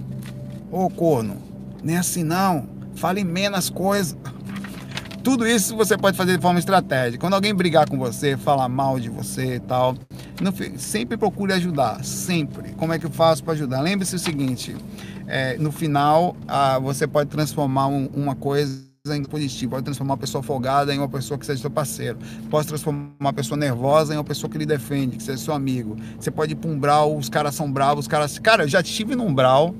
ô 0.69 0.89
corno, 0.89 1.37
nem 1.81 1.97
assim 1.97 2.23
não, 2.23 2.67
fale 2.95 3.23
menos 3.23 3.69
coisas. 3.69 4.17
Tudo 5.27 5.45
isso 5.45 5.75
você 5.75 5.97
pode 5.97 6.15
fazer 6.15 6.37
de 6.37 6.41
forma 6.41 6.57
estratégica. 6.57 7.19
Quando 7.19 7.33
alguém 7.33 7.53
brigar 7.53 7.85
com 7.89 7.97
você, 7.97 8.37
falar 8.37 8.69
mal 8.69 8.97
de 8.97 9.09
você 9.09 9.55
e 9.55 9.59
tal, 9.59 9.93
não, 10.41 10.53
sempre 10.77 11.17
procure 11.17 11.51
ajudar, 11.51 12.01
sempre. 12.01 12.71
Como 12.75 12.93
é 12.93 12.97
que 12.97 13.05
eu 13.05 13.09
faço 13.09 13.43
para 13.43 13.51
ajudar? 13.51 13.81
Lembre-se 13.81 14.15
o 14.15 14.19
seguinte: 14.19 14.73
é, 15.27 15.57
no 15.57 15.69
final, 15.69 16.33
você 16.81 17.05
pode 17.05 17.29
transformar 17.29 17.87
um, 17.87 18.05
uma 18.15 18.35
coisa 18.35 18.87
em 19.09 19.21
positivo, 19.25 19.71
pode 19.71 19.83
transformar 19.83 20.13
uma 20.13 20.17
pessoa 20.17 20.41
folgada 20.41 20.95
em 20.95 20.97
uma 20.97 21.09
pessoa 21.09 21.37
que 21.37 21.45
seja 21.45 21.59
seu 21.59 21.71
parceiro, 21.71 22.17
pode 22.49 22.65
transformar 22.65 23.11
uma 23.19 23.33
pessoa 23.33 23.57
nervosa 23.57 24.13
em 24.13 24.17
uma 24.17 24.23
pessoa 24.23 24.49
que 24.49 24.57
lhe 24.57 24.65
defende, 24.65 25.17
que 25.17 25.23
seja 25.23 25.39
seu 25.39 25.53
amigo. 25.53 25.97
Você 26.17 26.31
pode 26.31 26.53
ir 26.53 26.55
para 26.55 26.71
um 26.71 26.79
brau, 26.79 27.17
os 27.17 27.27
caras 27.27 27.53
são 27.53 27.69
bravos, 27.69 28.05
os 28.05 28.07
caras. 28.07 28.39
Cara, 28.39 28.63
eu 28.63 28.69
já 28.69 28.79
estive 28.79 29.13
num 29.13 29.33
brau 29.33 29.75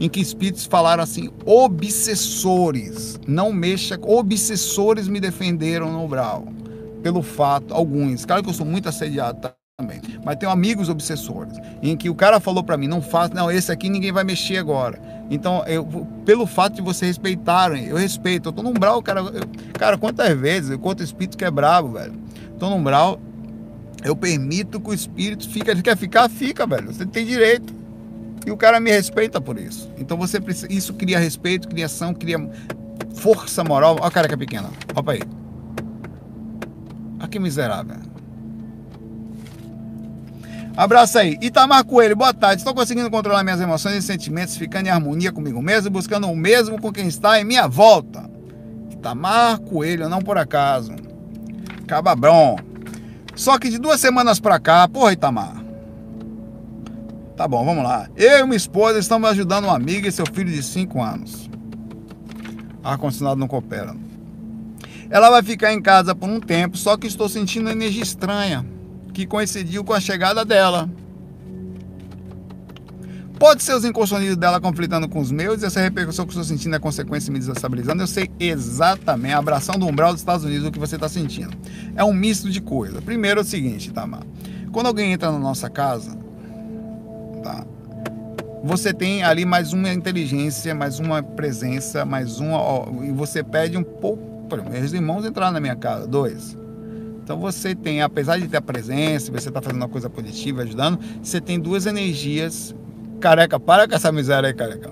em 0.00 0.08
que 0.08 0.20
espíritos 0.20 0.66
falaram 0.66 1.02
assim: 1.02 1.30
obsessores, 1.44 3.18
não 3.26 3.52
mexa, 3.52 3.98
obsessores 4.02 5.08
me 5.08 5.20
defenderam 5.20 5.92
no 5.92 6.06
Brau. 6.08 6.46
Pelo 7.02 7.22
fato, 7.22 7.74
alguns, 7.74 8.24
claro 8.24 8.42
que 8.42 8.48
eu 8.48 8.54
sou 8.54 8.64
muito 8.64 8.88
assediado 8.88 9.50
também, 9.78 10.00
mas 10.24 10.36
tenho 10.36 10.50
amigos 10.50 10.88
obsessores, 10.88 11.58
em 11.82 11.96
que 11.96 12.08
o 12.08 12.14
cara 12.14 12.40
falou 12.40 12.64
para 12.64 12.76
mim: 12.76 12.86
não 12.86 13.02
faça, 13.02 13.34
não, 13.34 13.50
esse 13.50 13.70
aqui 13.70 13.88
ninguém 13.88 14.12
vai 14.12 14.24
mexer 14.24 14.56
agora. 14.56 14.98
Então, 15.30 15.64
eu, 15.66 15.86
pelo 16.24 16.46
fato 16.46 16.74
de 16.74 16.82
você 16.82 17.06
respeitarem, 17.06 17.86
eu 17.86 17.96
respeito. 17.96 18.48
Eu 18.48 18.52
tô 18.52 18.62
num 18.62 18.72
Brau, 18.72 19.02
cara, 19.02 19.20
eu, 19.20 19.42
cara, 19.72 19.98
quantas 19.98 20.38
vezes, 20.38 20.70
eu 20.70 20.80
espírito 21.02 21.36
que 21.36 21.44
é 21.44 21.50
bravo, 21.50 21.92
velho. 21.92 22.14
Tô 22.58 22.70
num 22.70 22.82
Brau, 22.82 23.18
eu 24.04 24.14
permito 24.14 24.78
que 24.78 24.90
o 24.90 24.94
espírito 24.94 25.48
fique, 25.48 25.70
ele 25.70 25.82
quer 25.82 25.96
ficar, 25.96 26.28
fica, 26.28 26.66
velho. 26.66 26.92
Você 26.92 27.06
tem 27.06 27.24
direito. 27.24 27.74
E 28.46 28.50
o 28.50 28.56
cara 28.56 28.78
me 28.78 28.90
respeita 28.90 29.40
por 29.40 29.58
isso. 29.58 29.90
Então 29.98 30.16
você 30.16 30.40
precisa, 30.40 30.70
isso 30.70 30.94
cria 30.94 31.18
respeito, 31.18 31.68
criação, 31.68 32.12
cria 32.12 32.38
força 33.14 33.64
moral. 33.64 33.96
Olha 33.98 34.06
a 34.06 34.10
careca 34.10 34.36
pequena. 34.36 34.70
Opa 34.94 35.12
aí. 35.12 35.22
Olha 37.18 37.28
que 37.28 37.38
miserável. 37.38 37.96
Abraço 40.76 41.18
aí. 41.18 41.38
Itamar 41.40 41.84
Coelho, 41.84 42.16
boa 42.16 42.34
tarde. 42.34 42.60
Estou 42.60 42.74
conseguindo 42.74 43.08
controlar 43.10 43.44
minhas 43.44 43.60
emoções 43.60 43.96
e 43.96 44.02
sentimentos, 44.02 44.56
ficando 44.56 44.88
em 44.88 44.90
harmonia 44.90 45.30
comigo 45.30 45.62
mesmo, 45.62 45.88
buscando 45.88 46.28
o 46.28 46.36
mesmo 46.36 46.80
com 46.80 46.92
quem 46.92 47.06
está 47.06 47.40
em 47.40 47.44
minha 47.44 47.68
volta. 47.68 48.28
Itamar 48.90 49.60
Coelho, 49.60 50.08
não 50.08 50.20
por 50.20 50.36
acaso. 50.36 50.92
Cababron. 51.86 52.56
Só 53.36 53.58
que 53.58 53.70
de 53.70 53.78
duas 53.78 54.00
semanas 54.00 54.40
pra 54.40 54.58
cá, 54.58 54.86
porra, 54.88 55.12
Itamar. 55.12 55.63
Tá 57.36 57.48
bom, 57.48 57.64
vamos 57.64 57.82
lá. 57.82 58.08
Eu 58.16 58.38
e 58.38 58.44
minha 58.44 58.56
esposa 58.56 58.98
estamos 58.98 59.28
ajudando 59.28 59.64
uma 59.64 59.74
amiga 59.74 60.08
e 60.08 60.12
seu 60.12 60.24
filho 60.24 60.52
de 60.52 60.62
5 60.62 61.02
anos. 61.02 61.50
Ar-condicionado 62.82 63.40
não 63.40 63.48
coopera. 63.48 63.96
Ela 65.10 65.30
vai 65.30 65.42
ficar 65.42 65.72
em 65.72 65.82
casa 65.82 66.14
por 66.14 66.28
um 66.28 66.38
tempo, 66.38 66.76
só 66.76 66.96
que 66.96 67.08
estou 67.08 67.28
sentindo 67.28 67.68
energia 67.68 68.02
estranha 68.02 68.64
que 69.12 69.26
coincidiu 69.26 69.82
com 69.82 69.92
a 69.92 70.00
chegada 70.00 70.44
dela. 70.44 70.88
Pode 73.38 73.64
ser 73.64 73.74
os 73.74 73.84
inconscientes 73.84 74.36
dela 74.36 74.60
conflitando 74.60 75.08
com 75.08 75.18
os 75.18 75.32
meus 75.32 75.60
e 75.60 75.66
essa 75.66 75.80
repercussão 75.80 76.24
que 76.24 76.32
estou 76.32 76.44
sentindo 76.44 76.76
é 76.76 76.78
consequência 76.78 77.32
me 77.32 77.38
desestabilizando. 77.38 78.00
Eu 78.00 78.06
sei 78.06 78.30
exatamente 78.38 79.34
a 79.34 79.38
abração 79.38 79.74
do 79.76 79.86
umbral 79.86 80.12
dos 80.12 80.20
Estados 80.20 80.44
Unidos 80.44 80.68
o 80.68 80.70
que 80.70 80.78
você 80.78 80.94
está 80.94 81.08
sentindo. 81.08 81.56
É 81.96 82.04
um 82.04 82.12
misto 82.12 82.48
de 82.48 82.60
coisas. 82.60 83.02
Primeiro 83.02 83.40
é 83.40 83.42
o 83.42 83.46
seguinte, 83.46 83.92
Tamar. 83.92 84.22
Quando 84.70 84.86
alguém 84.86 85.12
entra 85.12 85.32
na 85.32 85.38
nossa 85.38 85.68
casa, 85.68 86.23
Você 88.64 88.94
tem 88.94 89.22
ali 89.22 89.44
mais 89.44 89.74
uma 89.74 89.92
inteligência, 89.92 90.74
mais 90.74 90.98
uma 90.98 91.22
presença, 91.22 92.04
mais 92.04 92.40
uma. 92.40 92.58
Ó, 92.58 92.88
e 93.02 93.10
você 93.12 93.42
pede 93.42 93.76
um 93.76 93.82
pouco. 93.82 94.22
Meus 94.70 94.92
irmãos 94.92 95.26
entraram 95.26 95.52
na 95.52 95.60
minha 95.60 95.76
casa, 95.76 96.06
dois. 96.06 96.56
Então 97.22 97.38
você 97.38 97.74
tem, 97.74 98.02
apesar 98.02 98.38
de 98.38 98.48
ter 98.48 98.58
a 98.58 98.62
presença, 98.62 99.32
você 99.32 99.48
está 99.48 99.60
fazendo 99.60 99.80
uma 99.80 99.88
coisa 99.88 100.08
positiva, 100.10 100.62
ajudando, 100.62 100.98
você 101.22 101.40
tem 101.40 101.58
duas 101.58 101.86
energias. 101.86 102.74
Careca, 103.20 103.58
para 103.58 103.88
com 103.88 103.94
essa 103.94 104.12
miséria 104.12 104.48
aí, 104.48 104.54
careca. 104.54 104.90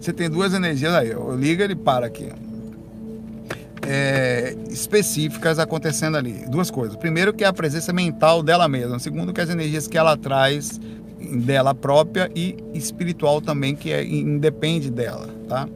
Você 0.00 0.12
tem 0.12 0.28
duas 0.28 0.54
energias 0.54 0.94
aí, 0.94 1.10
eu 1.10 1.36
liga 1.36 1.64
ele 1.64 1.74
para 1.74 2.06
aqui. 2.06 2.30
É, 3.86 4.56
específicas 4.70 5.58
acontecendo 5.58 6.16
ali. 6.16 6.44
Duas 6.48 6.70
coisas. 6.70 6.96
Primeiro 6.96 7.32
que 7.34 7.44
é 7.44 7.46
a 7.46 7.52
presença 7.52 7.92
mental 7.92 8.42
dela 8.42 8.66
mesma. 8.66 8.98
Segundo 8.98 9.32
que 9.32 9.40
as 9.40 9.50
energias 9.50 9.86
que 9.86 9.98
ela 9.98 10.16
traz 10.16 10.80
dela 11.24 11.74
própria 11.74 12.30
e 12.34 12.56
espiritual 12.72 13.40
também, 13.40 13.74
que 13.74 13.92
é, 13.92 14.04
independe 14.04 14.90
dela, 14.90 15.28
tá? 15.48 15.68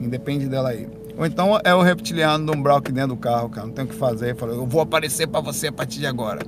Independe 0.00 0.48
dela 0.48 0.70
aí. 0.70 0.88
Ou 1.16 1.26
então 1.26 1.60
é 1.62 1.74
o 1.74 1.82
reptiliano 1.82 2.46
do 2.46 2.56
umbral 2.56 2.78
aqui 2.78 2.90
dentro 2.90 3.10
do 3.10 3.16
carro, 3.16 3.48
cara. 3.48 3.66
Não 3.66 3.74
tem 3.74 3.84
o 3.84 3.88
que 3.88 3.94
fazer. 3.94 4.34
Falou, 4.34 4.56
eu 4.56 4.66
vou 4.66 4.80
aparecer 4.80 5.26
para 5.26 5.40
você 5.40 5.68
a 5.68 5.72
partir 5.72 6.00
de 6.00 6.06
agora. 6.06 6.40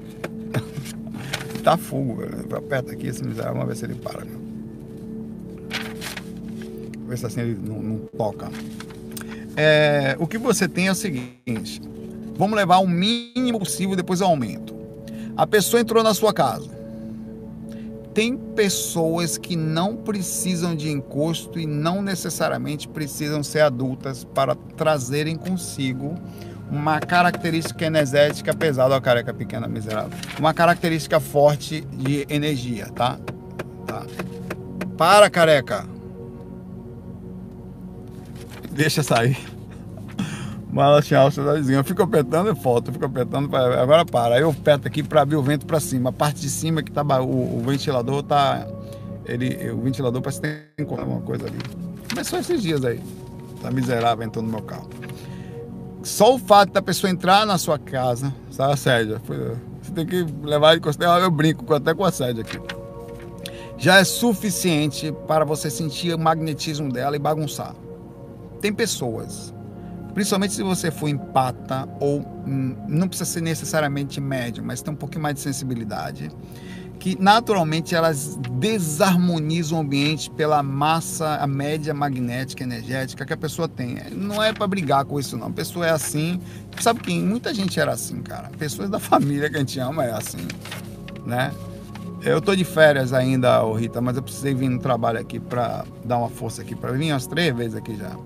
tá 1.63 1.77
fogo, 1.77 2.17
velho. 2.17 2.57
Aperta 2.57 2.93
aqui 2.93 3.07
esse 3.07 3.23
miserável, 3.23 3.55
vamos 3.55 3.69
ver 3.69 3.77
se 3.77 3.85
ele 3.85 3.95
para. 3.95 4.25
Meu. 4.25 4.41
Ver 7.07 7.19
se 7.19 7.27
assim 7.27 7.41
ele 7.41 7.59
não, 7.63 7.83
não 7.83 7.99
toca. 8.17 8.51
É, 9.57 10.17
o 10.19 10.27
que 10.27 10.39
você 10.39 10.67
tem 10.67 10.89
é 10.89 10.93
o 10.93 10.95
seguinte: 10.95 11.81
vamos 12.37 12.57
levar 12.57 12.79
o 12.79 12.87
mínimo 12.87 13.59
possível, 13.59 13.95
depois 13.95 14.21
eu 14.21 14.27
aumento. 14.27 14.75
A 15.37 15.47
pessoa 15.47 15.81
entrou 15.81 16.03
na 16.03 16.15
sua 16.15 16.33
casa 16.33 16.84
tem 18.15 18.37
pessoas 18.37 19.37
que 19.37 19.57
não 19.57 19.97
precisam 19.97 20.75
de 20.77 20.89
encosto 20.89 21.59
e 21.59 21.67
não 21.67 22.01
necessariamente 22.01 22.87
precisam 22.87 23.43
ser 23.43 23.61
adultas 23.61 24.23
para 24.23 24.55
trazerem 24.55 25.35
consigo 25.35 26.15
uma 26.71 27.01
característica 27.01 27.85
energética 27.85 28.55
pesada, 28.55 28.95
ó, 28.95 29.01
careca 29.01 29.35
pequena 29.35 29.69
miserável. 29.69 30.17
Uma 30.39 30.55
característica 30.55 31.19
forte 31.19 31.83
de 31.83 32.25
energia, 32.29 32.87
tá? 32.87 33.19
Tá. 33.87 34.07
Para, 34.97 35.29
careca. 35.29 35.85
Deixa 38.71 39.03
sair. 39.03 39.54
Mala 40.75 41.01
tchau, 41.01 41.31
cidadezinha. 41.31 41.79
Eu 41.79 41.85
fico 41.85 42.03
apertando 42.03 42.51
e 42.51 42.55
foto, 42.57 42.89
eu 42.89 42.95
fico 42.95 43.05
apertando. 43.05 43.55
Agora 43.55 44.05
para. 44.05 44.35
Aí 44.35 44.41
eu 44.41 44.51
aperto 44.51 44.89
aqui 44.89 45.05
para 45.05 45.23
abrir 45.23 45.37
o 45.37 45.43
vento 45.43 45.65
para 45.65 45.79
cima. 45.79 46.11
A 46.11 46.13
parte 46.13 46.41
de 46.41 46.51
cima 46.51 46.83
que 46.83 46.91
tá. 46.91 47.03
O, 47.23 47.59
o 47.59 47.63
ventilador 47.65 48.25
tá. 48.25 48.67
Ele, 49.25 49.71
o 49.71 49.81
ventilador 49.83 50.21
parece 50.21 50.41
que 50.41 50.49
tem 50.49 50.85
alguma 50.85 51.21
coisa 51.21 51.47
ali. 51.47 51.57
Começou 52.11 52.41
esses 52.41 52.61
dias 52.61 52.85
aí. 52.85 53.01
Tá 53.63 53.71
miserável 53.71 54.27
entrando 54.27 54.47
no 54.47 54.51
meu 54.51 54.63
carro. 54.63 54.91
Só 56.03 56.35
o 56.35 56.41
fato 56.41 56.73
da 56.73 56.83
pessoa 56.83 57.09
entrar 57.09 57.47
na 57.47 57.57
sua 57.57 57.79
casa, 57.79 58.35
sabe, 58.51 58.73
assédio? 58.73 59.21
Você 59.81 59.93
tem 59.93 60.05
que 60.05 60.27
levar 60.43 60.77
em 60.77 60.81
consideração. 60.81 61.23
Eu 61.23 61.31
brinco 61.31 61.73
até 61.73 61.95
com 61.95 62.05
assédio 62.05 62.43
aqui. 62.43 62.59
Já 63.79 64.01
é 64.01 64.05
suficiente 64.05 65.15
para 65.29 65.45
você 65.45 65.71
sentir 65.71 66.13
o 66.13 66.19
magnetismo 66.19 66.93
dela 66.93 67.15
e 67.15 67.19
bagunçar. 67.21 67.77
Tem 68.61 68.73
pessoas 68.73 69.54
Principalmente 70.15 70.55
se 70.55 70.63
você 70.63 70.91
for 70.91 71.09
empata 71.09 71.89
ou 72.01 72.21
hum, 72.47 72.77
não 72.89 73.09
precisa 73.09 73.29
ser 73.29 73.41
necessariamente 73.41 74.21
médio, 74.21 74.65
mas 74.65 74.81
tem 74.81 74.95
um 74.95 74.97
pouquinho 74.97 75.23
mais 75.23 75.35
de 75.35 75.41
sensibilidade, 75.41 76.31
que 77.01 77.21
naturalmente 77.21 77.95
elas 77.95 78.39
desarmonizam 78.53 79.79
o 79.79 79.81
ambiente 79.83 80.31
pela 80.31 80.63
massa, 80.63 81.35
a 81.37 81.47
média 81.47 81.93
magnética 81.93 82.63
energética 82.63 83.27
que 83.27 83.33
a 83.33 83.37
pessoa 83.37 83.69
tem. 83.69 83.99
Não 84.13 84.43
é 84.43 84.53
para 84.53 84.67
brigar 84.67 85.05
com 85.05 85.19
isso 85.19 85.37
não. 85.37 85.49
A 85.49 85.51
pessoa 85.51 85.87
é 85.87 85.91
assim. 85.91 86.41
Sabe 86.81 87.01
quem? 87.01 87.21
Muita 87.21 87.53
gente 87.53 87.79
era 87.79 87.93
assim, 87.93 88.23
cara. 88.23 88.51
Pessoas 88.57 88.89
da 88.89 88.99
família 89.01 89.51
que 89.51 89.57
a 89.57 89.59
gente 89.59 89.79
ama 89.81 90.05
é 90.05 90.13
assim, 90.13 90.47
né? 91.27 91.53
Eu 92.23 92.41
tô 92.41 92.57
de 92.57 92.65
férias 92.65 93.13
ainda, 93.13 93.61
Rita, 93.77 94.01
mas 94.01 94.17
eu 94.17 94.23
precisei 94.23 94.55
vir 94.55 94.71
no 94.71 94.79
trabalho 94.79 95.19
aqui 95.19 95.39
para 95.39 95.85
dar 96.05 96.17
uma 96.17 96.31
força 96.31 96.63
aqui 96.63 96.75
para 96.75 96.93
vir 96.93 97.13
umas 97.13 97.27
três 97.27 97.55
vezes 97.55 97.75
aqui 97.75 97.95
já. 97.97 98.17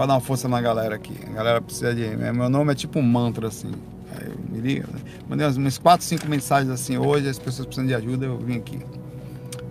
Para 0.00 0.06
dar 0.06 0.14
uma 0.14 0.20
força 0.22 0.48
na 0.48 0.62
galera 0.62 0.94
aqui. 0.94 1.14
A 1.26 1.30
galera 1.30 1.60
precisa 1.60 1.94
de. 1.94 2.16
Meu 2.16 2.48
nome 2.48 2.72
é 2.72 2.74
tipo 2.74 2.98
um 2.98 3.02
mantra 3.02 3.48
assim. 3.48 3.70
Aí 4.10 4.34
me 4.48 4.58
liga. 4.58 4.86
Né? 4.90 4.98
Mandei 5.28 5.46
umas 5.46 5.76
4, 5.76 6.06
5 6.06 6.26
mensagens 6.26 6.72
assim 6.72 6.96
hoje, 6.96 7.28
as 7.28 7.38
pessoas 7.38 7.66
precisam 7.66 7.86
de 7.86 7.94
ajuda, 7.94 8.24
eu 8.24 8.38
vim 8.38 8.56
aqui. 8.56 8.80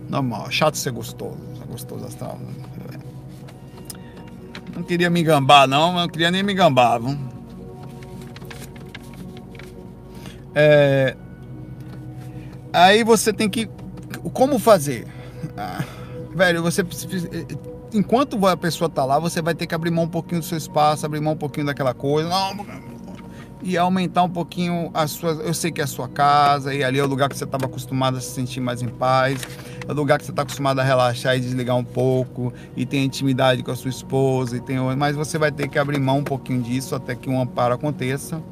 Normal, 0.08 0.48
chato 0.48 0.76
ser 0.76 0.92
gostoso, 0.92 1.36
gostoso 1.68 2.04
astral. 2.04 2.38
Né? 2.38 3.00
Não 4.76 4.84
queria 4.84 5.10
me 5.10 5.20
gambar 5.24 5.66
não, 5.66 5.94
não 5.94 6.08
queria 6.08 6.30
nem 6.30 6.44
me 6.44 6.54
gambar. 6.54 7.00
Viu? 7.00 7.18
É... 10.54 11.16
Aí 12.72 13.02
você 13.02 13.32
tem 13.32 13.50
que. 13.50 13.68
Como 14.32 14.60
fazer? 14.60 15.08
Ah, 15.56 15.82
velho, 16.36 16.62
você 16.62 16.84
precisa. 16.84 17.28
Enquanto 17.92 18.46
a 18.46 18.56
pessoa 18.56 18.88
tá 18.88 19.04
lá, 19.04 19.18
você 19.18 19.42
vai 19.42 19.54
ter 19.54 19.66
que 19.66 19.74
abrir 19.74 19.90
mão 19.90 20.04
um 20.04 20.08
pouquinho 20.08 20.40
do 20.40 20.46
seu 20.46 20.56
espaço, 20.56 21.04
abrir 21.04 21.20
mão 21.20 21.32
um 21.32 21.36
pouquinho 21.36 21.66
daquela 21.66 21.92
coisa. 21.92 22.28
Não, 22.28 22.54
e 23.62 23.76
aumentar 23.76 24.22
um 24.22 24.28
pouquinho 24.28 24.90
a 24.94 25.06
sua. 25.06 25.32
Eu 25.32 25.54
sei 25.54 25.70
que 25.70 25.80
é 25.80 25.84
a 25.84 25.86
sua 25.86 26.08
casa, 26.08 26.74
e 26.74 26.82
ali 26.82 26.98
é 26.98 27.04
o 27.04 27.06
lugar 27.06 27.28
que 27.28 27.36
você 27.36 27.44
estava 27.44 27.66
acostumado 27.66 28.16
a 28.16 28.20
se 28.20 28.30
sentir 28.30 28.60
mais 28.60 28.82
em 28.82 28.88
paz, 28.88 29.40
é 29.86 29.92
o 29.92 29.94
lugar 29.94 30.18
que 30.18 30.24
você 30.24 30.30
está 30.30 30.42
acostumado 30.42 30.78
a 30.80 30.82
relaxar 30.82 31.36
e 31.36 31.40
desligar 31.40 31.76
um 31.76 31.84
pouco, 31.84 32.52
e 32.76 32.86
tem 32.86 33.04
intimidade 33.04 33.62
com 33.62 33.70
a 33.70 33.76
sua 33.76 33.90
esposa, 33.90 34.56
e 34.56 34.60
tem, 34.60 34.78
mas 34.96 35.14
você 35.16 35.38
vai 35.38 35.52
ter 35.52 35.68
que 35.68 35.78
abrir 35.78 36.00
mão 36.00 36.18
um 36.18 36.24
pouquinho 36.24 36.62
disso 36.62 36.94
até 36.94 37.14
que 37.14 37.28
um 37.28 37.40
amparo 37.40 37.74
aconteça. 37.74 38.42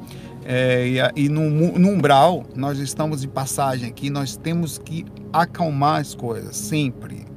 É, 0.44 0.86
e, 0.86 1.24
e 1.24 1.28
no, 1.28 1.50
no 1.50 1.88
umbral, 1.88 2.44
nós 2.54 2.78
estamos 2.78 3.20
de 3.20 3.28
passagem 3.28 3.88
aqui, 3.88 4.08
nós 4.08 4.36
temos 4.36 4.78
que 4.78 5.04
acalmar 5.32 6.00
as 6.00 6.14
coisas, 6.14 6.56
sempre. 6.56 7.27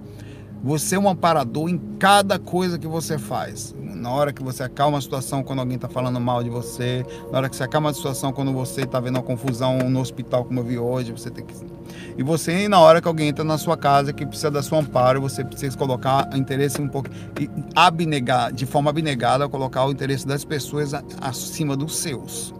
Você 0.63 0.95
é 0.95 0.99
um 0.99 1.09
amparador 1.09 1.69
em 1.69 1.77
cada 1.97 2.37
coisa 2.37 2.77
que 2.77 2.87
você 2.87 3.17
faz 3.17 3.73
na 4.01 4.09
hora 4.09 4.33
que 4.33 4.41
você 4.41 4.63
acalma 4.63 4.97
a 4.97 5.01
situação 5.01 5.43
quando 5.43 5.59
alguém 5.59 5.75
está 5.75 5.87
falando 5.87 6.19
mal 6.19 6.43
de 6.43 6.49
você, 6.49 7.05
na 7.31 7.37
hora 7.37 7.49
que 7.49 7.55
você 7.55 7.63
acalma 7.63 7.91
a 7.91 7.93
situação 7.93 8.33
quando 8.33 8.51
você 8.51 8.81
está 8.81 8.99
vendo 8.99 9.17
uma 9.17 9.23
confusão 9.23 9.77
no 9.77 9.99
hospital, 10.01 10.43
como 10.43 10.59
eu 10.59 10.63
vi 10.63 10.77
hoje, 10.79 11.11
você 11.11 11.29
tem 11.29 11.45
que. 11.45 11.53
E 12.17 12.23
você, 12.23 12.67
na 12.67 12.79
hora 12.79 12.99
que 12.99 13.07
alguém 13.07 13.27
entra 13.29 13.43
na 13.43 13.59
sua 13.59 13.77
casa 13.77 14.11
que 14.11 14.25
precisa 14.25 14.49
da 14.49 14.63
sua 14.63 14.79
amparo, 14.79 15.21
você 15.21 15.43
precisa 15.43 15.77
colocar 15.77 16.27
interesse 16.33 16.81
um 16.81 16.87
pouco. 16.87 17.09
E 17.39 17.47
abnegar, 17.75 18.51
de 18.51 18.65
forma 18.65 18.89
abnegada, 18.89 19.47
colocar 19.47 19.85
o 19.85 19.91
interesse 19.91 20.25
das 20.25 20.43
pessoas 20.43 20.93
acima 21.21 21.77
dos 21.77 21.97
seus 21.97 22.53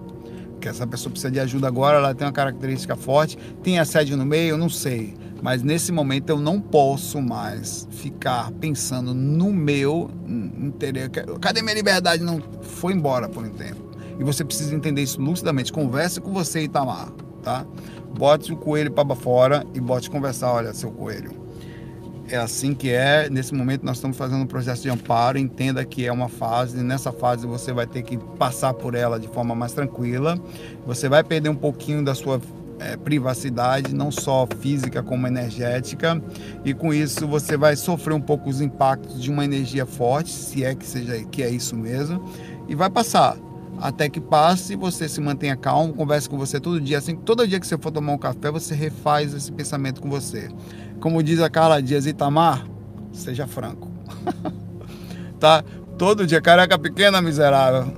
que 0.62 0.70
essa 0.70 0.86
pessoa 0.86 1.10
precisa 1.10 1.32
de 1.32 1.40
ajuda 1.40 1.68
agora, 1.68 1.98
ela 1.98 2.14
tem 2.14 2.28
uma 2.28 2.32
característica 2.32 2.96
forte, 2.96 3.36
tem 3.64 3.80
assédio 3.80 4.16
no 4.16 4.24
meio, 4.24 4.56
não 4.58 4.70
sei. 4.70 5.16
Mas 5.42 5.64
nesse 5.64 5.92
momento 5.92 6.30
eu 6.30 6.40
não 6.40 6.62
posso 6.62 7.22
mais 7.22 7.88
ficar 7.92 8.52
pensando 8.52 9.14
no 9.14 9.52
meu 9.52 10.12
interesse. 10.28 11.10
Cadê 11.40 11.62
minha 11.62 11.74
liberdade? 11.74 12.24
Não 12.24 12.42
foi 12.62 12.94
embora 12.94 13.28
por 13.28 13.44
um 13.44 13.50
tempo. 13.50 13.92
E 14.20 14.24
você 14.24 14.46
precisa 14.46 14.76
entender 14.76 15.02
isso 15.02 15.20
lucidamente. 15.20 15.74
Converse 15.74 16.22
com 16.22 16.32
você, 16.32 16.62
Itamar, 16.62 17.10
tá? 17.42 17.66
Bote 18.16 18.54
o 18.54 18.58
coelho 18.58 18.92
para 18.92 19.16
fora 19.16 19.66
e 19.74 19.80
bote 19.80 20.12
conversar. 20.12 20.52
Olha, 20.54 20.74
seu 20.74 20.92
coelho. 20.92 21.42
É 22.30 22.38
assim 22.38 22.74
que 22.76 22.92
é. 22.92 23.28
Nesse 23.30 23.54
momento 23.54 23.84
nós 23.84 23.98
estamos 23.98 24.16
fazendo 24.16 24.44
um 24.44 24.48
processo 24.48 24.84
de 24.84 24.90
amparo. 24.90 25.40
Entenda 25.40 25.84
que 25.84 26.06
é 26.06 26.12
uma 26.12 26.30
fase. 26.30 26.78
Nessa 26.84 27.12
fase 27.12 27.48
você 27.48 27.74
vai 27.74 27.88
ter 27.88 28.04
que 28.04 28.18
passar 28.38 28.76
por 28.76 28.94
ela 28.94 29.20
de 29.20 29.28
forma 29.28 29.56
mais 29.56 29.74
tranquila. 29.74 30.40
Você 30.86 31.10
vai 31.10 31.24
perder 31.24 31.50
um 31.50 31.56
pouquinho 31.56 32.06
da 32.06 32.14
sua 32.14 32.40
é, 32.82 32.98
privacidade, 32.98 33.94
não 33.94 34.12
só 34.12 34.48
física 34.60 35.04
como 35.04 35.28
energética, 35.28 36.22
e 36.66 36.74
com 36.74 36.92
isso 36.94 37.28
você 37.28 37.56
vai 37.56 37.76
sofrer 37.76 38.14
um 38.14 38.22
pouco 38.22 38.50
os 38.50 38.60
impactos 38.60 39.22
de 39.22 39.30
uma 39.30 39.46
energia 39.46 39.86
forte, 39.86 40.32
se 40.32 40.64
é 40.64 40.74
que 40.74 40.86
seja 40.86 41.24
que 41.26 41.44
é 41.44 41.50
isso 41.50 41.76
mesmo, 41.76 42.24
e 42.68 42.74
vai 42.74 42.90
passar. 42.90 43.38
Até 43.80 44.10
que 44.10 44.20
passe, 44.20 44.76
você 44.76 45.08
se 45.08 45.20
mantenha 45.20 45.56
calmo, 45.56 45.94
converse 45.94 46.30
com 46.30 46.38
você 46.38 46.60
todo 46.60 46.80
dia. 46.80 47.00
Assim, 47.00 47.16
todo 47.16 47.48
dia 47.48 47.60
que 47.60 47.66
você 47.66 47.78
for 47.80 47.92
tomar 47.92 48.14
um 48.14 48.18
café, 48.18 48.52
você 48.52 48.76
refaz 48.76 49.34
esse 49.34 49.52
pensamento 49.52 50.02
com 50.02 50.10
você. 50.10 50.50
Como 51.00 51.24
diz 51.24 51.40
a 51.40 51.50
Carla 51.50 51.82
Dias 51.82 52.06
Itamar, 52.06 52.64
seja 53.12 53.48
franco. 53.48 53.90
tá? 55.40 55.64
Todo 55.98 56.28
dia, 56.28 56.40
careca 56.40 56.78
pequena, 56.78 57.24
miserável. 57.24 57.92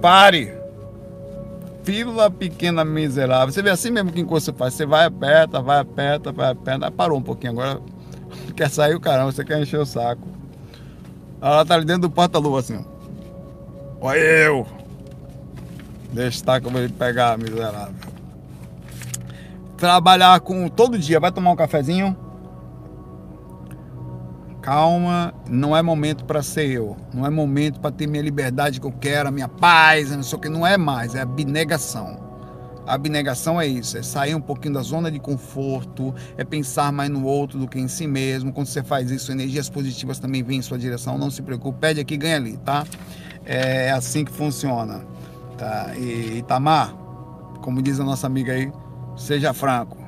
Pare 0.00 0.59
fila 1.82 2.30
pequena 2.30 2.84
miserável. 2.84 3.52
Você 3.52 3.62
vê 3.62 3.70
assim 3.70 3.90
mesmo 3.90 4.12
que 4.12 4.24
você 4.24 4.52
faz. 4.52 4.74
Você 4.74 4.86
vai, 4.86 5.06
aperta, 5.06 5.60
vai, 5.60 5.78
aperta, 5.78 6.32
vai, 6.32 6.50
aperta. 6.50 6.86
Aí 6.86 6.90
parou 6.90 7.18
um 7.18 7.22
pouquinho 7.22 7.52
agora. 7.52 7.80
Quer 8.56 8.70
sair 8.70 8.94
o 8.94 9.00
caramba, 9.00 9.32
você 9.32 9.44
quer 9.44 9.60
encher 9.60 9.80
o 9.80 9.86
saco. 9.86 10.28
Ela 11.40 11.64
tá 11.64 11.74
ali 11.74 11.84
dentro 11.84 12.02
do 12.02 12.10
porta-luva 12.10 12.60
assim. 12.60 12.84
Olha 14.00 14.18
eu! 14.18 14.66
Tá 16.44 16.60
como 16.60 16.78
ele 16.78 16.92
pegar, 16.92 17.38
miserável. 17.38 17.94
Trabalhar 19.76 20.38
com 20.40 20.68
todo 20.68 20.98
dia, 20.98 21.18
vai 21.18 21.32
tomar 21.32 21.52
um 21.52 21.56
cafezinho? 21.56 22.16
Calma, 24.60 25.34
não 25.48 25.76
é 25.76 25.82
momento 25.82 26.24
para 26.24 26.42
ser 26.42 26.70
eu, 26.70 26.96
não 27.12 27.26
é 27.26 27.30
momento 27.30 27.80
para 27.80 27.90
ter 27.90 28.06
minha 28.06 28.22
liberdade 28.22 28.80
que 28.80 28.86
eu 28.86 28.92
quero, 28.92 29.28
a 29.28 29.32
minha 29.32 29.48
paz, 29.48 30.10
não 30.10 30.22
sei 30.22 30.38
o 30.38 30.40
que, 30.40 30.48
não 30.48 30.66
é 30.66 30.76
mais, 30.76 31.14
é 31.14 31.20
abnegação. 31.20 32.28
A 32.86 32.94
abnegação 32.94 33.60
é 33.60 33.66
isso, 33.66 33.96
é 33.96 34.02
sair 34.02 34.34
um 34.34 34.40
pouquinho 34.40 34.74
da 34.74 34.82
zona 34.82 35.10
de 35.10 35.20
conforto, 35.20 36.14
é 36.36 36.44
pensar 36.44 36.90
mais 36.92 37.08
no 37.08 37.24
outro 37.24 37.58
do 37.58 37.68
que 37.68 37.78
em 37.78 37.86
si 37.86 38.06
mesmo. 38.06 38.52
Quando 38.52 38.66
você 38.66 38.82
faz 38.82 39.10
isso, 39.10 39.30
energias 39.30 39.68
positivas 39.68 40.18
também 40.18 40.42
vêm 40.42 40.58
em 40.58 40.62
sua 40.62 40.78
direção. 40.78 41.16
Não 41.16 41.30
se 41.30 41.40
preocupe, 41.40 41.78
pede 41.78 42.00
aqui, 42.00 42.16
ganha 42.16 42.36
ali, 42.36 42.56
tá? 42.56 42.84
É 43.44 43.92
assim 43.92 44.24
que 44.24 44.32
funciona. 44.32 45.04
Tá? 45.56 45.92
E 45.96 46.38
Itamar, 46.38 46.92
como 47.60 47.80
diz 47.80 48.00
a 48.00 48.04
nossa 48.04 48.26
amiga 48.26 48.54
aí, 48.54 48.72
seja 49.16 49.52
franco 49.52 49.99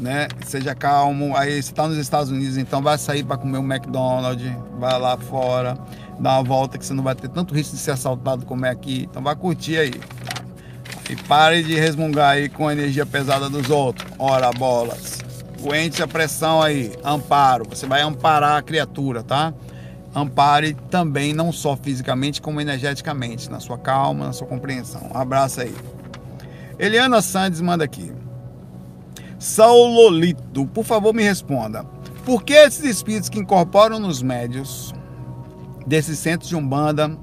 né? 0.00 0.28
Seja 0.46 0.74
calmo. 0.74 1.36
Aí 1.36 1.50
você 1.62 1.70
está 1.70 1.86
nos 1.88 1.96
Estados 1.96 2.30
Unidos, 2.30 2.56
então 2.56 2.82
vai 2.82 2.98
sair 2.98 3.24
para 3.24 3.36
comer 3.36 3.58
um 3.58 3.72
McDonald's, 3.72 4.52
vai 4.78 4.98
lá 4.98 5.16
fora, 5.16 5.78
dá 6.18 6.34
uma 6.34 6.42
volta 6.42 6.78
que 6.78 6.84
você 6.84 6.94
não 6.94 7.02
vai 7.02 7.14
ter 7.14 7.28
tanto 7.28 7.54
risco 7.54 7.74
de 7.74 7.80
ser 7.80 7.92
assaltado 7.92 8.44
como 8.44 8.66
é 8.66 8.70
aqui. 8.70 9.06
Então 9.10 9.22
vai 9.22 9.34
curtir 9.34 9.78
aí. 9.78 9.94
E 11.08 11.14
pare 11.14 11.62
de 11.62 11.74
resmungar 11.78 12.30
aí 12.30 12.48
com 12.48 12.66
a 12.66 12.72
energia 12.72 13.06
pesada 13.06 13.48
dos 13.48 13.70
outros. 13.70 14.10
Ora 14.18 14.50
bolas. 14.52 15.18
Aguente 15.58 16.02
a 16.02 16.08
pressão 16.08 16.60
aí. 16.60 16.92
Amparo. 17.04 17.64
Você 17.68 17.86
vai 17.86 18.02
amparar 18.02 18.56
a 18.58 18.62
criatura, 18.62 19.22
tá? 19.22 19.54
Ampare 20.14 20.74
também, 20.90 21.32
não 21.32 21.52
só 21.52 21.76
fisicamente, 21.76 22.40
como 22.40 22.60
energeticamente, 22.60 23.50
na 23.50 23.60
sua 23.60 23.76
calma, 23.76 24.26
na 24.26 24.32
sua 24.32 24.46
compreensão. 24.46 25.10
Um 25.14 25.18
abraço 25.18 25.60
aí. 25.60 25.74
Eliana 26.78 27.20
Sandes 27.20 27.60
manda 27.60 27.84
aqui. 27.84 28.12
Saulolito, 29.38 30.66
por 30.66 30.84
favor 30.84 31.14
me 31.14 31.22
responda. 31.22 31.84
Por 32.24 32.42
que 32.42 32.54
esses 32.54 32.84
espíritos 32.84 33.28
que 33.28 33.38
incorporam 33.38 33.98
nos 33.98 34.22
médios 34.22 34.94
desses 35.86 36.18
centros 36.18 36.48
de 36.48 36.56
Umbanda, 36.56 37.16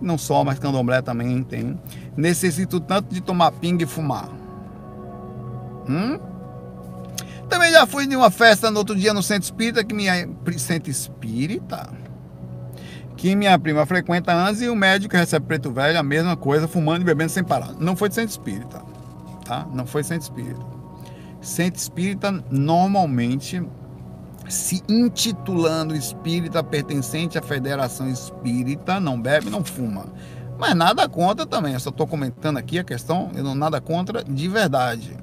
não 0.00 0.18
só, 0.18 0.44
mas 0.44 0.58
candomblé 0.58 1.00
também 1.00 1.42
tem, 1.42 1.80
necessitam 2.16 2.80
tanto 2.80 3.14
de 3.14 3.20
tomar 3.20 3.52
pinga 3.52 3.84
e 3.84 3.86
fumar? 3.86 4.28
Hum? 5.88 6.18
Também 7.48 7.70
já 7.70 7.86
fui 7.86 8.06
de 8.06 8.16
uma 8.16 8.30
festa 8.30 8.70
no 8.70 8.78
outro 8.78 8.96
dia 8.96 9.14
no 9.14 9.22
centro 9.22 9.44
espírita, 9.44 9.84
que 9.84 9.94
minha 9.94 10.28
centro 10.56 10.90
espírita, 10.90 11.88
que 13.16 13.36
minha 13.36 13.58
prima 13.58 13.86
frequenta 13.86 14.34
antes 14.34 14.62
e 14.62 14.68
o 14.68 14.74
médico 14.74 15.16
recebe 15.16 15.46
preto 15.46 15.70
velho, 15.70 15.98
a 15.98 16.02
mesma 16.02 16.36
coisa, 16.36 16.66
fumando 16.66 17.02
e 17.02 17.04
bebendo 17.04 17.30
sem 17.30 17.44
parar. 17.44 17.72
Não 17.78 17.94
foi 17.94 18.08
de 18.08 18.16
centro 18.16 18.30
espírita, 18.30 18.82
tá? 19.44 19.66
Não 19.72 19.86
foi 19.86 20.02
centro 20.02 20.24
espírita. 20.24 20.81
Centro 21.42 21.80
espírita 21.80 22.42
normalmente 22.50 23.62
se 24.48 24.82
intitulando 24.88 25.94
espírita 25.94 26.62
pertencente 26.62 27.38
à 27.38 27.42
Federação 27.42 28.08
Espírita, 28.08 29.00
não 29.00 29.20
bebe, 29.20 29.50
não 29.50 29.64
fuma. 29.64 30.06
Mas 30.58 30.74
nada 30.74 31.08
contra 31.08 31.44
também, 31.44 31.74
eu 31.74 31.80
só 31.80 31.90
estou 31.90 32.06
comentando 32.06 32.58
aqui 32.58 32.78
a 32.78 32.84
questão, 32.84 33.30
eu 33.34 33.42
não 33.42 33.54
nada 33.54 33.80
contra 33.80 34.22
de 34.22 34.48
verdade. 34.48 35.16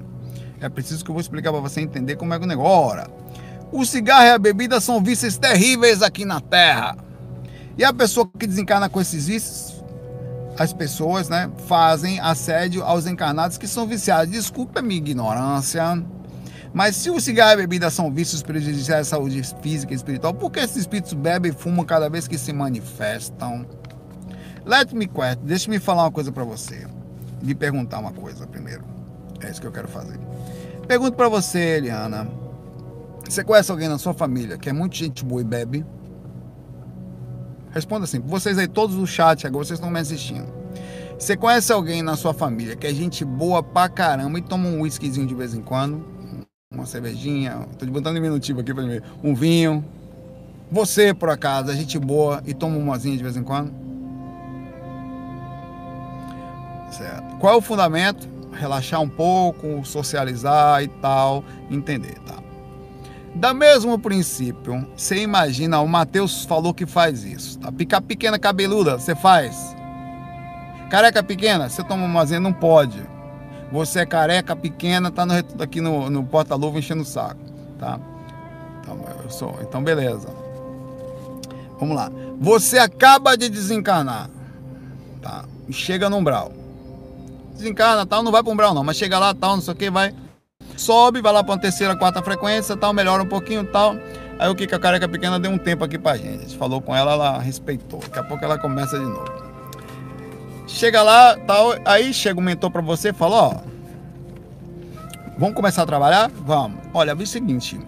É 0.60 0.68
preciso 0.68 1.02
que 1.02 1.10
eu 1.10 1.14
vou 1.14 1.20
explicar 1.20 1.50
para 1.50 1.60
você 1.60 1.80
entender 1.80 2.16
como 2.16 2.34
é 2.34 2.38
que 2.38 2.44
o 2.44 2.48
negócio. 2.48 2.70
Ora, 2.70 3.10
o 3.72 3.84
cigarro 3.84 4.26
e 4.26 4.30
a 4.30 4.38
bebida 4.38 4.80
são 4.80 5.02
vícios 5.02 5.38
terríveis 5.38 6.02
aqui 6.02 6.24
na 6.24 6.40
Terra. 6.40 6.96
E 7.78 7.84
a 7.84 7.92
pessoa 7.92 8.28
que 8.38 8.46
desencarna 8.46 8.88
com 8.88 9.00
esses 9.00 9.26
vícios, 9.26 9.69
as 10.60 10.74
pessoas 10.74 11.30
né, 11.30 11.50
fazem 11.66 12.20
assédio 12.20 12.84
aos 12.84 13.06
encarnados 13.06 13.56
que 13.56 13.66
são 13.66 13.86
viciados. 13.86 14.30
Desculpe 14.30 14.78
a 14.78 14.82
minha 14.82 14.98
ignorância, 14.98 15.82
Mas 16.74 16.96
se 16.96 17.08
o 17.08 17.18
cigarro 17.18 17.52
e 17.52 17.54
a 17.54 17.56
bebida 17.56 17.88
são 17.88 18.12
vícios 18.12 18.42
prejudiciais 18.42 19.06
à 19.06 19.10
saúde 19.10 19.42
física 19.62 19.94
e 19.94 19.96
espiritual, 19.96 20.34
por 20.34 20.50
que 20.50 20.60
esses 20.60 20.76
espíritos 20.76 21.14
bebem 21.14 21.50
e 21.50 21.54
fumam 21.54 21.82
cada 21.82 22.10
vez 22.10 22.28
que 22.28 22.36
se 22.36 22.52
manifestam? 22.52 23.64
Let 24.66 24.92
me 24.92 25.06
quiet. 25.06 25.40
Deixa 25.42 25.70
me 25.70 25.78
falar 25.78 26.02
uma 26.02 26.12
coisa 26.12 26.30
para 26.30 26.44
você. 26.44 26.86
Lhe 27.42 27.54
perguntar 27.54 27.98
uma 27.98 28.12
coisa 28.12 28.46
primeiro. 28.46 28.84
É 29.40 29.50
isso 29.50 29.62
que 29.62 29.66
eu 29.66 29.72
quero 29.72 29.88
fazer. 29.88 30.20
Pergunto 30.86 31.16
para 31.16 31.30
você, 31.30 31.78
Eliana. 31.78 32.28
Você 33.26 33.42
conhece 33.42 33.70
alguém 33.70 33.88
na 33.88 33.96
sua 33.96 34.12
família 34.12 34.58
que 34.58 34.68
é 34.68 34.74
muito 34.74 34.94
gente 34.94 35.24
boa 35.24 35.40
e 35.40 35.44
bebe? 35.44 35.86
Responda 37.70 38.04
assim. 38.04 38.20
Vocês 38.20 38.58
aí, 38.58 38.66
todos 38.66 38.96
no 38.96 39.06
chat, 39.06 39.46
agora 39.46 39.64
vocês 39.64 39.78
estão 39.78 39.90
me 39.90 40.00
assistindo. 40.00 40.46
Você 41.18 41.36
conhece 41.36 41.72
alguém 41.72 42.02
na 42.02 42.16
sua 42.16 42.32
família 42.32 42.74
que 42.74 42.86
é 42.86 42.94
gente 42.94 43.24
boa 43.24 43.62
pra 43.62 43.88
caramba 43.88 44.38
e 44.38 44.42
toma 44.42 44.68
um 44.68 44.80
whiskyzinho 44.80 45.26
de 45.26 45.34
vez 45.34 45.54
em 45.54 45.60
quando? 45.60 46.02
Uma 46.72 46.86
cervejinha, 46.86 47.66
tô 47.78 47.84
te 47.84 47.90
botando 47.90 48.14
diminutivo 48.14 48.60
aqui 48.60 48.72
pra 48.72 48.84
mim. 48.84 49.00
Um 49.22 49.34
vinho. 49.34 49.84
Você, 50.70 51.12
por 51.12 51.28
acaso, 51.28 51.70
é 51.70 51.74
gente 51.74 51.98
boa 51.98 52.42
e 52.46 52.54
toma 52.54 52.76
umazinha 52.76 53.16
de 53.16 53.22
vez 53.22 53.36
em 53.36 53.42
quando? 53.42 53.72
Certo. 56.90 57.36
Qual 57.38 57.54
é 57.54 57.56
o 57.56 57.60
fundamento? 57.60 58.28
Relaxar 58.52 59.00
um 59.00 59.08
pouco, 59.08 59.84
socializar 59.84 60.82
e 60.82 60.88
tal, 60.88 61.44
entender, 61.70 62.18
tá? 62.20 62.39
Da 63.34 63.54
mesmo 63.54 63.98
princípio, 63.98 64.86
você 64.96 65.22
imagina, 65.22 65.80
o 65.80 65.88
Mateus 65.88 66.44
falou 66.44 66.74
que 66.74 66.84
faz 66.84 67.22
isso, 67.24 67.58
tá? 67.58 67.70
Picar 67.70 68.02
pequena 68.02 68.38
cabeluda, 68.38 68.98
você 68.98 69.14
faz. 69.14 69.74
Careca 70.90 71.22
pequena, 71.22 71.68
você 71.68 71.82
toma 71.84 72.04
umazinha, 72.04 72.40
não 72.40 72.52
pode. 72.52 73.00
Você 73.70 74.00
é 74.00 74.06
careca 74.06 74.56
pequena, 74.56 75.10
tá 75.10 75.24
no, 75.24 75.34
aqui 75.62 75.80
no, 75.80 76.10
no 76.10 76.24
porta-luva 76.24 76.78
enchendo 76.78 77.02
o 77.02 77.06
saco, 77.06 77.40
tá? 77.78 78.00
Então, 78.80 78.98
eu 79.22 79.30
sou, 79.30 79.58
então 79.62 79.82
beleza. 79.82 80.28
Vamos 81.78 81.94
lá. 81.94 82.10
Você 82.40 82.78
acaba 82.78 83.36
de 83.36 83.48
desencarnar, 83.48 84.28
tá? 85.22 85.44
Chega 85.70 86.10
no 86.10 86.16
umbral 86.16 86.52
desencarna, 87.60 88.06
tal, 88.06 88.22
não 88.22 88.32
vai 88.32 88.42
para 88.42 88.52
umbral 88.52 88.74
não, 88.74 88.82
mas 88.82 88.96
chega 88.96 89.18
lá, 89.18 89.34
tal, 89.34 89.56
não 89.56 89.62
sei 89.62 89.74
o 89.74 89.76
que, 89.76 89.90
vai, 89.90 90.14
sobe, 90.80 91.20
vai 91.20 91.32
lá 91.32 91.44
para 91.44 91.54
uma 91.54 91.60
terceira, 91.60 91.96
quarta 91.96 92.22
frequência, 92.22 92.76
tal, 92.76 92.92
melhora 92.92 93.22
um 93.22 93.26
pouquinho, 93.26 93.64
tal. 93.64 93.96
Aí 94.38 94.48
o 94.48 94.54
que 94.54 94.64
a 94.74 94.78
careca 94.78 95.08
pequena 95.08 95.38
deu 95.38 95.50
um 95.50 95.58
tempo 95.58 95.84
aqui 95.84 95.98
pra 95.98 96.16
gente. 96.16 96.38
A 96.38 96.42
gente 96.42 96.56
falou 96.56 96.80
com 96.80 96.96
ela, 96.96 97.12
ela 97.12 97.38
respeitou. 97.38 98.00
Daqui 98.00 98.18
a 98.18 98.24
pouco 98.24 98.44
ela 98.44 98.58
começa 98.58 98.98
de 98.98 99.04
novo. 99.04 99.30
Chega 100.66 101.02
lá, 101.02 101.36
tal, 101.36 101.74
aí 101.84 102.14
chega 102.14 102.38
o 102.38 102.42
mentor 102.42 102.70
para 102.70 102.80
você 102.80 103.10
e 103.10 103.12
fala, 103.12 103.36
ó, 103.36 103.54
vamos 105.36 105.54
começar 105.54 105.82
a 105.82 105.86
trabalhar? 105.86 106.30
Vamos. 106.30 106.80
Olha, 106.94 107.10
é 107.10 107.14
o 107.14 107.26
seguinte, 107.26 107.78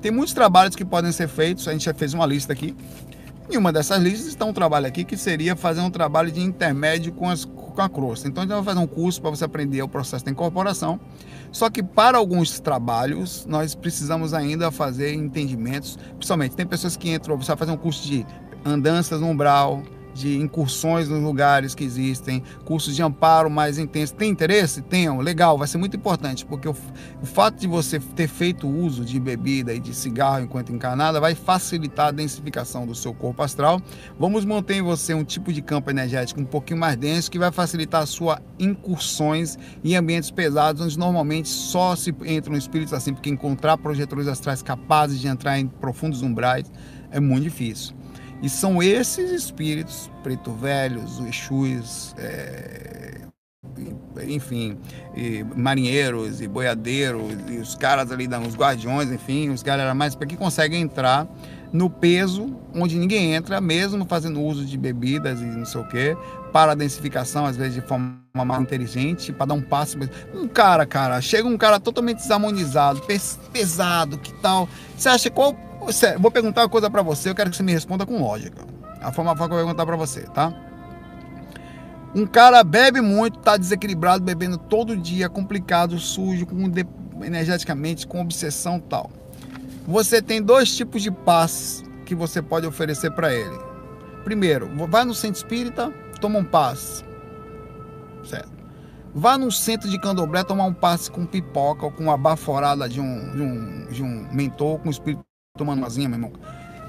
tem 0.00 0.12
muitos 0.12 0.34
trabalhos 0.34 0.76
que 0.76 0.84
podem 0.84 1.10
ser 1.10 1.26
feitos, 1.26 1.66
a 1.66 1.72
gente 1.72 1.86
já 1.86 1.94
fez 1.94 2.14
uma 2.14 2.26
lista 2.26 2.52
aqui. 2.52 2.76
Em 3.50 3.56
uma 3.56 3.72
dessas 3.72 4.00
listas 4.00 4.28
está 4.28 4.44
um 4.44 4.52
trabalho 4.52 4.86
aqui 4.86 5.04
que 5.04 5.16
seria 5.16 5.56
fazer 5.56 5.80
um 5.80 5.90
trabalho 5.90 6.30
de 6.30 6.40
intermédio 6.40 7.12
com 7.12 7.30
as 7.30 7.46
com 7.78 7.82
a 7.82 7.88
crosta. 7.88 8.26
Então 8.26 8.42
a 8.42 8.46
gente 8.46 8.54
vai 8.54 8.64
fazer 8.64 8.80
um 8.80 8.86
curso 8.86 9.20
para 9.20 9.30
você 9.30 9.44
aprender 9.44 9.80
o 9.82 9.88
processo 9.88 10.24
da 10.24 10.30
incorporação. 10.32 10.98
Só 11.50 11.70
que 11.70 11.82
para 11.82 12.18
alguns 12.18 12.60
trabalhos 12.60 13.46
nós 13.46 13.74
precisamos 13.74 14.34
ainda 14.34 14.70
fazer 14.70 15.14
entendimentos, 15.14 15.98
principalmente 16.16 16.56
tem 16.56 16.66
pessoas 16.66 16.96
que 16.96 17.10
entram, 17.10 17.36
você 17.36 17.48
vai 17.48 17.56
fazer 17.56 17.72
um 17.72 17.76
curso 17.76 18.06
de 18.06 18.26
andanças 18.64 19.20
no 19.20 19.28
umbral, 19.28 19.82
de 20.18 20.36
incursões 20.36 21.08
nos 21.08 21.22
lugares 21.22 21.74
que 21.74 21.84
existem, 21.84 22.42
cursos 22.64 22.96
de 22.96 23.02
amparo 23.02 23.48
mais 23.48 23.78
intensos. 23.78 24.14
Tem 24.16 24.30
interesse? 24.30 24.82
Tenham, 24.82 25.20
legal, 25.20 25.56
vai 25.56 25.68
ser 25.68 25.78
muito 25.78 25.96
importante, 25.96 26.44
porque 26.44 26.68
o, 26.68 26.76
o 27.22 27.26
fato 27.26 27.58
de 27.58 27.66
você 27.66 28.00
ter 28.00 28.28
feito 28.28 28.68
uso 28.68 29.04
de 29.04 29.20
bebida 29.20 29.72
e 29.72 29.80
de 29.80 29.94
cigarro 29.94 30.42
enquanto 30.42 30.72
encarnada 30.72 31.20
vai 31.20 31.34
facilitar 31.34 32.08
a 32.08 32.10
densificação 32.10 32.86
do 32.86 32.94
seu 32.94 33.14
corpo 33.14 33.42
astral. 33.42 33.80
Vamos 34.18 34.44
manter 34.44 34.74
em 34.74 34.82
você 34.82 35.14
um 35.14 35.24
tipo 35.24 35.52
de 35.52 35.62
campo 35.62 35.90
energético 35.90 36.40
um 36.40 36.44
pouquinho 36.44 36.80
mais 36.80 36.96
denso 36.96 37.30
que 37.30 37.38
vai 37.38 37.52
facilitar 37.52 38.02
a 38.02 38.06
sua 38.06 38.40
incursões 38.58 39.56
em 39.84 39.94
ambientes 39.94 40.30
pesados, 40.30 40.82
onde 40.82 40.98
normalmente 40.98 41.48
só 41.48 41.94
se 41.94 42.14
entram 42.26 42.56
espíritos 42.56 42.92
assim, 42.92 43.14
porque 43.14 43.30
encontrar 43.30 43.78
projetores 43.78 44.26
astrais 44.26 44.62
capazes 44.62 45.20
de 45.20 45.28
entrar 45.28 45.58
em 45.58 45.66
profundos 45.66 46.22
umbrais 46.22 46.70
é 47.10 47.20
muito 47.20 47.44
difícil. 47.44 47.97
E 48.42 48.48
são 48.48 48.82
esses 48.82 49.30
espíritos, 49.30 50.10
preto 50.22 50.52
velhos, 50.52 51.20
exus, 51.20 52.14
é, 52.18 53.22
enfim, 54.26 54.78
e 55.16 55.44
marinheiros 55.56 56.40
e 56.40 56.48
boiadeiros, 56.48 57.32
e 57.48 57.58
os 57.58 57.74
caras 57.74 58.10
ali, 58.12 58.28
os 58.46 58.54
guardiões, 58.54 59.10
enfim, 59.10 59.50
os 59.50 59.62
caras 59.62 59.94
mais 59.94 60.14
que 60.14 60.36
conseguem 60.36 60.82
entrar 60.82 61.26
no 61.72 61.90
peso 61.90 62.56
onde 62.74 62.96
ninguém 62.96 63.34
entra, 63.34 63.60
mesmo 63.60 64.06
fazendo 64.06 64.40
uso 64.40 64.64
de 64.64 64.78
bebidas 64.78 65.40
e 65.40 65.44
não 65.44 65.66
sei 65.66 65.80
o 65.80 65.88
que, 65.88 66.16
para 66.52 66.72
a 66.72 66.74
densificação, 66.74 67.44
às 67.44 67.56
vezes 67.56 67.74
de 67.74 67.80
forma 67.80 68.18
mais 68.34 68.62
inteligente, 68.62 69.32
para 69.32 69.46
dar 69.46 69.54
um 69.54 69.62
passo. 69.62 69.98
Um 70.34 70.48
cara, 70.48 70.86
cara, 70.86 71.20
chega 71.20 71.46
um 71.46 71.58
cara 71.58 71.78
totalmente 71.78 72.18
desarmonizado, 72.18 73.02
pesado, 73.52 74.18
que 74.18 74.32
tal? 74.34 74.68
Você 74.96 75.08
acha 75.08 75.30
qual 75.30 75.56
vou 76.18 76.30
perguntar 76.30 76.62
uma 76.62 76.68
coisa 76.68 76.90
para 76.90 77.02
você, 77.02 77.30
eu 77.30 77.34
quero 77.34 77.50
que 77.50 77.56
você 77.56 77.62
me 77.62 77.72
responda 77.72 78.04
com 78.04 78.20
lógica. 78.20 78.62
A 79.00 79.12
forma 79.12 79.34
que 79.34 79.42
eu 79.42 79.48
vou 79.48 79.58
perguntar 79.58 79.86
para 79.86 79.96
você, 79.96 80.22
tá? 80.22 80.52
Um 82.14 82.26
cara 82.26 82.64
bebe 82.64 83.00
muito, 83.00 83.38
tá 83.38 83.56
desequilibrado, 83.56 84.24
bebendo 84.24 84.56
todo 84.56 84.96
dia, 84.96 85.28
complicado, 85.28 85.98
sujo, 85.98 86.46
com 86.46 86.68
de, 86.68 86.86
energeticamente, 87.22 88.06
com 88.06 88.20
obsessão 88.20 88.80
tal. 88.80 89.10
Você 89.86 90.20
tem 90.20 90.42
dois 90.42 90.74
tipos 90.74 91.02
de 91.02 91.10
paz 91.10 91.84
que 92.04 92.14
você 92.14 92.40
pode 92.42 92.66
oferecer 92.66 93.10
para 93.12 93.32
ele. 93.32 93.58
Primeiro, 94.24 94.70
vai 94.88 95.04
no 95.04 95.14
centro 95.14 95.36
espírita, 95.36 95.92
toma 96.20 96.38
um 96.38 96.44
passe. 96.44 97.04
Certo? 98.24 98.58
Vá 99.14 99.38
num 99.38 99.50
centro 99.50 99.88
de 99.88 99.98
candomblé 99.98 100.44
tomar 100.44 100.64
um 100.64 100.74
passe 100.74 101.10
com 101.10 101.24
pipoca 101.24 101.86
ou 101.86 101.92
com 101.92 102.04
uma 102.04 102.16
baforada 102.16 102.88
de 102.88 103.00
um, 103.00 103.32
de 103.32 103.42
um, 103.42 103.86
de 103.90 104.02
um 104.02 104.28
mentor 104.32 104.78
com 104.78 104.90
espírito 104.90 105.27
tomando 105.58 105.78
umazinha, 105.78 106.08
meu 106.08 106.16
irmão. 106.16 106.32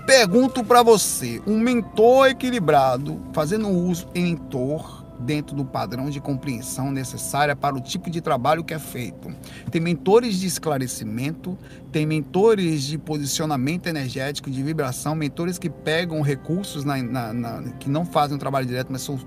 Pergunto 0.05 0.63
para 0.63 0.81
você, 0.81 1.41
um 1.45 1.59
mentor 1.59 2.29
equilibrado, 2.29 3.21
fazendo 3.33 3.67
uso 3.67 4.07
em 4.15 4.23
mentor 4.23 4.99
dentro 5.19 5.55
do 5.55 5.65
padrão 5.65 6.09
de 6.09 6.19
compreensão 6.19 6.91
necessária 6.91 7.55
para 7.55 7.75
o 7.75 7.81
tipo 7.81 8.09
de 8.09 8.21
trabalho 8.21 8.63
que 8.63 8.73
é 8.73 8.79
feito. 8.79 9.29
Tem 9.69 9.81
mentores 9.81 10.39
de 10.39 10.47
esclarecimento, 10.47 11.57
tem 11.91 12.05
mentores 12.05 12.83
de 12.83 12.97
posicionamento 12.97 13.87
energético, 13.87 14.49
de 14.49 14.63
vibração, 14.63 15.13
mentores 15.13 15.59
que 15.59 15.69
pegam 15.69 16.21
recursos 16.21 16.83
na, 16.83 17.01
na, 17.03 17.33
na, 17.33 17.61
que 17.73 17.89
não 17.89 18.05
fazem 18.05 18.37
o 18.37 18.39
trabalho 18.39 18.65
direto, 18.65 18.87
mas 18.91 19.01
são 19.01 19.19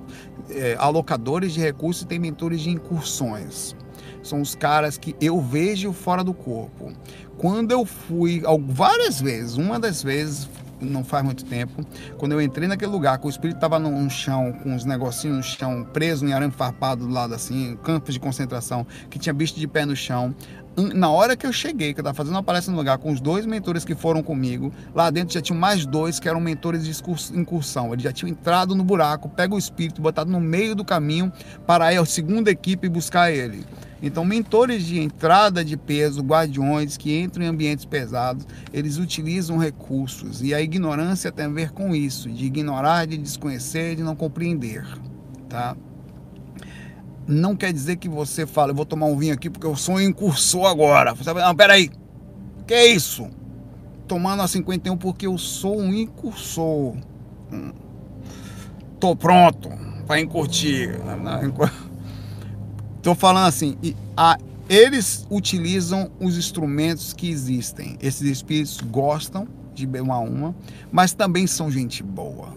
é, 0.50 0.76
alocadores 0.78 1.52
de 1.52 1.60
recursos, 1.60 2.02
e 2.02 2.06
tem 2.06 2.18
mentores 2.18 2.60
de 2.60 2.70
incursões. 2.70 3.76
São 4.22 4.40
os 4.40 4.54
caras 4.54 4.96
que 4.96 5.16
eu 5.20 5.40
vejo 5.40 5.92
fora 5.92 6.22
do 6.22 6.32
corpo. 6.32 6.92
Quando 7.36 7.72
eu 7.72 7.84
fui, 7.84 8.42
várias 8.68 9.20
vezes, 9.20 9.56
uma 9.56 9.80
das 9.80 10.02
vezes, 10.02 10.48
não 10.80 11.02
faz 11.04 11.24
muito 11.24 11.44
tempo, 11.44 11.84
quando 12.18 12.32
eu 12.32 12.40
entrei 12.40 12.68
naquele 12.68 12.90
lugar, 12.90 13.18
que 13.18 13.26
o 13.26 13.30
espírito 13.30 13.56
estava 13.56 13.78
no 13.78 14.10
chão, 14.10 14.52
com 14.62 14.74
os 14.74 14.84
negocinhos 14.84 15.36
no 15.36 15.42
chão, 15.42 15.86
preso 15.92 16.26
em 16.26 16.32
arame 16.32 16.52
farpado 16.52 17.06
do 17.06 17.12
lado 17.12 17.34
assim, 17.34 17.76
campos 17.82 18.14
de 18.14 18.20
concentração, 18.20 18.86
que 19.10 19.18
tinha 19.18 19.32
bicho 19.32 19.54
de 19.54 19.66
pé 19.66 19.84
no 19.84 19.96
chão. 19.96 20.34
Na 20.94 21.10
hora 21.10 21.36
que 21.36 21.46
eu 21.46 21.52
cheguei, 21.52 21.92
que 21.92 22.00
eu 22.00 22.02
estava 22.02 22.16
fazendo 22.16 22.34
uma 22.34 22.42
palestra 22.42 22.72
no 22.72 22.78
lugar 22.78 22.96
com 22.96 23.12
os 23.12 23.20
dois 23.20 23.44
mentores 23.44 23.84
que 23.84 23.94
foram 23.94 24.22
comigo, 24.22 24.72
lá 24.94 25.10
dentro 25.10 25.34
já 25.34 25.42
tinham 25.42 25.58
mais 25.58 25.84
dois 25.84 26.18
que 26.18 26.26
eram 26.26 26.40
mentores 26.40 26.84
de 26.84 27.38
incursão. 27.38 27.92
Eles 27.92 28.02
já 28.02 28.10
tinham 28.10 28.30
entrado 28.30 28.74
no 28.74 28.82
buraco, 28.82 29.28
pega 29.28 29.54
o 29.54 29.58
espírito, 29.58 30.00
botado 30.00 30.30
no 30.30 30.40
meio 30.40 30.74
do 30.74 30.82
caminho 30.82 31.30
para 31.66 31.92
ir 31.92 31.98
a 31.98 32.04
segunda 32.06 32.50
equipe 32.50 32.88
buscar 32.88 33.30
ele. 33.30 33.66
Então, 34.02 34.24
mentores 34.24 34.84
de 34.84 34.98
entrada 34.98 35.64
de 35.64 35.76
peso, 35.76 36.22
guardiões 36.22 36.96
que 36.96 37.16
entram 37.16 37.44
em 37.44 37.48
ambientes 37.48 37.84
pesados, 37.84 38.44
eles 38.72 38.98
utilizam 38.98 39.56
recursos. 39.56 40.42
E 40.42 40.52
a 40.52 40.60
ignorância 40.60 41.30
tem 41.30 41.44
a 41.44 41.48
ver 41.48 41.70
com 41.70 41.94
isso, 41.94 42.28
de 42.28 42.44
ignorar, 42.44 43.06
de 43.06 43.16
desconhecer, 43.16 43.94
de 43.94 44.02
não 44.02 44.16
compreender. 44.16 44.84
Tá? 45.48 45.76
Não 47.28 47.54
quer 47.54 47.72
dizer 47.72 47.96
que 47.96 48.08
você 48.08 48.44
fala, 48.44 48.72
eu 48.72 48.74
vou 48.74 48.84
tomar 48.84 49.06
um 49.06 49.16
vinho 49.16 49.34
aqui 49.34 49.48
porque 49.48 49.66
eu 49.66 49.76
sou 49.76 49.94
um 49.94 50.00
incursor 50.00 50.66
agora. 50.66 51.14
Você 51.14 51.32
vai, 51.32 51.44
não, 51.44 51.54
peraí. 51.54 51.88
Que 52.66 52.74
é 52.74 52.86
isso? 52.86 53.28
Tomando 54.08 54.42
a 54.42 54.48
51 54.48 54.96
porque 54.96 55.26
eu 55.28 55.38
sou 55.38 55.80
um 55.80 55.94
incursor. 55.94 56.96
Hum. 57.52 57.72
Tô 58.98 59.14
pronto 59.14 59.70
para 60.06 60.20
encurtir. 60.20 60.98
Não, 61.04 61.18
Estou 63.02 63.16
falando 63.16 63.48
assim, 63.48 63.76
a, 64.16 64.38
eles 64.68 65.26
utilizam 65.28 66.08
os 66.20 66.38
instrumentos 66.38 67.12
que 67.12 67.28
existem. 67.28 67.98
Esses 68.00 68.22
espíritos 68.22 68.78
gostam 68.80 69.48
de 69.74 69.86
uma 69.86 70.14
a 70.14 70.20
uma, 70.20 70.54
mas 70.92 71.12
também 71.12 71.48
são 71.48 71.68
gente 71.68 72.00
boa. 72.00 72.56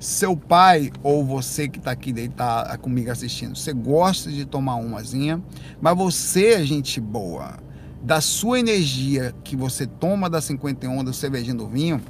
Seu 0.00 0.36
pai 0.36 0.90
ou 1.04 1.24
você 1.24 1.68
que 1.68 1.78
está 1.78 1.92
aqui 1.92 2.12
deitado 2.12 2.76
comigo 2.80 3.12
assistindo, 3.12 3.54
você 3.54 3.72
gosta 3.72 4.28
de 4.28 4.44
tomar 4.44 4.74
umazinha, 4.74 5.40
mas 5.80 5.96
você 5.96 6.54
é 6.54 6.64
gente 6.64 7.00
boa. 7.00 7.56
da 8.02 8.20
sua 8.20 8.58
energia 8.60 9.32
que 9.42 9.56
você 9.56 9.86
toma 9.86 10.28
da 10.28 10.40
51 10.40 11.04
do 11.04 11.14
cervejinho 11.14 11.56
do 11.56 11.68
vinho 11.68 12.02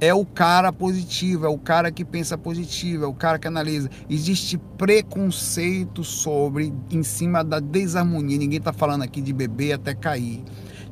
é 0.00 0.14
o 0.14 0.24
cara 0.24 0.72
positivo, 0.72 1.44
é 1.44 1.48
o 1.48 1.58
cara 1.58 1.90
que 1.92 2.04
pensa 2.04 2.38
positivo, 2.38 3.04
é 3.04 3.06
o 3.06 3.12
cara 3.12 3.38
que 3.38 3.46
analisa. 3.46 3.90
Existe 4.08 4.58
preconceito 4.78 6.02
sobre, 6.02 6.72
em 6.90 7.02
cima 7.02 7.44
da 7.44 7.60
desarmonia. 7.60 8.38
Ninguém 8.38 8.58
está 8.58 8.72
falando 8.72 9.02
aqui 9.02 9.20
de 9.20 9.32
beber 9.32 9.74
até 9.74 9.94
cair. 9.94 10.42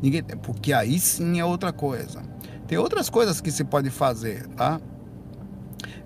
Ninguém, 0.03 0.23
porque 0.43 0.73
aí 0.73 0.99
sim 0.99 1.41
é 1.41 1.45
outra 1.45 1.73
coisa. 1.73 2.23
Tem 2.67 2.77
outras 2.77 3.09
coisas 3.09 3.41
que 3.41 3.51
se 3.51 3.65
pode 3.65 3.89
fazer, 3.89 4.47
tá? 4.49 4.79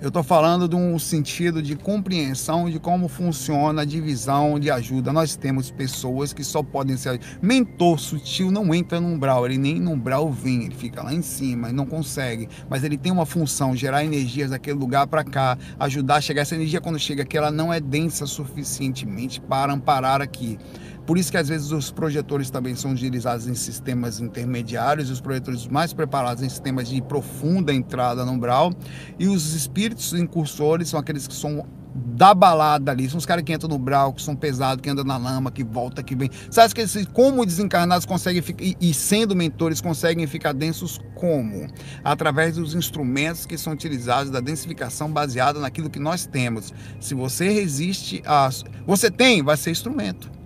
Eu 0.02 0.08
estou 0.08 0.24
falando 0.24 0.66
de 0.66 0.74
um 0.74 0.98
sentido 0.98 1.62
de 1.62 1.76
compreensão 1.76 2.68
de 2.68 2.80
como 2.80 3.06
funciona 3.06 3.82
a 3.82 3.84
divisão 3.84 4.58
de 4.58 4.68
ajuda. 4.68 5.12
Nós 5.12 5.36
temos 5.36 5.70
pessoas 5.70 6.32
que 6.32 6.42
só 6.42 6.60
podem 6.60 6.96
ser. 6.96 7.20
Mentor 7.40 8.00
sutil 8.00 8.50
não 8.50 8.74
entra 8.74 9.00
no 9.00 9.06
umbral, 9.06 9.46
ele 9.46 9.56
nem 9.56 9.78
no 9.78 9.92
umbral 9.92 10.28
vem, 10.28 10.64
ele 10.64 10.74
fica 10.74 11.04
lá 11.04 11.14
em 11.14 11.22
cima 11.22 11.70
e 11.70 11.72
não 11.72 11.86
consegue. 11.86 12.48
Mas 12.68 12.82
ele 12.82 12.98
tem 12.98 13.12
uma 13.12 13.24
função: 13.24 13.76
gerar 13.76 14.04
energias 14.04 14.50
daquele 14.50 14.76
lugar 14.76 15.06
para 15.06 15.22
cá, 15.22 15.56
ajudar 15.78 16.16
a 16.16 16.20
chegar. 16.20 16.42
Essa 16.42 16.56
energia, 16.56 16.80
quando 16.80 16.98
chega 16.98 17.22
aqui, 17.22 17.38
ela 17.38 17.52
não 17.52 17.72
é 17.72 17.78
densa 17.78 18.26
suficientemente 18.26 19.40
para 19.40 19.72
amparar 19.72 20.20
aqui. 20.20 20.58
Por 21.06 21.18
isso 21.18 21.30
que 21.30 21.36
às 21.36 21.48
vezes 21.48 21.72
os 21.72 21.90
projetores 21.90 22.50
também 22.50 22.74
são 22.74 22.92
utilizados 22.92 23.46
em 23.46 23.54
sistemas 23.54 24.20
intermediários, 24.20 25.10
os 25.10 25.20
projetores 25.20 25.66
mais 25.66 25.92
preparados 25.92 26.42
em 26.42 26.48
sistemas 26.48 26.88
de 26.88 27.02
profunda 27.02 27.72
entrada 27.72 28.24
no 28.24 28.32
umbral, 28.32 28.72
e 29.18 29.26
os 29.26 29.54
espíritos 29.54 30.12
incursores 30.12 30.88
são 30.88 31.00
aqueles 31.00 31.26
que 31.26 31.34
são 31.34 31.66
da 31.94 32.32
balada 32.32 32.90
ali, 32.90 33.08
são 33.08 33.18
os 33.18 33.26
caras 33.26 33.44
que 33.44 33.52
entram 33.52 33.68
no 33.68 33.78
brau, 33.78 34.12
que 34.12 34.22
são 34.22 34.34
pesados, 34.34 34.80
que 34.82 34.88
andam 34.88 35.04
na 35.04 35.16
lama, 35.16 35.50
que 35.50 35.62
volta, 35.62 36.02
que 36.02 36.14
vem. 36.14 36.30
Sabe 36.50 36.74
que 36.74 36.80
esses, 36.80 37.06
como 37.06 37.44
desencarnados 37.44 38.06
conseguem 38.06 38.40
ficar, 38.40 38.64
e, 38.64 38.76
e, 38.80 38.94
sendo 38.94 39.36
mentores, 39.36 39.80
conseguem 39.80 40.26
ficar 40.26 40.52
densos 40.52 41.00
como? 41.14 41.66
Através 42.02 42.56
dos 42.56 42.74
instrumentos 42.74 43.44
que 43.44 43.58
são 43.58 43.72
utilizados 43.72 44.30
da 44.30 44.40
densificação 44.40 45.10
baseada 45.10 45.60
naquilo 45.60 45.90
que 45.90 45.98
nós 45.98 46.26
temos. 46.26 46.72
Se 47.00 47.14
você 47.14 47.50
resiste 47.50 48.22
a. 48.24 48.48
Você 48.86 49.10
tem, 49.10 49.42
vai 49.42 49.56
ser 49.56 49.70
instrumento. 49.70 50.41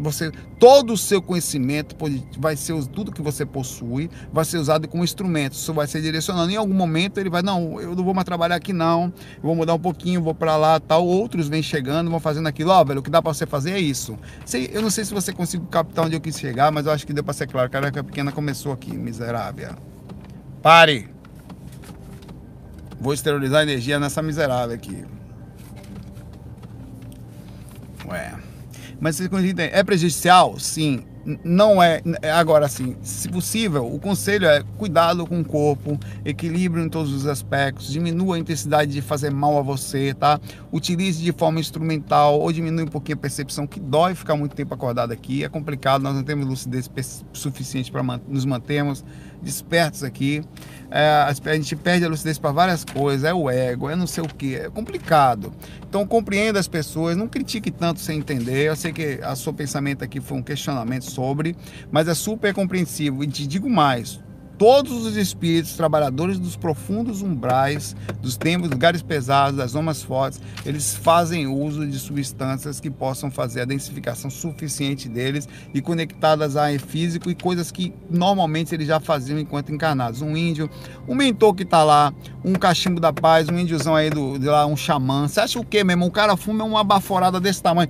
Você, 0.00 0.32
todo 0.58 0.92
o 0.92 0.96
seu 0.96 1.22
conhecimento 1.22 1.96
vai 2.38 2.56
ser 2.56 2.74
tudo 2.86 3.12
que 3.12 3.22
você 3.22 3.46
possui 3.46 4.10
vai 4.32 4.44
ser 4.44 4.58
usado 4.58 4.88
como 4.88 5.04
instrumento. 5.04 5.52
Isso 5.52 5.72
vai 5.72 5.86
ser 5.86 6.00
direcionando. 6.00 6.50
Em 6.50 6.56
algum 6.56 6.74
momento 6.74 7.18
ele 7.18 7.30
vai 7.30 7.42
não, 7.42 7.80
eu 7.80 7.94
não 7.94 8.04
vou 8.04 8.14
mais 8.14 8.24
trabalhar 8.24 8.56
aqui 8.56 8.72
não. 8.72 9.12
Eu 9.36 9.42
vou 9.42 9.54
mudar 9.54 9.74
um 9.74 9.78
pouquinho, 9.78 10.22
vou 10.22 10.34
para 10.34 10.56
lá, 10.56 10.80
tal. 10.80 11.06
Outros 11.06 11.48
vêm 11.48 11.62
chegando, 11.62 12.10
vão 12.10 12.20
fazendo 12.20 12.46
aquilo. 12.46 12.70
Ó, 12.70 12.80
oh, 12.80 12.84
velho, 12.84 13.00
o 13.00 13.02
que 13.02 13.10
dá 13.10 13.22
para 13.22 13.32
você 13.32 13.46
fazer 13.46 13.72
é 13.72 13.80
isso. 13.80 14.18
Eu 14.72 14.82
não 14.82 14.90
sei 14.90 15.04
se 15.04 15.14
você 15.14 15.32
conseguiu 15.32 15.66
captar 15.68 16.06
onde 16.06 16.16
eu 16.16 16.20
quis 16.20 16.38
chegar, 16.38 16.72
mas 16.72 16.86
eu 16.86 16.92
acho 16.92 17.06
que 17.06 17.12
deu 17.12 17.24
para 17.24 17.34
ser 17.34 17.46
claro. 17.46 17.70
Caraca, 17.70 18.02
pequena 18.02 18.32
começou 18.32 18.72
aqui, 18.72 18.92
miserável. 18.92 19.74
Pare. 20.62 21.08
Vou 23.00 23.12
esterilizar 23.12 23.62
energia 23.62 23.98
nessa 23.98 24.22
miserável 24.22 24.74
aqui. 24.74 25.04
Ué. 28.06 28.51
Mas 29.02 29.20
é 29.20 29.82
prejudicial? 29.82 30.60
Sim. 30.60 31.02
Não 31.44 31.82
é. 31.82 32.00
Agora, 32.32 32.68
sim, 32.68 32.96
se 33.02 33.28
possível, 33.28 33.84
o 33.84 33.98
conselho 33.98 34.46
é 34.46 34.62
cuidado 34.78 35.26
com 35.26 35.40
o 35.40 35.44
corpo, 35.44 35.98
equilíbrio 36.24 36.84
em 36.84 36.88
todos 36.88 37.12
os 37.12 37.26
aspectos, 37.26 37.92
diminua 37.92 38.36
a 38.36 38.38
intensidade 38.38 38.92
de 38.92 39.02
fazer 39.02 39.30
mal 39.30 39.58
a 39.58 39.62
você, 39.62 40.14
tá? 40.14 40.40
Utilize 40.72 41.22
de 41.22 41.32
forma 41.32 41.58
instrumental 41.58 42.40
ou 42.40 42.52
diminui 42.52 42.84
um 42.84 42.88
pouquinho 42.88 43.18
a 43.18 43.20
percepção, 43.20 43.66
que 43.66 43.80
dói 43.80 44.14
ficar 44.14 44.36
muito 44.36 44.54
tempo 44.54 44.72
acordado 44.72 45.12
aqui. 45.12 45.44
É 45.44 45.48
complicado, 45.48 46.02
nós 46.02 46.14
não 46.14 46.22
temos 46.22 46.46
lucidez 46.46 46.90
suficiente 47.32 47.90
para 47.90 48.02
nos 48.28 48.44
mantermos 48.44 49.04
despertos 49.40 50.04
aqui. 50.04 50.42
É, 50.94 51.26
a 51.26 51.54
gente 51.54 51.74
perde 51.74 52.04
a 52.04 52.08
lucidez 52.08 52.38
para 52.38 52.52
várias 52.52 52.84
coisas, 52.84 53.24
é 53.24 53.32
o 53.32 53.48
ego, 53.48 53.88
é 53.88 53.96
não 53.96 54.06
sei 54.06 54.22
o 54.22 54.28
que, 54.28 54.56
é 54.56 54.68
complicado. 54.68 55.50
Então 55.88 56.06
compreenda 56.06 56.60
as 56.60 56.68
pessoas, 56.68 57.16
não 57.16 57.26
critique 57.26 57.70
tanto 57.70 58.00
sem 58.00 58.18
entender. 58.18 58.66
Eu 58.66 58.76
sei 58.76 58.92
que 58.92 59.18
o 59.20 59.36
seu 59.36 59.54
pensamento 59.54 60.04
aqui 60.04 60.20
foi 60.20 60.36
um 60.36 60.42
questionamento 60.42 61.04
sobre, 61.04 61.56
mas 61.90 62.08
é 62.08 62.14
super 62.14 62.52
compreensivo. 62.52 63.24
E 63.24 63.26
te 63.26 63.46
digo 63.46 63.70
mais, 63.70 64.20
todos 64.62 65.04
os 65.04 65.16
espíritos 65.16 65.72
trabalhadores 65.72 66.38
dos 66.38 66.54
profundos 66.54 67.20
umbrais, 67.20 67.96
dos 68.20 68.36
tempos, 68.36 68.70
lugares 68.70 69.02
pesados, 69.02 69.56
das 69.56 69.72
zonas 69.72 70.04
fortes, 70.04 70.40
eles 70.64 70.94
fazem 70.94 71.48
uso 71.48 71.84
de 71.84 71.98
substâncias 71.98 72.78
que 72.78 72.88
possam 72.88 73.28
fazer 73.28 73.62
a 73.62 73.64
densificação 73.64 74.30
suficiente 74.30 75.08
deles 75.08 75.48
e 75.74 75.82
conectadas 75.82 76.56
a 76.56 76.68
físico 76.78 77.28
e 77.28 77.34
coisas 77.34 77.72
que 77.72 77.92
normalmente 78.08 78.72
eles 78.72 78.86
já 78.86 79.00
faziam 79.00 79.36
enquanto 79.36 79.72
encarnados. 79.72 80.22
Um 80.22 80.36
índio, 80.36 80.70
um 81.08 81.16
mentor 81.16 81.54
que 81.54 81.64
está 81.64 81.82
lá, 81.82 82.14
um 82.44 82.52
cachimbo 82.52 83.00
da 83.00 83.12
paz, 83.12 83.48
um 83.48 83.58
índiozão 83.58 83.96
aí 83.96 84.10
do, 84.10 84.38
de 84.38 84.46
lá, 84.46 84.64
um 84.64 84.76
xamã. 84.76 85.26
Você 85.26 85.40
acha 85.40 85.58
o 85.58 85.66
quê, 85.66 85.82
meu 85.82 85.94
irmão? 85.94 86.06
O 86.06 86.12
cara 86.12 86.36
fuma 86.36 86.62
uma 86.62 86.84
baforada 86.84 87.40
desse 87.40 87.60
tamanho 87.60 87.88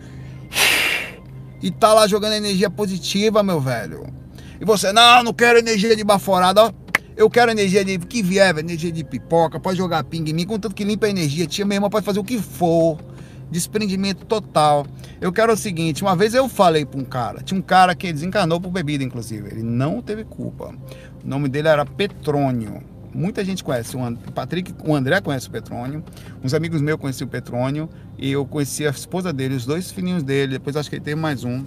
e 1.63 1.71
tá 1.71 1.93
lá 1.93 2.07
jogando 2.07 2.33
energia 2.33 2.71
positiva, 2.71 3.43
meu 3.43 3.61
velho. 3.61 4.22
E 4.63 4.65
você, 4.65 4.93
não, 4.93 5.25
não 5.25 5.33
quero 5.33 5.59
energia 5.59 5.97
de 5.97 6.05
baforada, 6.05 6.63
ó. 6.63 6.73
Eu 7.17 7.29
quero 7.29 7.51
energia 7.51 7.85
de 7.85 7.99
que 7.99 8.23
vier, 8.23 8.57
energia 8.57 8.93
de 8.93 9.03
pipoca, 9.03 9.59
pode 9.59 9.77
jogar 9.77 10.05
ping 10.05 10.23
em 10.25 10.33
mim, 10.33 10.47
contanto 10.47 10.73
que 10.73 10.85
limpa 10.85 11.07
a 11.07 11.11
energia. 11.11 11.49
Tia 11.49 11.65
minha 11.65 11.79
irmã 11.79 11.91
pode 11.91 12.07
fazer 12.07 12.21
o 12.21 12.25
que 12.25 12.39
for. 12.39 12.97
Desprendimento 13.51 14.25
total. 14.25 14.87
Eu 15.21 15.33
quero 15.33 15.53
o 15.53 15.57
seguinte: 15.57 16.05
uma 16.05 16.15
vez 16.15 16.33
eu 16.33 16.49
falei 16.49 16.87
para 16.87 17.01
um 17.01 17.05
cara, 17.05 17.43
tinha 17.43 17.59
um 17.59 17.63
cara 17.63 17.93
que 17.97 18.13
desencarnou 18.13 18.61
por 18.61 18.71
bebida, 18.71 19.03
inclusive. 19.03 19.49
Ele 19.49 19.65
não 19.65 20.01
teve 20.01 20.23
culpa. 20.23 20.73
O 21.25 21.29
nome 21.29 21.49
dele 21.49 21.67
era 21.67 21.85
Petrônio. 21.85 22.85
Muita 23.13 23.45
gente 23.45 23.65
conhece. 23.65 23.97
O 23.97 24.33
Patrick, 24.33 24.73
o 24.85 24.95
André 24.95 25.21
conhece 25.21 25.49
o 25.49 25.51
Petrônio. 25.51 26.05
Uns 26.41 26.55
amigos 26.55 26.81
meus 26.81 27.01
conheciam 27.01 27.27
o 27.27 27.31
Petrônio. 27.31 27.89
E 28.17 28.31
eu 28.31 28.47
conheci 28.47 28.87
a 28.87 28.91
esposa 28.91 29.33
dele, 29.33 29.57
os 29.57 29.67
dois 29.67 29.91
filhinhos 29.91 30.23
dele. 30.23 30.53
Depois 30.53 30.77
acho 30.77 30.89
que 30.89 30.95
ele 30.95 31.05
teve 31.05 31.21
mais 31.21 31.43
um. 31.43 31.65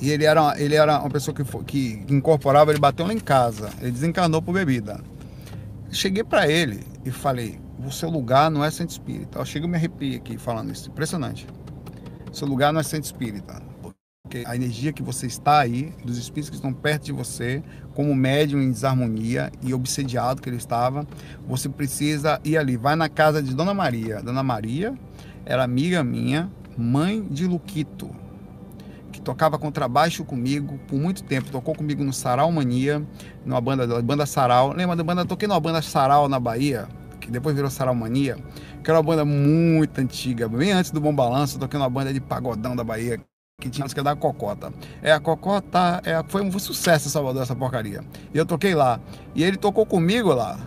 E 0.00 0.10
ele 0.10 0.24
era, 0.24 0.58
ele 0.58 0.74
era 0.74 0.98
uma 0.98 1.10
pessoa 1.10 1.34
que, 1.34 1.44
que 1.64 2.04
incorporava, 2.08 2.70
ele 2.70 2.80
bateu 2.80 3.06
lá 3.06 3.12
em 3.12 3.18
casa. 3.18 3.70
Ele 3.80 3.90
desencanou 3.90 4.40
por 4.40 4.54
bebida. 4.54 5.00
Cheguei 5.90 6.24
para 6.24 6.48
ele 6.48 6.82
e 7.04 7.10
falei: 7.10 7.60
o 7.84 7.90
seu 7.90 8.08
lugar 8.08 8.50
não 8.50 8.64
é 8.64 8.70
centro 8.70 8.92
espírita. 8.92 9.38
Eu 9.38 9.44
chego 9.44 9.66
e 9.66 9.68
me 9.68 9.76
arrepio 9.76 10.16
aqui 10.16 10.38
falando 10.38 10.72
isso. 10.72 10.88
Impressionante. 10.88 11.46
O 12.32 12.34
seu 12.34 12.48
lugar 12.48 12.72
não 12.72 12.80
é 12.80 12.82
centro 12.82 13.04
espírita. 13.04 13.60
Porque 14.22 14.44
a 14.46 14.54
energia 14.54 14.92
que 14.92 15.02
você 15.02 15.26
está 15.26 15.58
aí, 15.58 15.92
dos 16.04 16.16
espíritos 16.16 16.48
que 16.48 16.56
estão 16.56 16.72
perto 16.72 17.06
de 17.06 17.12
você, 17.12 17.62
como 17.94 18.14
médium 18.14 18.62
em 18.62 18.70
desarmonia 18.70 19.50
e 19.60 19.74
obsediado 19.74 20.40
que 20.40 20.48
ele 20.48 20.56
estava, 20.56 21.06
você 21.46 21.68
precisa 21.68 22.40
ir 22.44 22.56
ali. 22.56 22.76
Vai 22.76 22.94
na 22.94 23.08
casa 23.08 23.42
de 23.42 23.54
Dona 23.54 23.74
Maria. 23.74 24.22
Dona 24.22 24.42
Maria 24.42 24.94
era 25.44 25.64
amiga 25.64 26.04
minha, 26.04 26.50
mãe 26.78 27.26
de 27.28 27.46
Luquito 27.46 28.19
que 29.20 29.24
tocava 29.24 29.58
contrabaixo 29.58 30.24
comigo 30.24 30.78
por 30.88 30.98
muito 30.98 31.22
tempo, 31.22 31.50
tocou 31.50 31.74
comigo 31.74 32.02
no 32.02 32.12
Sarau 32.12 32.50
Mania, 32.50 33.06
numa 33.44 33.60
banda 33.60 33.86
da 33.86 34.00
banda 34.02 34.26
Sarau. 34.26 34.72
Lembra 34.72 34.96
da 34.96 35.04
banda? 35.04 35.24
Toquei 35.24 35.46
numa 35.46 35.60
banda 35.60 35.80
Sarau 35.82 36.28
na 36.28 36.40
Bahia, 36.40 36.88
que 37.20 37.30
depois 37.30 37.54
virou 37.54 37.70
Sarau 37.70 37.94
Mania, 37.94 38.36
que 38.82 38.90
era 38.90 38.98
uma 38.98 39.04
banda 39.04 39.24
muito 39.24 40.00
antiga, 40.00 40.48
bem 40.48 40.72
antes 40.72 40.90
do 40.90 41.00
Bom 41.00 41.14
Balanço, 41.14 41.58
toquei 41.58 41.78
numa 41.78 41.90
banda 41.90 42.12
de 42.12 42.20
pagodão 42.20 42.74
da 42.74 42.82
Bahia, 42.82 43.20
que 43.60 43.68
tinha 43.68 43.84
música 43.84 44.02
da 44.02 44.16
Cocota. 44.16 44.72
É 45.02 45.12
a 45.12 45.20
Cocota, 45.20 46.00
é, 46.04 46.22
foi 46.28 46.42
um 46.42 46.58
sucesso 46.58 47.08
em 47.08 47.10
Salvador 47.10 47.42
essa 47.42 47.54
porcaria. 47.54 48.02
E 48.32 48.38
eu 48.38 48.46
toquei 48.46 48.74
lá. 48.74 48.98
E 49.34 49.44
ele 49.44 49.58
tocou 49.58 49.84
comigo 49.84 50.32
lá. 50.32 50.58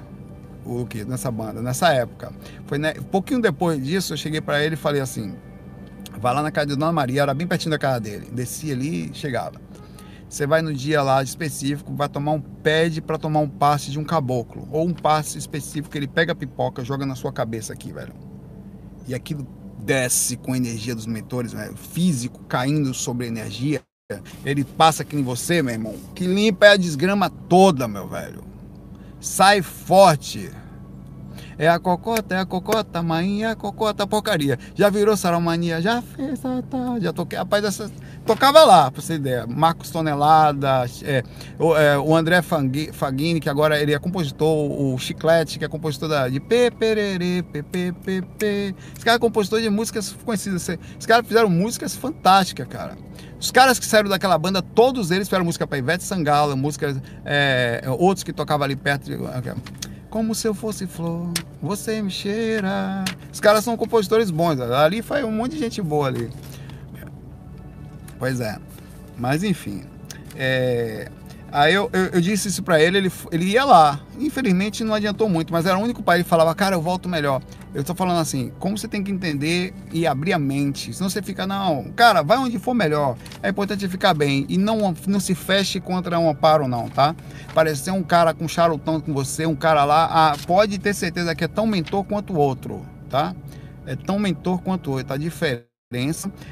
O 0.64 0.86
que? 0.86 1.04
Nessa 1.04 1.30
banda, 1.32 1.62
nessa 1.62 1.92
época. 1.92 2.32
Foi 2.68 2.78
né, 2.78 2.94
pouquinho 3.12 3.42
depois 3.42 3.84
disso, 3.84 4.14
eu 4.14 4.18
cheguei 4.18 4.40
para 4.40 4.64
ele 4.64 4.76
e 4.76 4.78
falei 4.78 5.02
assim: 5.02 5.36
Vai 6.20 6.34
lá 6.34 6.42
na 6.42 6.52
casa 6.52 6.68
de 6.68 6.76
Dona 6.76 6.92
Maria, 6.92 7.22
era 7.24 7.34
bem 7.34 7.46
pertinho 7.46 7.72
da 7.72 7.78
casa 7.78 8.00
dele. 8.00 8.30
Descia 8.32 8.74
ali 8.74 9.12
e 9.12 9.14
chegava. 9.14 9.60
Você 10.30 10.48
vai 10.48 10.62
no 10.62 10.74
dia 10.74 11.04
lá 11.04 11.22
específico, 11.22 11.94
vai 11.94 12.10
tomar 12.10 12.32
um 12.32 12.42
pede 12.42 13.02
para 13.02 13.20
tomar 13.20 13.42
um 13.42 13.48
passe 13.48 13.92
de 13.92 14.00
um 14.00 14.04
caboclo. 14.04 14.68
Ou 14.72 14.88
um 14.88 14.94
passe 14.94 15.38
específico 15.38 15.90
que 15.90 15.98
ele 15.98 16.08
pega 16.08 16.32
a 16.32 16.36
pipoca, 16.36 16.84
joga 16.84 17.06
na 17.06 17.14
sua 17.14 17.32
cabeça 17.32 17.72
aqui, 17.72 17.94
velho. 17.94 18.14
E 19.08 19.14
aquilo 19.14 19.46
desce 19.78 20.38
com 20.38 20.54
a 20.54 20.58
energia 20.58 20.96
dos 20.96 21.06
mentores, 21.06 21.54
velho. 21.54 21.76
Físico 21.76 22.44
caindo 22.46 22.94
sobre 22.94 23.26
a 23.26 23.30
energia. 23.30 23.82
Ele 24.44 24.64
passa 24.64 25.04
aqui 25.04 25.16
em 25.16 25.24
você, 25.24 25.62
meu 25.62 25.74
irmão. 25.74 25.96
Que 26.16 26.26
limpa 26.26 26.66
é 26.66 26.70
a 26.70 26.78
desgrama 26.78 27.30
toda, 27.30 27.88
meu 27.88 28.08
velho. 28.08 28.44
Sai 29.20 29.62
forte. 29.62 30.50
É 31.64 31.70
a 31.70 31.80
cocota, 31.80 32.36
é 32.36 32.40
a 32.40 32.46
cocota, 32.46 33.02
mãe, 33.02 33.46
é 33.46 33.52
a 33.52 33.56
cocota, 33.56 34.06
porcaria. 34.06 34.60
Já 34.76 34.90
virou 34.90 35.16
saromania, 35.16 35.82
já 35.82 36.02
fez, 36.02 36.42
tá, 36.42 36.62
tá, 36.70 37.00
já 37.00 37.14
toquei. 37.14 37.40
Rapaz, 37.40 37.64
essa, 37.64 37.90
tocava 38.26 38.66
lá, 38.66 38.92
pra 38.92 39.02
você 39.02 39.14
ter 39.14 39.20
ideia. 39.20 39.48
Marcos 39.48 39.90
Tonelada, 39.90 40.86
é, 41.04 41.24
o, 41.58 41.74
é, 41.74 41.98
o, 41.98 42.14
André 42.14 42.42
Fagini, 42.42 43.40
que 43.40 43.48
agora 43.48 43.82
ele 43.82 43.94
é 43.94 43.98
compositor, 43.98 44.50
o 44.50 44.98
Chiclete, 44.98 45.58
que 45.58 45.64
é 45.64 45.70
compositor 45.70 46.10
da, 46.10 46.28
de 46.28 46.42
P, 46.42 46.70
Pererê, 46.70 47.42
P, 47.44 47.64
P, 47.64 47.94
P, 47.94 48.22
P. 48.38 48.76
Esse 48.94 49.06
cara 49.06 49.16
é 49.16 49.20
compositor 49.20 49.62
de 49.62 49.70
músicas 49.70 50.14
conhecidas. 50.26 50.68
Os 51.00 51.06
caras 51.06 51.26
fizeram 51.26 51.50
músicas 51.50 51.96
fantásticas, 51.96 52.68
cara. 52.68 52.98
Os 53.40 53.52
caras 53.52 53.80
que 53.80 53.86
saíram 53.86 54.10
daquela 54.10 54.38
banda, 54.38 54.62
todos 54.62 55.12
eles 55.12 55.30
fizeram 55.30 55.46
música 55.46 55.66
para 55.66 55.78
Ivete 55.78 56.04
Sangalo, 56.04 56.58
músicas, 56.58 56.98
é, 57.24 57.82
outros 57.98 58.22
que 58.22 58.34
tocavam 58.34 58.66
ali 58.66 58.76
perto 58.76 59.06
de, 59.06 59.16
como 60.14 60.36
se 60.36 60.48
eu 60.48 60.54
fosse 60.54 60.86
flor, 60.86 61.32
você 61.60 62.00
me 62.00 62.12
cheira. 62.12 63.04
Os 63.34 63.40
caras 63.40 63.64
são 63.64 63.76
compositores 63.76 64.30
bons. 64.30 64.62
Ali 64.62 65.02
foi 65.02 65.24
um 65.24 65.32
monte 65.32 65.54
de 65.54 65.58
gente 65.58 65.82
boa 65.82 66.06
ali. 66.06 66.30
Pois 68.20 68.40
é. 68.40 68.60
Mas 69.18 69.44
enfim. 69.44 69.84
É... 70.36 71.10
Aí 71.54 71.72
eu, 71.72 71.88
eu, 71.94 72.06
eu, 72.06 72.20
disse 72.20 72.48
isso 72.48 72.64
pra 72.64 72.82
ele, 72.82 72.98
ele, 72.98 73.12
ele 73.32 73.46
ia 73.46 73.64
lá. 73.64 74.00
Infelizmente 74.18 74.84
não 74.84 74.96
adiantou 74.96 75.30
muito, 75.30 75.54
mas 75.54 75.68
era 75.68 75.78
o 75.78 75.82
único 75.84 76.02
pai. 76.02 76.18
Ele 76.18 76.24
falava, 76.24 76.56
cara, 76.56 76.76
eu 76.76 76.82
volto 76.82 77.08
melhor. 77.08 77.44
Eu 77.76 77.84
tô 77.84 77.94
falando 77.94 78.20
assim, 78.20 78.52
como 78.58 78.76
você 78.76 78.88
tem 78.88 79.04
que 79.04 79.12
entender 79.12 79.72
e 79.92 80.08
abrir 80.08 80.34
a 80.34 80.40
mente. 80.40 80.92
Senão 80.92 81.12
você 81.12 81.22
fica, 81.22 81.46
não, 81.46 81.92
cara, 81.96 82.24
vai 82.24 82.40
onde 82.40 82.58
for 82.58 82.74
melhor. 82.74 83.16
É 83.44 83.50
importante 83.50 83.88
ficar 83.88 84.16
bem. 84.16 84.48
E 84.50 84.58
não, 84.58 84.96
não 85.06 85.20
se 85.20 85.36
feche 85.36 85.80
contra 85.80 86.18
um 86.18 86.28
amparo, 86.28 86.68
não, 86.68 86.90
tá? 86.90 87.16
Parecer 87.54 87.92
um 87.92 88.02
cara 88.02 88.34
com 88.34 88.48
charutão 88.48 89.00
com 89.00 89.14
você, 89.14 89.46
um 89.46 89.56
cara 89.56 89.86
lá, 89.86 90.06
ah, 90.12 90.38
pode 90.48 90.80
ter 90.80 90.96
certeza 90.96 91.36
que 91.36 91.44
é 91.44 91.48
tão 91.48 91.68
mentor 91.68 92.04
quanto 92.04 92.34
o 92.34 92.38
outro, 92.38 92.84
tá? 93.12 93.36
É 93.86 93.96
tão 93.96 94.18
mentor 94.18 94.60
quanto 94.60 94.88
o 94.88 94.94
outro, 94.94 95.10
tá 95.10 95.18
diferente 95.18 95.73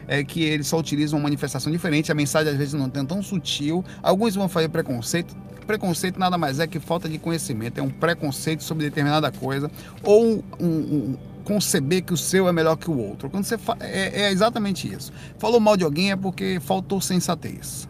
é 0.07 0.23
que 0.23 0.43
eles 0.43 0.67
só 0.67 0.77
utilizam 0.77 1.19
uma 1.19 1.23
manifestação 1.23 1.71
diferente, 1.71 2.11
a 2.11 2.15
mensagem 2.15 2.51
às 2.51 2.57
vezes 2.57 2.73
não 2.73 2.85
é 2.85 3.05
tão 3.05 3.21
sutil. 3.21 3.83
Alguns 4.01 4.35
vão 4.35 4.47
fazer 4.47 4.69
preconceito. 4.69 5.35
Preconceito 5.65 6.19
nada 6.19 6.37
mais 6.37 6.59
é 6.59 6.67
que 6.67 6.79
falta 6.79 7.07
de 7.07 7.17
conhecimento, 7.17 7.79
é 7.79 7.83
um 7.83 7.89
preconceito 7.89 8.63
sobre 8.63 8.85
determinada 8.85 9.31
coisa 9.31 9.71
ou 10.03 10.43
um, 10.59 10.67
um 10.67 11.17
conceber 11.43 12.03
que 12.03 12.13
o 12.13 12.17
seu 12.17 12.47
é 12.47 12.51
melhor 12.51 12.75
que 12.75 12.89
o 12.89 12.97
outro. 12.97 13.29
Quando 13.29 13.43
você 13.43 13.57
fa... 13.57 13.77
é, 13.79 14.23
é 14.23 14.31
exatamente 14.31 14.91
isso. 14.91 15.11
Falou 15.37 15.59
mal 15.59 15.77
de 15.77 15.83
alguém 15.83 16.11
é 16.11 16.15
porque 16.15 16.59
faltou 16.59 16.99
sensatez. 16.99 17.87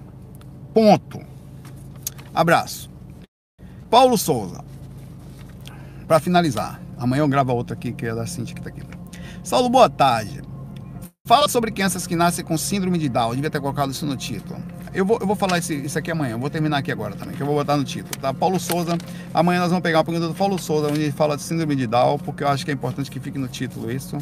Ponto. 0.74 1.22
Abraço. 2.34 2.90
Paulo 3.90 4.18
Souza. 4.18 4.64
Para 6.08 6.20
finalizar, 6.20 6.82
amanhã 6.98 7.22
eu 7.22 7.28
gravo 7.28 7.54
outra 7.54 7.74
aqui 7.74 7.92
que 7.92 8.06
é 8.06 8.14
da 8.14 8.26
Cintia 8.26 8.56
que 8.56 8.62
tá 8.62 8.70
aqui. 8.70 8.82
Saulo, 9.44 9.70
boa 9.70 9.90
tarde. 9.90 10.42
Fala 11.32 11.48
sobre 11.48 11.72
crianças 11.72 12.06
que 12.06 12.14
nascem 12.14 12.44
com 12.44 12.58
síndrome 12.58 12.98
de 12.98 13.08
Down. 13.08 13.30
Eu 13.30 13.36
devia 13.36 13.50
ter 13.50 13.62
colocado 13.62 13.90
isso 13.90 14.06
no 14.06 14.18
título. 14.18 14.62
Eu 14.94 15.06
vou, 15.06 15.18
eu 15.18 15.26
vou 15.26 15.34
falar 15.34 15.60
esse, 15.60 15.74
isso 15.74 15.98
aqui 15.98 16.12
amanhã. 16.12 16.34
Eu 16.34 16.40
vou 16.40 16.50
terminar 16.50 16.80
aqui 16.80 16.92
agora 16.92 17.16
também, 17.16 17.34
que 17.38 17.42
eu 17.42 17.48
vou 17.48 17.56
botar 17.56 17.78
no 17.78 17.86
título. 17.86 18.12
Tá? 18.20 18.34
Paulo 18.34 18.60
Souza. 18.60 18.98
Amanhã 19.34 19.62
nós 19.62 19.70
vamos 19.70 19.82
pegar 19.82 20.00
uma 20.00 20.04
pergunta 20.04 20.28
do 20.28 20.34
Paulo 20.34 20.60
Souza, 20.60 20.90
onde 20.90 21.04
ele 21.04 21.12
fala 21.14 21.38
de 21.38 21.44
síndrome 21.44 21.74
de 21.74 21.88
Down, 21.88 22.18
porque 22.20 22.44
eu 22.44 22.50
acho 22.50 22.66
que 22.66 22.72
é 22.72 22.74
importante 22.74 23.10
que 23.10 23.18
fique 23.18 23.40
no 23.40 23.48
título 23.48 23.90
isso. 23.90 24.18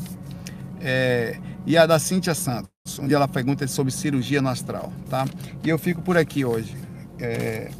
É, 0.80 1.40
e 1.66 1.76
a 1.76 1.88
da 1.88 1.98
Cíntia 1.98 2.36
Santos, 2.36 2.70
onde 3.00 3.16
ela 3.16 3.28
pergunta 3.28 3.68
sobre 3.68 3.92
cirurgia 3.92 4.40
no 4.40 4.50
astral. 4.50 4.94
Tá? 5.10 5.26
E 5.64 5.70
eu 5.70 5.80
fico 5.80 6.04
por 6.04 6.16
aqui 6.16 6.46
hoje. 6.46 6.78
É, 7.18 7.72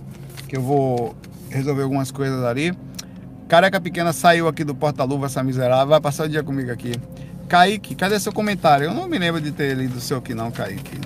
que 0.48 0.58
eu 0.58 0.62
vou 0.64 1.16
resolver 1.52 1.84
algumas 1.84 2.10
coisas 2.10 2.44
ali. 2.44 2.74
Careca 3.48 3.80
Pequena 3.80 4.12
saiu 4.12 4.48
aqui 4.48 4.64
do 4.64 4.74
porta-luva, 4.74 5.28
essa 5.28 5.44
miserável. 5.44 5.86
Vai 5.86 6.02
passar 6.02 6.26
o 6.26 6.30
dia 6.30 6.42
comigo 6.42 6.72
aqui. 6.72 6.94
Kaique, 7.50 7.96
cadê 7.96 8.20
seu 8.20 8.32
comentário? 8.32 8.86
Eu 8.86 8.94
não 8.94 9.08
me 9.08 9.18
lembro 9.18 9.42
de 9.42 9.52
ter 9.52 9.76
lido 9.76 9.98
o 9.98 10.00
seu 10.00 10.20
aqui 10.20 10.36
não, 10.36 10.52
Kaique. 10.52 11.00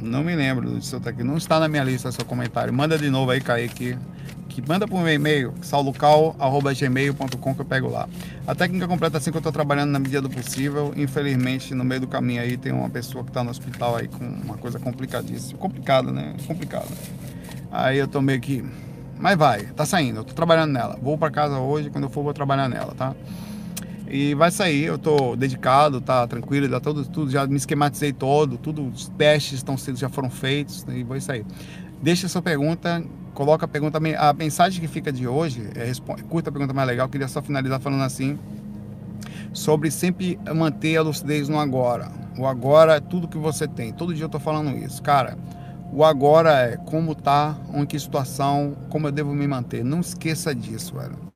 Não 0.00 0.24
me 0.24 0.34
lembro 0.34 0.70
do 0.70 0.82
seu 0.82 0.98
aqui. 1.04 1.22
Não 1.22 1.36
está 1.36 1.60
na 1.60 1.68
minha 1.68 1.84
lista 1.84 2.10
seu 2.10 2.24
comentário. 2.24 2.72
Manda 2.72 2.96
de 2.96 3.10
novo 3.10 3.30
aí, 3.30 3.42
Kaique. 3.42 3.98
Que 4.48 4.66
manda 4.66 4.86
o 4.86 4.98
meu 4.98 5.12
e-mail, 5.12 5.52
saulocal.gmail.com 5.60 7.54
que 7.54 7.60
eu 7.60 7.64
pego 7.66 7.90
lá. 7.90 8.08
A 8.46 8.54
técnica 8.54 8.88
completa 8.88 9.18
assim 9.18 9.30
que 9.30 9.36
eu 9.36 9.40
estou 9.40 9.52
trabalhando 9.52 9.90
na 9.90 9.98
medida 9.98 10.22
do 10.22 10.30
possível. 10.30 10.94
Infelizmente, 10.96 11.74
no 11.74 11.84
meio 11.84 12.00
do 12.00 12.06
caminho 12.06 12.40
aí 12.40 12.56
tem 12.56 12.72
uma 12.72 12.88
pessoa 12.88 13.22
que 13.22 13.30
está 13.30 13.44
no 13.44 13.50
hospital 13.50 13.96
aí 13.96 14.08
com 14.08 14.24
uma 14.24 14.56
coisa 14.56 14.78
complicadíssima. 14.78 15.58
Complicada, 15.58 16.10
né? 16.10 16.34
Complicada. 16.46 16.88
Aí 17.70 17.98
eu 17.98 18.08
tô 18.08 18.22
meio 18.22 18.40
que. 18.40 18.64
Mas 19.18 19.36
vai, 19.36 19.64
tá 19.66 19.84
saindo. 19.84 20.20
Eu 20.20 20.24
tô 20.24 20.32
trabalhando 20.32 20.72
nela. 20.72 20.98
Vou 21.02 21.18
para 21.18 21.30
casa 21.30 21.58
hoje, 21.58 21.90
quando 21.90 22.04
eu 22.04 22.10
for, 22.10 22.22
vou 22.22 22.32
trabalhar 22.32 22.66
nela, 22.66 22.94
tá? 22.94 23.14
E 24.14 24.32
vai 24.32 24.48
sair, 24.48 24.84
eu 24.84 24.96
tô 24.96 25.34
dedicado, 25.34 26.00
tá 26.00 26.24
tranquilo, 26.28 26.68
já 26.68 26.78
tudo, 26.78 27.04
tudo 27.04 27.32
já 27.32 27.44
me 27.48 27.56
esquematizei 27.56 28.12
todo, 28.12 28.56
tudo, 28.56 28.86
os 28.86 29.08
testes 29.08 29.54
estão 29.54 29.76
sendo, 29.76 29.98
já 29.98 30.08
foram 30.08 30.30
feitos 30.30 30.86
e 30.88 31.02
vai 31.02 31.20
sair. 31.20 31.44
Deixa 32.00 32.26
a 32.26 32.28
sua 32.28 32.40
pergunta, 32.40 33.02
coloca 33.34 33.64
a 33.64 33.68
pergunta, 33.68 33.98
a 33.98 34.32
mensagem 34.32 34.80
que 34.80 34.86
fica 34.86 35.10
de 35.10 35.26
hoje, 35.26 35.68
é, 35.74 35.82
responde, 35.82 36.22
curta 36.22 36.48
a 36.48 36.52
pergunta 36.52 36.72
mais 36.72 36.86
legal, 36.86 37.08
queria 37.08 37.26
só 37.26 37.42
finalizar 37.42 37.80
falando 37.80 38.04
assim, 38.04 38.38
sobre 39.52 39.90
sempre 39.90 40.38
manter 40.54 40.96
a 40.96 41.02
lucidez 41.02 41.48
no 41.48 41.58
agora. 41.58 42.08
O 42.38 42.46
agora 42.46 42.94
é 42.94 43.00
tudo 43.00 43.26
que 43.26 43.36
você 43.36 43.66
tem, 43.66 43.92
todo 43.92 44.14
dia 44.14 44.26
eu 44.26 44.28
tô 44.28 44.38
falando 44.38 44.78
isso. 44.78 45.02
Cara, 45.02 45.36
o 45.92 46.04
agora 46.04 46.52
é 46.52 46.76
como 46.76 47.16
tá, 47.16 47.58
em 47.74 47.84
que 47.84 47.98
situação, 47.98 48.76
como 48.90 49.08
eu 49.08 49.12
devo 49.12 49.34
me 49.34 49.48
manter. 49.48 49.84
Não 49.84 49.98
esqueça 49.98 50.54
disso, 50.54 50.94
velho. 50.94 51.33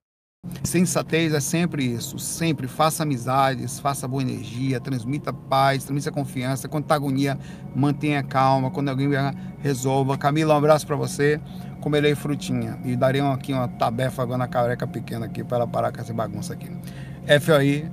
Sensatez 0.62 1.32
é 1.32 1.40
sempre 1.40 1.84
isso, 1.84 2.18
sempre 2.18 2.68
faça 2.68 3.02
amizades, 3.02 3.80
faça 3.80 4.06
boa 4.06 4.22
energia, 4.22 4.78
transmita 4.78 5.32
paz, 5.32 5.84
transmita 5.84 6.12
confiança. 6.12 6.68
Quando 6.68 6.84
tá 6.84 6.94
agonia, 6.94 7.38
mantenha 7.74 8.22
calma. 8.22 8.70
Quando 8.70 8.88
alguém 8.88 9.08
resolva. 9.60 10.16
Camila, 10.16 10.54
um 10.54 10.58
abraço 10.58 10.86
para 10.86 10.94
você. 10.94 11.40
Comerei 11.80 12.14
frutinha 12.14 12.78
e 12.84 12.94
darei 12.94 13.20
aqui 13.20 13.52
uma 13.52 13.66
tabefa 13.66 14.22
agora 14.22 14.38
na 14.38 14.48
careca 14.48 14.86
pequena 14.86 15.26
aqui 15.26 15.42
para 15.42 15.58
ela 15.58 15.66
parar 15.66 15.90
com 15.90 16.00
essa 16.00 16.12
bagunça 16.12 16.52
aqui. 16.52 16.70
FOI, 17.40 17.90